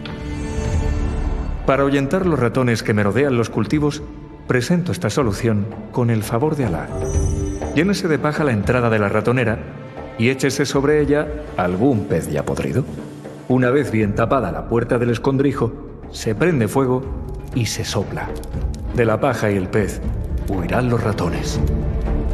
Para 1.66 1.82
ahuyentar 1.82 2.26
los 2.26 2.38
ratones 2.38 2.82
que 2.82 2.92
merodean 2.92 3.38
los 3.38 3.48
cultivos, 3.48 4.02
presento 4.46 4.92
esta 4.92 5.08
solución 5.08 5.66
con 5.92 6.10
el 6.10 6.22
favor 6.22 6.56
de 6.56 6.66
Alá. 6.66 6.88
Llénese 7.74 8.06
de 8.06 8.18
paja 8.18 8.44
la 8.44 8.52
entrada 8.52 8.90
de 8.90 8.98
la 8.98 9.08
ratonera 9.08 9.58
y 10.18 10.28
échese 10.28 10.66
sobre 10.66 11.00
ella 11.00 11.26
algún 11.56 12.04
pez 12.04 12.30
ya 12.30 12.44
podrido. 12.44 12.84
Una 13.48 13.70
vez 13.70 13.90
bien 13.90 14.14
tapada 14.14 14.52
la 14.52 14.68
puerta 14.68 14.98
del 14.98 15.08
escondrijo, 15.08 15.72
se 16.10 16.34
prende 16.34 16.68
fuego 16.68 17.02
y 17.54 17.64
se 17.64 17.84
sopla. 17.86 18.28
De 18.94 19.06
la 19.06 19.18
paja 19.18 19.50
y 19.50 19.56
el 19.56 19.68
pez 19.68 20.02
huirán 20.48 20.90
los 20.90 21.02
ratones. 21.02 21.58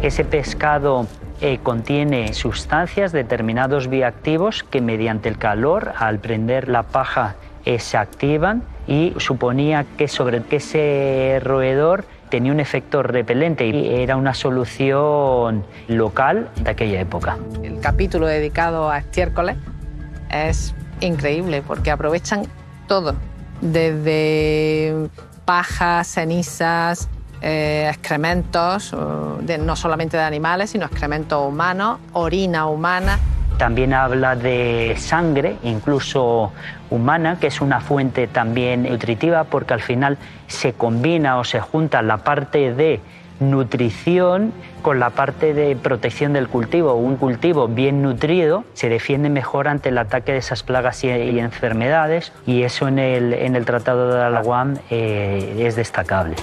Ese 0.02 0.24
pescado 0.24 1.06
eh, 1.40 1.60
contiene 1.62 2.32
sustancias, 2.32 3.12
determinados 3.12 3.88
bioactivos 3.88 4.64
que 4.64 4.80
mediante 4.80 5.28
el 5.28 5.38
calor, 5.38 5.92
al 5.96 6.18
prender 6.18 6.68
la 6.68 6.82
paja, 6.82 7.36
eh, 7.64 7.78
se 7.78 7.96
activan 7.96 8.62
y 8.86 9.14
suponía 9.18 9.84
que 9.96 10.08
sobre 10.08 10.42
ese 10.50 11.40
roedor 11.42 12.04
tenía 12.30 12.52
un 12.52 12.60
efecto 12.60 13.02
repelente 13.02 13.66
y 13.66 14.02
era 14.02 14.16
una 14.16 14.34
solución 14.34 15.64
local 15.88 16.48
de 16.62 16.70
aquella 16.70 17.00
época. 17.00 17.36
El 17.62 17.80
capítulo 17.80 18.26
dedicado 18.26 18.90
a 18.90 18.98
estiércoles 18.98 19.56
es 20.30 20.74
increíble 21.00 21.62
porque 21.66 21.90
aprovechan 21.90 22.46
todo, 22.86 23.14
desde 23.60 25.08
pajas, 25.44 26.06
cenizas, 26.06 27.08
eh, 27.42 27.88
excrementos, 27.88 28.92
no 28.92 29.76
solamente 29.76 30.16
de 30.16 30.22
animales, 30.22 30.70
sino 30.70 30.86
excrementos 30.86 31.46
humanos, 31.46 31.98
orina 32.12 32.66
humana. 32.66 33.18
También 33.60 33.92
habla 33.92 34.36
de 34.36 34.94
sangre, 34.96 35.56
incluso 35.64 36.50
humana, 36.88 37.36
que 37.38 37.48
es 37.48 37.60
una 37.60 37.82
fuente 37.82 38.26
también 38.26 38.84
nutritiva 38.84 39.44
porque 39.44 39.74
al 39.74 39.82
final 39.82 40.16
se 40.46 40.72
combina 40.72 41.38
o 41.38 41.44
se 41.44 41.60
junta 41.60 42.00
la 42.00 42.16
parte 42.24 42.72
de 42.72 43.00
nutrición 43.38 44.54
con 44.80 44.98
la 44.98 45.10
parte 45.10 45.52
de 45.52 45.76
protección 45.76 46.32
del 46.32 46.48
cultivo. 46.48 46.94
Un 46.94 47.16
cultivo 47.16 47.68
bien 47.68 48.00
nutrido 48.00 48.64
se 48.72 48.88
defiende 48.88 49.28
mejor 49.28 49.68
ante 49.68 49.90
el 49.90 49.98
ataque 49.98 50.32
de 50.32 50.38
esas 50.38 50.62
plagas 50.62 51.04
y, 51.04 51.10
enfermedades 51.10 52.32
y 52.46 52.62
eso 52.62 52.88
en 52.88 52.98
el, 52.98 53.64
Tratado 53.66 54.14
de 54.14 54.22
Alawam 54.22 54.78
eh, 54.88 55.66
es 55.66 55.76
destacable. 55.76 56.34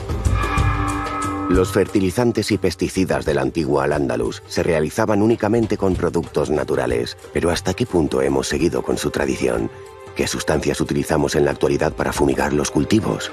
Los 1.50 1.72
fertilizantes 1.72 2.52
y 2.52 2.58
pesticidas 2.58 3.26
del 3.26 3.38
antiguo 3.38 3.80
Al-Ándalus 3.80 4.43
se 4.48 4.64
realizaban 4.64 5.22
únicamente 5.22 5.78
con 5.78 5.95
productos 5.95 6.50
naturales. 6.50 7.18
Pero 7.34 7.50
¿hasta 7.50 7.74
qué 7.74 7.86
punto 7.86 8.22
hemos 8.22 8.48
seguido 8.48 8.82
con 8.84 8.98
su 8.98 9.12
tradición? 9.12 9.72
¿Qué 10.16 10.28
sustancias 10.28 10.82
utilizamos 10.82 11.36
en 11.36 11.45
la 11.45 11.52
actualidad 11.52 11.93
para 11.93 12.12
fumigar 12.12 12.52
los 12.52 12.70
cultivos? 12.70 13.32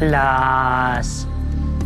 Las 0.00 1.26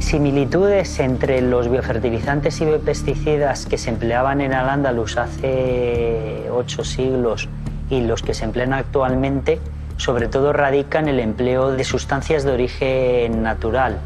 similitudes 0.09 1.01
entre 1.01 1.43
los 1.43 1.71
biofertilizantes 1.71 2.63
y 2.63 2.65
biopesticidas 2.65 3.67
que 3.67 3.77
se 3.77 3.91
empleaban 3.91 4.41
en 4.41 4.55
Al-Ándalus 4.55 5.19
hace 5.19 6.49
ocho 6.51 6.83
siglos 6.83 7.47
y 7.91 8.01
los 8.01 8.23
que 8.23 8.33
se 8.33 8.47
emplean 8.47 8.73
actualmente, 8.73 9.61
sobre 9.99 10.29
todo 10.29 10.55
radican 10.55 11.09
el 11.09 11.21
empleo 11.21 11.73
de 11.73 11.85
sustancias 11.85 12.45
de 12.45 12.53
origen 12.53 13.43
natural. 13.43 13.99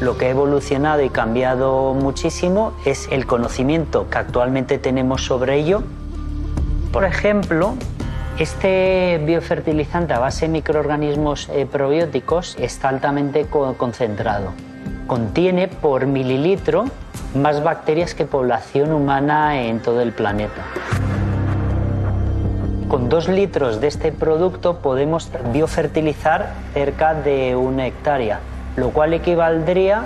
Lo 0.00 0.18
que 0.18 0.26
ha 0.26 0.30
evolucionado 0.30 1.00
y 1.02 1.10
cambiado 1.10 1.94
muchísimo 1.94 2.72
es 2.84 3.08
el 3.12 3.24
conocimiento 3.24 4.10
que 4.10 4.18
actualmente 4.18 4.78
tenemos 4.78 5.24
sobre 5.26 5.58
ello. 5.58 5.84
Por 6.92 7.04
ejemplo, 7.04 7.76
este 8.38 9.20
biofertilizante 9.24 10.14
a 10.14 10.20
base 10.20 10.46
de 10.46 10.52
microorganismos 10.52 11.48
eh, 11.48 11.66
probióticos 11.66 12.56
está 12.60 12.88
altamente 12.88 13.46
concentrado. 13.46 14.52
Contiene 15.08 15.66
por 15.66 16.06
mililitro 16.06 16.84
más 17.34 17.64
bacterias 17.64 18.14
que 18.14 18.26
población 18.26 18.92
humana 18.92 19.60
en 19.60 19.80
todo 19.80 20.02
el 20.02 20.12
planeta. 20.12 20.62
Con 22.88 23.08
dos 23.08 23.28
litros 23.28 23.80
de 23.80 23.88
este 23.88 24.12
producto 24.12 24.78
podemos 24.78 25.30
biofertilizar 25.52 26.52
cerca 26.74 27.14
de 27.14 27.56
una 27.56 27.88
hectárea, 27.88 28.38
lo 28.76 28.90
cual 28.90 29.14
equivaldría 29.14 30.04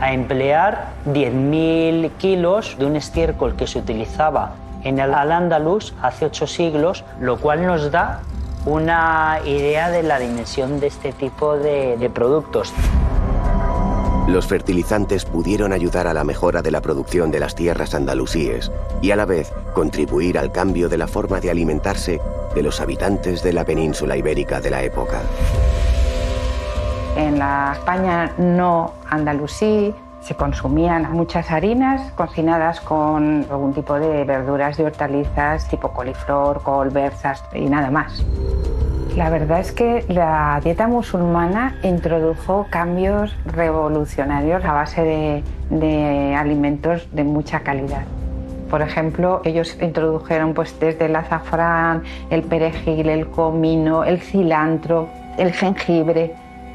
a 0.00 0.12
emplear 0.14 0.88
10.000 1.06 2.10
kilos 2.12 2.76
de 2.78 2.86
un 2.86 2.96
estiércol 2.96 3.54
que 3.56 3.66
se 3.66 3.78
utilizaba 3.78 4.54
en 4.84 4.98
el 4.98 5.12
Al-Ándalus 5.12 5.94
hace 6.02 6.26
ocho 6.26 6.46
siglos, 6.46 7.04
lo 7.20 7.38
cual 7.38 7.66
nos 7.66 7.90
da 7.90 8.20
una 8.66 9.40
idea 9.44 9.90
de 9.90 10.02
la 10.02 10.18
dimensión 10.18 10.80
de 10.80 10.86
este 10.86 11.12
tipo 11.12 11.56
de, 11.56 11.96
de 11.96 12.10
productos. 12.10 12.72
Los 14.26 14.46
fertilizantes 14.46 15.26
pudieron 15.26 15.72
ayudar 15.72 16.06
a 16.06 16.14
la 16.14 16.24
mejora 16.24 16.62
de 16.62 16.70
la 16.70 16.80
producción 16.80 17.30
de 17.30 17.40
las 17.40 17.54
tierras 17.54 17.94
andalusíes 17.94 18.72
y 19.02 19.10
a 19.10 19.16
la 19.16 19.26
vez 19.26 19.52
contribuir 19.74 20.38
al 20.38 20.50
cambio 20.50 20.88
de 20.88 20.96
la 20.96 21.06
forma 21.06 21.40
de 21.40 21.50
alimentarse 21.50 22.20
de 22.54 22.62
los 22.62 22.80
habitantes 22.80 23.42
de 23.42 23.52
la 23.52 23.64
península 23.64 24.16
ibérica 24.16 24.60
de 24.62 24.70
la 24.70 24.82
época. 24.82 25.20
En 27.16 27.38
la 27.38 27.72
España 27.74 28.32
no 28.38 28.94
andalusí 29.10 29.94
se 30.24 30.34
consumían 30.34 31.12
muchas 31.12 31.50
harinas 31.50 32.10
cocinadas 32.12 32.80
con 32.80 33.46
algún 33.50 33.74
tipo 33.74 33.94
de 33.94 34.24
verduras 34.24 34.78
y 34.78 34.82
hortalizas 34.82 35.68
tipo 35.68 35.92
coliflor, 35.92 36.62
col, 36.62 36.90
berzas 36.90 37.44
y 37.52 37.66
nada 37.66 37.90
más. 37.90 38.24
La 39.16 39.30
verdad 39.30 39.60
es 39.60 39.70
que 39.70 40.04
la 40.08 40.60
dieta 40.64 40.88
musulmana 40.88 41.76
introdujo 41.84 42.66
cambios 42.68 43.36
revolucionarios 43.44 44.64
a 44.64 44.72
base 44.72 45.42
de, 45.70 46.34
alimentos 46.36 47.06
de 47.12 47.22
mucha 47.22 47.60
calidad. 47.60 48.02
Por 48.68 48.82
ejemplo, 48.82 49.40
ellos 49.44 49.76
introdujeron 49.80 50.52
pues, 50.52 50.80
desde 50.80 51.04
el 51.04 51.14
azafrán, 51.14 52.02
el 52.30 52.42
perejil, 52.42 53.08
el 53.08 53.28
comino, 53.28 54.02
el 54.02 54.20
cilantro, 54.20 55.08
el 55.38 55.52
jengibre. 55.52 56.34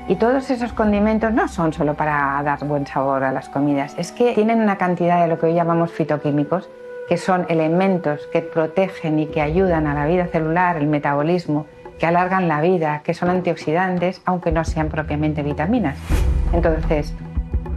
Y 0.10 0.16
todos 0.16 0.49
esos 0.49 0.74
condimentos 0.74 1.32
no 1.32 1.47
son 1.47 1.72
solo 1.72 1.93
para 1.93 2.41
dar 2.41 2.66
buen 2.66 2.88
sabor 2.88 3.24
a 3.24 3.32
las 3.32 3.47
comidas, 3.47 3.93
es 3.95 4.12
que 4.12 4.34
tienen 4.34 4.60
una 4.60 4.76
cantidad 4.76 5.22
de 5.22 5.28
lo 5.28 5.38
que 5.38 5.45
hoy 5.45 5.53
llamamos 5.53 5.91
fitoquímicos, 5.91 6.68
que 7.07 7.16
son 7.18 7.45
elementos 7.47 8.28
que 8.34 8.41
protegen 8.41 9.20
y 9.20 9.28
que 9.28 9.39
ayudan 9.39 9.86
a 9.86 9.93
la 9.93 10.07
vida 10.07 10.26
celular, 10.26 10.78
el 10.78 10.88
metabolismo, 10.88 11.68
que 11.99 12.07
alargan 12.07 12.47
la 12.47 12.60
vida, 12.60 13.01
que 13.03 13.14
son 13.14 13.30
antioxidantes, 13.30 14.24
aunque 14.26 14.51
no 14.51 14.66
sean 14.66 14.89
propiamente 14.89 15.43
vitaminas. 15.43 15.95
Entonces, 16.53 17.14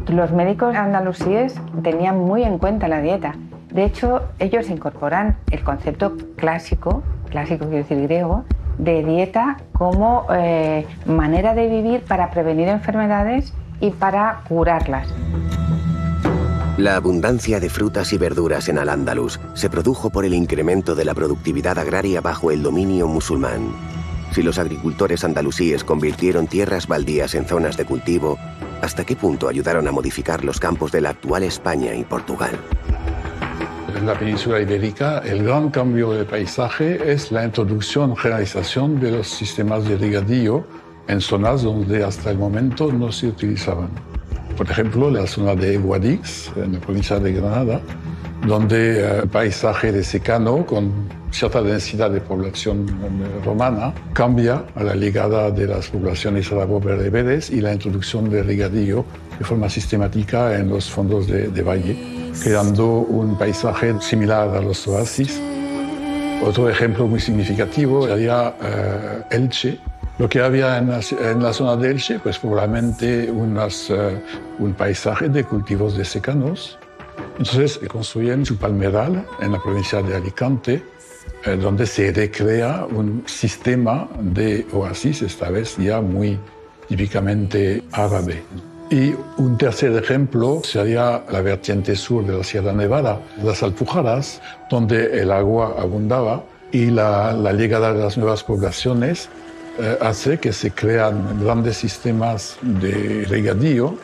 los 0.09 0.33
médicos 0.33 0.75
andalusíes 0.75 1.61
tenían 1.83 2.19
muy 2.19 2.45
en 2.45 2.57
cuenta 2.57 2.89
la 2.89 3.03
dieta. 3.03 3.35
De 3.69 3.85
hecho, 3.85 4.23
ellos 4.39 4.71
incorporan 4.71 5.37
el 5.51 5.63
concepto 5.63 6.17
clásico, 6.37 7.03
clásico 7.29 7.67
quiero 7.67 7.83
decir 7.83 8.01
griego, 8.01 8.47
de 8.83 9.05
dieta 9.05 9.59
como 9.73 10.27
eh, 10.35 10.87
manera 11.07 11.55
de 11.55 11.69
vivir 11.69 12.03
para 12.03 12.31
prevenir 12.31 12.69
enfermedades 12.69 13.53
y 13.81 13.91
para 13.91 14.43
curarlas. 14.49 15.09
La 16.79 16.97
abundancia 16.97 17.61
de 17.61 17.69
frutas 17.69 18.13
y 18.13 18.19
verduras 18.19 18.69
en 18.69 18.79
Al-Ándalus 18.79 19.39
se 19.55 19.69
produjo 19.69 20.11
por 20.11 20.25
el 20.25 20.35
incremento 20.35 20.95
de 20.95 21.05
la 21.05 21.15
productividad 21.15 21.79
agraria 21.79 22.21
bajo 22.21 22.51
el 22.51 22.63
dominio 22.63 23.07
musulmán. 23.07 23.73
Si 24.33 24.43
los 24.43 24.59
agricultores 24.59 25.23
andalusíes 25.25 25.85
convirtieron 25.85 26.47
tierras 26.47 26.89
baldías 26.89 27.35
en 27.35 27.45
zonas 27.45 27.77
de 27.77 27.85
cultivo, 27.85 28.39
¿hasta 28.81 29.05
qué 29.05 29.15
punto 29.15 29.49
ayudaron 29.49 29.87
a 29.87 29.93
modificar 29.93 30.45
los 30.45 30.59
campos 30.59 30.91
de 30.91 31.03
la 31.03 31.11
actual 31.11 31.43
España 31.43 31.95
y 31.95 32.05
Portugal? 32.05 32.59
En 33.97 34.07
la 34.07 34.15
península 34.19 34.61
ibérica, 34.61 35.19
el 35.25 35.45
gran 35.45 35.71
cambio 35.71 36.13
de 36.13 36.25
paisaje 36.25 37.13
es 37.13 37.31
la 37.31 37.45
introducción, 37.45 38.17
generalización 38.17 38.99
de 39.01 39.13
los 39.13 39.29
sistemas 39.29 39.87
de 39.87 39.97
regadío 39.97 40.65
en 41.09 41.21
zonas 41.21 41.63
donde 41.63 42.03
hasta 42.03 42.31
el 42.31 42.39
momento 42.39 42.91
no 42.91 43.13
se 43.13 43.29
utilizaban. 43.29 43.89
Por 44.57 44.71
ejemplo, 44.71 45.11
la 45.11 45.27
zona 45.27 45.55
de 45.55 45.79
Guadix, 45.79 46.51
en 46.57 46.75
la 46.75 46.81
provincia 46.81 47.19
de 47.19 47.33
Granada, 47.33 47.81
donde 48.47 49.01
el 49.01 49.25
eh, 49.25 49.27
paisaje 49.31 49.93
de 49.93 50.03
secano 50.03 50.67
con 50.67 50.93
cierta 51.31 51.63
densidad 51.63 52.11
de 52.11 52.21
población 52.21 52.87
eh, 52.89 53.45
romana 53.45 53.95
cambia 54.13 54.65
a 54.75 54.83
la 54.83 54.95
llegada 54.95 55.51
de 55.51 55.67
las 55.67 55.89
poblaciones 55.89 56.51
arabo-bereberes 56.51 57.51
y 57.51 57.61
la 57.61 57.73
introducción 57.73 58.29
de 58.31 58.43
regadío 58.43 59.05
de 59.39 59.45
forma 59.45 59.69
sistemática 59.69 60.59
en 60.59 60.69
los 60.69 60.91
fondos 60.91 61.27
de, 61.27 61.63
valle, 61.63 61.97
creando 62.43 62.87
un 62.87 63.37
paisaje 63.37 63.95
similar 64.01 64.49
a 64.57 64.61
los 64.61 64.87
oasis. 64.87 65.41
Otro 66.45 66.69
ejemplo 66.69 67.07
muy 67.07 67.21
significativo 67.21 68.07
sería 68.07 68.55
eh, 68.63 69.23
Elche, 69.31 69.79
lo 70.19 70.29
que 70.29 70.41
había 70.41 70.79
en 70.79 71.43
la, 71.43 71.53
zona 71.53 71.77
de 71.77 71.91
Elche, 71.91 72.19
pues 72.19 72.39
probablemente 72.39 73.31
unas, 73.31 73.91
un 74.59 74.75
paisaje 74.75 75.29
de 75.29 75.45
cultivos 75.45 75.97
de 75.97 76.05
secanos, 76.05 76.79
entonces 77.39 77.81
construyen 77.89 78.45
su 78.45 78.57
palmeral 78.57 79.27
en 79.41 79.53
la 79.53 79.63
provincia 79.63 80.03
de 80.03 80.17
Alicante, 80.17 80.83
eh, 81.45 81.57
donde 81.57 81.87
se 81.87 82.13
recrea 82.13 82.87
un 82.89 83.25
sistema 83.27 84.09
de 84.21 84.67
oasis, 84.73 85.23
esta 85.23 85.51
vez 85.51 85.77
ya 85.77 86.01
muy 86.01 86.39
típicamente 86.89 87.83
árabe. 87.93 88.43
Y 88.93 89.15
un 89.39 89.57
tercer 89.57 89.97
ejemplo 89.97 90.61
sería 90.63 91.25
la 91.31 91.41
vertiente 91.41 91.97
sur 91.97 92.27
de 92.27 92.37
la 92.37 92.45
Sierra 92.45 92.75
Nevada, 92.75 93.23
las 93.43 93.63
Alpujarras, 93.63 94.43
donde 94.69 95.19
el 95.19 95.33
agua 95.33 95.77
abundaba 95.79 96.45
y 96.73 96.91
la, 96.91 97.33
llegada 97.55 97.95
de 97.95 98.03
las 98.05 98.19
nuevas 98.19 98.45
poblaciones 98.45 99.31
eh, 99.79 99.97
hace 100.03 100.37
que 100.39 100.53
se 100.53 100.73
crean 100.73 101.43
grandes 101.43 101.79
sistemas 101.79 102.59
de 102.61 103.25
regadío 103.31 103.97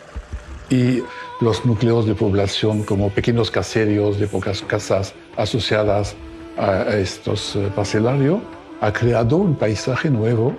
y 0.70 1.02
los 1.42 1.66
núcleos 1.66 2.06
de 2.06 2.14
población 2.14 2.82
como 2.82 3.10
pequeños 3.10 3.50
caseríos 3.50 4.18
de 4.18 4.26
pocas 4.26 4.62
casas 4.62 5.12
asociadas 5.36 6.16
a 6.56 6.96
estos 6.96 7.56
eh, 7.56 7.70
parcelarios, 7.76 8.40
ha 8.80 8.90
creado 8.90 9.36
un 9.36 9.54
paisaje 9.54 10.08
nuevo, 10.08 10.56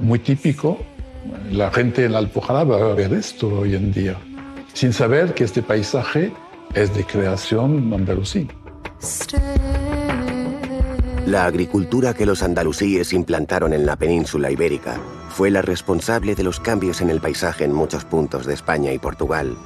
muy 0.00 0.18
típico. 0.18 0.78
La 1.50 1.70
gente 1.70 2.04
en 2.04 2.12
la 2.12 2.18
Alpujarra 2.18 2.64
va 2.64 2.76
a 2.76 2.94
ver 2.94 3.12
esto 3.12 3.48
hoy 3.48 3.74
en 3.74 3.92
día, 3.92 4.16
sin 4.72 4.92
saber 4.92 5.34
que 5.34 5.44
este 5.44 5.62
paisaje 5.62 6.32
es 6.74 6.94
de 6.94 7.04
creación 7.04 7.92
andalusí. 7.92 8.48
La 11.26 11.44
agricultura 11.44 12.14
que 12.14 12.26
los 12.26 12.42
andalusíes 12.42 13.12
implantaron 13.12 13.72
en 13.72 13.84
la 13.84 13.96
península 13.96 14.50
ibérica 14.50 14.98
fue 15.30 15.50
la 15.50 15.62
responsable 15.62 16.34
de 16.34 16.42
los 16.42 16.58
cambios 16.58 17.00
en 17.00 17.10
el 17.10 17.20
paisaje 17.20 17.64
en 17.64 17.72
muchos 17.72 18.04
puntos 18.04 18.46
de 18.46 18.54
España 18.54 18.92
y 18.92 18.98
Portugal 18.98 19.56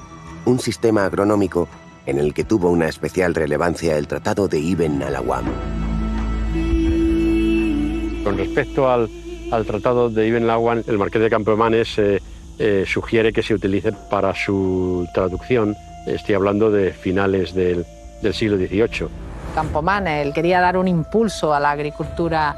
un 0.44 0.58
sistema 0.58 1.04
agronómico 1.06 1.68
en 2.06 2.18
el 2.18 2.34
que 2.34 2.44
tuvo 2.44 2.70
una 2.70 2.88
especial 2.88 3.34
relevancia 3.34 3.96
el 3.96 4.08
Tratado 4.08 4.48
de 4.48 4.58
Ibn 4.58 5.02
al-Awam. 5.02 5.44
Con 8.24 8.36
respecto 8.36 8.90
al, 8.90 9.08
Tratado 9.66 10.08
de 10.08 10.26
Ibn 10.26 10.48
el 10.86 10.98
Marqués 10.98 11.20
de 11.20 11.30
Campomanes 11.30 11.98
eh, 11.98 12.20
eh, 12.58 12.84
sugiere 12.86 13.32
que 13.32 13.42
se 13.42 13.54
utilice 13.54 13.92
para 13.92 14.34
su 14.34 15.06
traducción, 15.12 15.76
estoy 16.06 16.34
hablando 16.34 16.70
de 16.70 16.92
finales 16.92 17.54
del, 17.54 17.84
siglo 18.32 18.56
XVIII. 18.56 19.08
Campomanes, 19.54 20.32
quería 20.32 20.60
dar 20.60 20.76
un 20.76 20.88
impulso 20.88 21.52
a 21.52 21.60
la 21.60 21.70
agricultura 21.72 22.56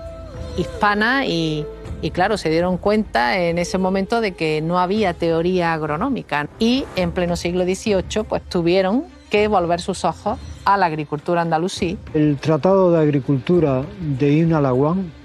hispana 0.56 1.26
y 1.26 1.66
y 2.04 2.10
claro, 2.10 2.36
se 2.36 2.50
dieron 2.50 2.76
cuenta 2.76 3.38
en 3.38 3.56
ese 3.56 3.78
momento 3.78 4.20
de 4.20 4.32
que 4.32 4.60
no 4.60 4.78
había 4.78 5.14
teoría 5.14 5.72
agronómica 5.72 6.48
y 6.58 6.84
en 6.96 7.12
pleno 7.12 7.34
siglo 7.34 7.64
XVIII 7.64 8.24
pues 8.28 8.42
tuvieron 8.42 9.06
que 9.30 9.48
volver 9.48 9.80
sus 9.80 10.04
ojos 10.04 10.38
a 10.64 10.76
la 10.76 10.86
agricultura 10.86 11.42
andalusí. 11.42 11.98
El 12.14 12.36
Tratado 12.36 12.92
de 12.92 13.00
Agricultura 13.00 13.82
de 14.00 14.30
Ibn 14.30 14.52
al 14.54 14.64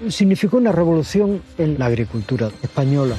significó 0.08 0.58
una 0.58 0.72
revolución 0.72 1.42
en 1.58 1.78
la 1.78 1.86
agricultura 1.86 2.48
española. 2.62 3.14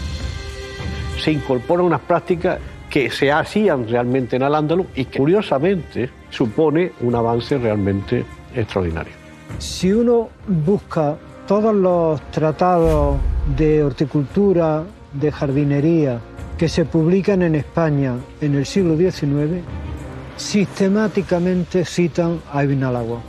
Se 1.20 1.32
incorporan 1.32 1.86
unas 1.86 2.02
prácticas 2.02 2.60
que 2.90 3.10
se 3.10 3.32
hacían 3.32 3.88
realmente 3.88 4.36
en 4.36 4.44
Al-Ándalus 4.44 4.88
y 4.96 5.06
que 5.06 5.20
curiosamente 5.20 6.10
supone 6.30 6.92
un 7.02 7.16
avance 7.16 7.58
realmente 7.58 8.26
extraordinario. 8.54 9.14
Si 9.60 9.92
uno 9.92 10.30
busca 10.48 11.16
todos 11.48 11.74
los 11.74 12.22
tratados 12.32 13.18
de 13.58 13.84
horticultura, 13.84 14.84
de 15.14 15.32
jardinería 15.32 16.20
que 16.58 16.70
se 16.70 16.86
publican 16.86 17.42
en 17.42 17.56
España 17.56 18.16
en 18.40 18.56
el 18.56 18.66
siglo 18.66 18.96
XIX 18.96 19.64
sistemáticamente 20.38 21.86
citan 21.86 22.40
a 22.52 22.64
Ibn 22.64 22.84
al-Awwam. 22.84 23.22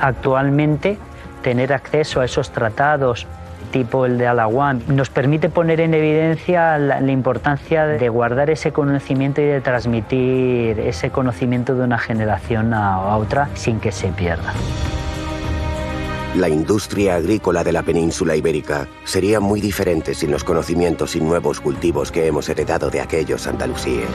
Actualmente, 0.00 0.98
tener 1.42 1.72
acceso 1.72 2.20
a 2.20 2.24
esos 2.24 2.50
tratados 2.50 3.26
tipo 3.74 4.06
el 4.06 4.18
de 4.18 4.28
Alawan, 4.28 4.84
nos 4.86 5.10
permite 5.10 5.48
poner 5.48 5.80
en 5.80 5.94
evidencia 5.94 6.78
la, 6.78 7.00
la, 7.00 7.10
importancia 7.10 7.86
de 7.86 8.08
guardar 8.08 8.48
ese 8.48 8.70
conocimiento 8.70 9.40
y 9.40 9.46
de 9.46 9.60
transmitir 9.60 10.78
ese 10.78 11.10
conocimiento 11.10 11.74
de 11.74 11.82
una 11.82 11.98
generación 11.98 12.72
a, 12.72 12.94
a 12.94 13.16
otra 13.16 13.48
sin 13.54 13.80
que 13.80 13.90
se 13.90 14.08
pierda. 14.08 14.54
La 16.36 16.48
industria 16.48 17.16
agrícola 17.16 17.64
de 17.64 17.72
la 17.72 17.82
península 17.82 18.36
ibérica 18.36 18.86
sería 19.04 19.40
muy 19.40 19.60
diferente 19.60 20.14
sin 20.14 20.30
los 20.30 20.44
conocimientos 20.44 21.16
y 21.16 21.20
nuevos 21.20 21.60
cultivos 21.60 22.12
que 22.12 22.28
hemos 22.28 22.48
heredado 22.48 22.90
de 22.90 23.00
aquellos 23.00 23.44
andalusíes. 23.48 24.08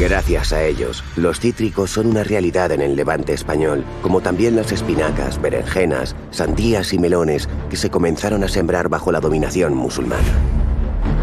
Gracias 0.00 0.54
a 0.54 0.64
ellos, 0.64 1.04
los 1.14 1.40
cítricos 1.40 1.90
son 1.90 2.06
una 2.06 2.24
realidad 2.24 2.72
en 2.72 2.80
el 2.80 2.96
levante 2.96 3.34
español, 3.34 3.84
como 4.00 4.22
también 4.22 4.56
las 4.56 4.72
espinacas, 4.72 5.38
berenjenas, 5.38 6.16
sandías 6.30 6.94
y 6.94 6.98
melones 6.98 7.50
que 7.68 7.76
se 7.76 7.90
comenzaron 7.90 8.42
a 8.42 8.48
sembrar 8.48 8.88
bajo 8.88 9.12
la 9.12 9.20
dominación 9.20 9.74
musulmana. 9.74 10.22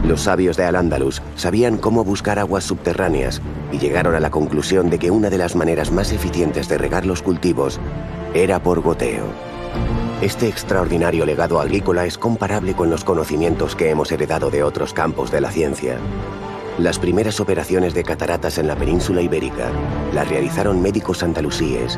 Los 0.06 0.22
sabios 0.22 0.58
de 0.58 0.66
Al-Ándalus 0.66 1.24
sabían 1.36 1.78
cómo 1.78 2.04
buscar 2.04 2.38
aguas 2.38 2.66
subterráneas 2.66 3.42
y 3.72 3.80
llegaron 3.80 4.14
a 4.14 4.20
la 4.20 4.30
conclusión 4.30 4.92
de 4.92 5.00
que 5.00 5.10
una 5.10 5.32
de 5.32 5.40
las 5.40 5.56
maneras 5.56 5.92
más 5.92 6.12
eficientes 6.12 6.70
de 6.70 6.78
regar 6.78 7.04
los 7.04 7.24
cultivos 7.24 7.80
era 8.36 8.62
por 8.62 8.82
goteo. 8.82 9.26
Este 10.22 10.48
extraordinario 10.48 11.26
legado 11.26 11.60
agrícola 11.60 12.06
es 12.06 12.20
comparable 12.20 12.76
con 12.76 12.92
los 12.92 13.04
conocimientos 13.04 13.76
que 13.76 13.90
hemos 13.90 14.12
heredado 14.12 14.52
de 14.52 14.62
otros 14.62 14.94
campos 14.94 15.32
de 15.32 15.42
la 15.42 15.50
ciencia. 15.50 15.98
Las 16.78 17.00
primeras 17.00 17.40
operaciones 17.40 17.96
de 17.96 18.04
cataratas 18.04 18.60
en 18.60 18.68
la 18.68 18.76
península 18.76 19.22
ibérica 19.24 19.72
las 20.14 20.30
realizaron 20.30 20.80
médicos 20.80 21.24
andalusíes 21.24 21.98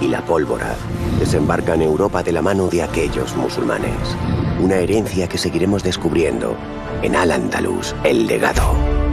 y 0.00 0.08
la 0.08 0.24
pólvora 0.24 0.74
desembarca 1.18 1.74
en 1.74 1.82
Europa 1.82 2.22
de 2.22 2.32
la 2.32 2.40
mano 2.40 2.68
de 2.68 2.82
aquellos 2.82 3.36
musulmanes. 3.36 4.16
Una 4.62 4.76
herencia 4.76 5.28
que 5.28 5.36
seguiremos 5.36 5.82
descubriendo 5.82 6.56
en 7.02 7.16
Al-Andalus, 7.16 7.94
el 8.02 8.26
legado. 8.26 9.11